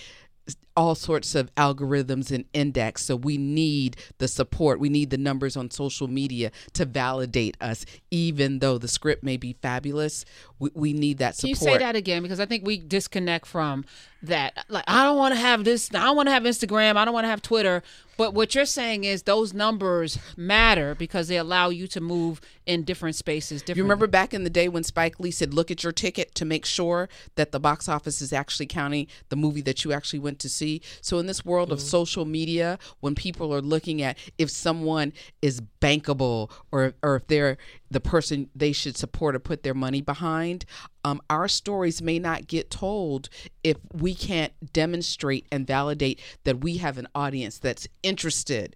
all 0.75 0.95
sorts 0.95 1.35
of 1.35 1.53
algorithms 1.55 2.31
and 2.31 2.45
index. 2.53 3.03
So 3.05 3.15
we 3.15 3.37
need 3.37 3.97
the 4.17 4.27
support. 4.27 4.79
We 4.79 4.89
need 4.89 5.09
the 5.09 5.17
numbers 5.17 5.57
on 5.57 5.69
social 5.71 6.07
media 6.07 6.51
to 6.73 6.85
validate 6.85 7.57
us, 7.59 7.85
even 8.09 8.59
though 8.59 8.77
the 8.77 8.87
script 8.87 9.23
may 9.23 9.37
be 9.37 9.53
fabulous. 9.61 10.25
We, 10.59 10.69
we 10.73 10.93
need 10.93 11.17
that 11.17 11.37
Can 11.37 11.53
support. 11.53 11.73
you 11.73 11.73
say 11.73 11.77
that 11.79 11.95
again? 11.95 12.21
Because 12.23 12.39
I 12.39 12.45
think 12.45 12.65
we 12.65 12.77
disconnect 12.77 13.45
from 13.47 13.85
that. 14.23 14.65
Like, 14.69 14.83
I 14.87 15.03
don't 15.03 15.17
want 15.17 15.33
to 15.33 15.39
have 15.39 15.63
this. 15.63 15.89
I 15.93 16.05
don't 16.05 16.15
want 16.15 16.27
to 16.27 16.33
have 16.33 16.43
Instagram. 16.43 16.95
I 16.95 17.05
don't 17.05 17.13
want 17.13 17.25
to 17.25 17.29
have 17.29 17.41
Twitter. 17.41 17.81
But 18.17 18.35
what 18.35 18.53
you're 18.53 18.65
saying 18.65 19.03
is 19.03 19.23
those 19.23 19.51
numbers 19.51 20.19
matter 20.37 20.93
because 20.93 21.27
they 21.27 21.37
allow 21.37 21.69
you 21.69 21.87
to 21.87 21.99
move 21.99 22.39
in 22.67 22.83
different 22.83 23.15
spaces. 23.15 23.61
Different. 23.63 23.77
You 23.77 23.83
remember 23.83 24.05
back 24.05 24.31
in 24.31 24.43
the 24.43 24.49
day 24.51 24.67
when 24.67 24.83
Spike 24.83 25.19
Lee 25.19 25.31
said, 25.31 25.55
"Look 25.55 25.71
at 25.71 25.81
your 25.81 25.91
ticket 25.91 26.35
to 26.35 26.45
make 26.45 26.67
sure 26.67 27.09
that 27.33 27.51
the 27.51 27.59
box 27.59 27.89
office 27.89 28.21
is 28.21 28.31
actually 28.31 28.67
counting 28.67 29.07
the 29.29 29.35
movie 29.35 29.61
that 29.61 29.83
you 29.83 29.91
actually 29.91 30.19
went 30.19 30.37
to 30.39 30.49
see." 30.49 30.70
So 31.01 31.17
in 31.19 31.25
this 31.25 31.43
world 31.43 31.71
of 31.71 31.81
social 31.81 32.25
media, 32.25 32.77
when 32.99 33.15
people 33.15 33.53
are 33.53 33.61
looking 33.61 34.01
at 34.01 34.17
if 34.37 34.49
someone 34.49 35.11
is 35.41 35.61
bankable 35.81 36.51
or 36.71 36.93
or 37.01 37.15
if 37.17 37.27
they're 37.27 37.57
the 37.89 37.99
person 37.99 38.49
they 38.55 38.71
should 38.71 38.95
support 38.95 39.35
or 39.35 39.39
put 39.39 39.63
their 39.63 39.73
money 39.73 40.01
behind, 40.01 40.65
um, 41.03 41.21
our 41.29 41.47
stories 41.47 42.01
may 42.01 42.19
not 42.19 42.47
get 42.47 42.69
told 42.69 43.27
if 43.63 43.77
we 43.91 44.13
can't 44.13 44.53
demonstrate 44.71 45.45
and 45.51 45.67
validate 45.67 46.21
that 46.43 46.61
we 46.61 46.77
have 46.77 46.97
an 46.97 47.07
audience 47.15 47.57
that's 47.57 47.87
interested 48.03 48.75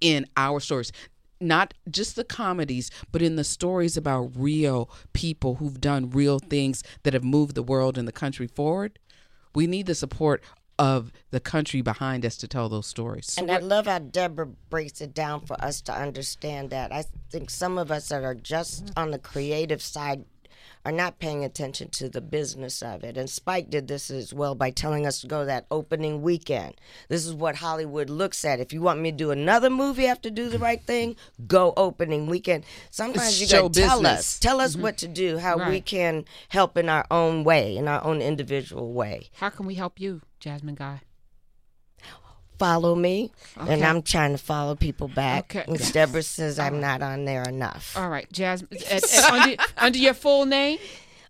in 0.00 0.26
our 0.36 0.60
stories. 0.60 0.92
Not 1.40 1.74
just 1.90 2.16
the 2.16 2.24
comedies 2.24 2.90
but 3.10 3.22
in 3.22 3.36
the 3.36 3.44
stories 3.44 3.96
about 3.96 4.32
real 4.36 4.90
people 5.12 5.56
who've 5.56 5.80
done 5.80 6.10
real 6.10 6.38
things 6.38 6.82
that 7.02 7.14
have 7.14 7.24
moved 7.24 7.54
the 7.54 7.62
world 7.62 7.98
and 7.98 8.06
the 8.06 8.12
country 8.12 8.46
forward. 8.46 8.98
We 9.54 9.66
need 9.66 9.86
the 9.86 9.94
support 9.94 10.42
of 10.78 11.12
the 11.30 11.40
country 11.40 11.80
behind 11.80 12.24
us 12.24 12.36
to 12.38 12.48
tell 12.48 12.68
those 12.68 12.86
stories 12.86 13.36
And 13.38 13.50
I 13.50 13.58
love 13.58 13.86
how 13.86 13.98
Deborah 13.98 14.46
breaks 14.46 15.00
it 15.00 15.14
down 15.14 15.40
for 15.46 15.62
us 15.62 15.80
to 15.82 15.92
understand 15.92 16.70
that. 16.70 16.92
I 16.92 17.04
think 17.30 17.50
some 17.50 17.78
of 17.78 17.90
us 17.90 18.08
that 18.08 18.24
are 18.24 18.34
just 18.34 18.86
mm. 18.86 18.92
on 18.96 19.10
the 19.10 19.18
creative 19.18 19.82
side 19.82 20.24
are 20.84 20.92
not 20.92 21.18
paying 21.18 21.44
attention 21.44 21.88
to 21.88 22.08
the 22.08 22.20
business 22.20 22.82
of 22.82 23.04
it. 23.04 23.16
And 23.16 23.28
Spike 23.28 23.70
did 23.70 23.88
this 23.88 24.10
as 24.10 24.34
well 24.34 24.54
by 24.54 24.70
telling 24.70 25.06
us 25.06 25.20
to 25.22 25.26
go 25.26 25.44
that 25.44 25.66
opening 25.70 26.20
weekend. 26.20 26.74
This 27.08 27.24
is 27.26 27.32
what 27.32 27.56
Hollywood 27.56 28.10
looks 28.10 28.44
at. 28.44 28.60
If 28.60 28.72
you 28.72 28.82
want 28.82 29.00
me 29.00 29.10
to 29.10 29.16
do 29.16 29.30
another 29.30 29.70
movie 29.70 30.04
I 30.04 30.08
have 30.08 30.20
to 30.22 30.30
do 30.30 30.48
the 30.48 30.58
right 30.58 30.82
thing, 30.82 31.16
go 31.46 31.72
opening 31.76 32.26
weekend. 32.26 32.64
Sometimes 32.90 33.40
you 33.40 33.48
got 33.48 33.72
to 33.72 33.80
tell 33.80 34.06
us, 34.06 34.38
tell 34.38 34.60
us 34.60 34.74
mm-hmm. 34.74 34.82
what 34.82 34.98
to 34.98 35.08
do, 35.08 35.38
how 35.38 35.70
we 35.70 35.80
can 35.80 36.26
help 36.48 36.76
in 36.76 36.88
our 36.88 37.06
own 37.10 37.44
way, 37.44 37.76
in 37.76 37.88
our 37.88 38.04
own 38.04 38.20
individual 38.20 38.92
way. 38.92 39.30
How 39.34 39.48
can 39.48 39.64
we 39.66 39.74
help 39.74 39.98
you, 39.98 40.20
Jasmine 40.44 40.74
Guy? 40.74 41.00
follow 42.58 42.94
me, 42.94 43.32
and 43.56 43.84
I'm 43.84 44.00
trying 44.00 44.30
to 44.32 44.38
follow 44.38 44.76
people 44.76 45.08
back. 45.08 45.56
Okay. 45.56 45.64
And 45.66 45.92
Deborah 45.92 46.22
says 46.22 46.58
I'm 46.58 46.80
not 46.80 47.02
on 47.02 47.24
there 47.24 47.42
enough. 47.42 47.96
All 47.96 48.08
right, 48.08 48.30
Jasmine. 48.32 48.68
at- 48.90 49.02
at- 49.12 49.24
under, 49.32 49.56
under 49.76 49.98
your 49.98 50.14
full 50.14 50.46
name. 50.46 50.78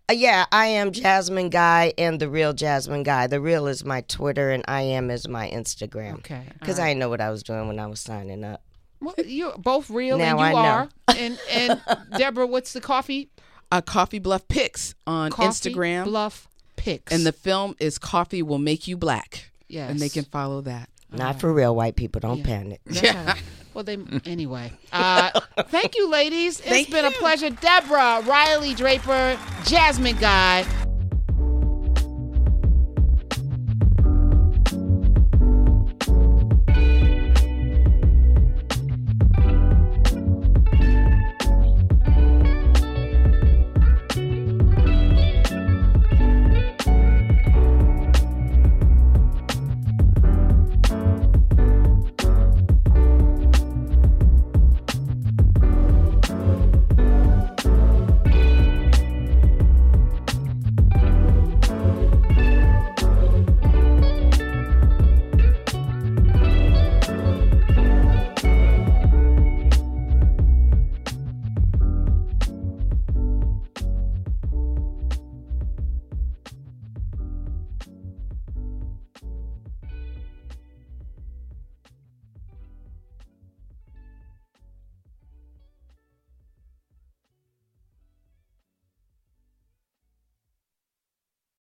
Uh, 0.07 0.13
yeah, 0.13 0.45
I 0.51 0.67
am 0.67 0.91
Jasmine 0.91 1.49
Guy 1.49 1.93
and 1.97 2.19
the 2.19 2.29
real 2.29 2.53
Jasmine 2.53 3.01
Guy. 3.03 3.25
The 3.27 3.41
real 3.41 3.65
is 3.67 3.83
my 3.83 4.01
Twitter, 4.01 4.51
and 4.51 4.63
I 4.67 4.81
am 4.81 5.09
is 5.09 5.27
my 5.27 5.49
Instagram. 5.49 6.15
Okay. 6.19 6.43
Because 6.59 6.77
I 6.77 6.89
didn't 6.89 6.99
know 6.99 7.09
what 7.09 7.21
I 7.21 7.31
was 7.31 7.41
doing 7.41 7.67
when 7.67 7.79
I 7.79 7.87
was 7.87 8.01
signing 8.01 8.43
up. 8.43 8.61
Well, 9.01 9.15
you're 9.25 9.57
both 9.57 9.89
real, 9.89 10.17
Now 10.19 10.37
and 10.37 10.39
you 10.39 10.45
I 10.45 10.51
know. 10.51 10.57
are. 10.57 10.89
And 11.17 11.39
and 11.49 11.81
Deborah, 12.17 12.45
what's 12.47 12.73
the 12.73 12.81
coffee? 12.81 13.29
uh, 13.71 13.81
coffee 13.81 14.19
bluff 14.19 14.47
pics 14.47 14.93
on 15.07 15.31
Coffee 15.31 15.47
instagram 15.71 16.03
Bluff 16.03 16.47
Pics. 16.85 17.11
and 17.11 17.25
the 17.25 17.31
film 17.31 17.75
is 17.79 17.97
coffee 17.97 18.41
will 18.43 18.59
make 18.59 18.87
you 18.87 18.95
black 18.95 19.49
yes, 19.67 19.89
and 19.89 19.99
they 19.99 20.09
can 20.09 20.23
follow 20.25 20.61
that 20.61 20.87
Not 21.11 21.39
for 21.39 21.51
real 21.51 21.75
white 21.75 21.95
people. 21.95 22.19
Don't 22.19 22.43
panic. 22.43 22.79
Yeah. 22.85 23.19
all 23.19 23.25
right. 23.25 23.43
Well, 23.73 23.83
they 23.83 23.97
anyway. 24.25 24.71
Uh, 24.93 25.31
thank 25.67 25.97
you, 25.97 26.09
ladies. 26.09 26.59
It's 26.59 26.69
Thank 26.69 26.91
been 26.91 27.05
a 27.05 27.11
pleasure, 27.11 27.49
Deborah 27.49 28.21
Riley 28.25 28.73
Draper, 28.73 29.37
Jasmine 29.65 30.17
Guy. 30.17 30.65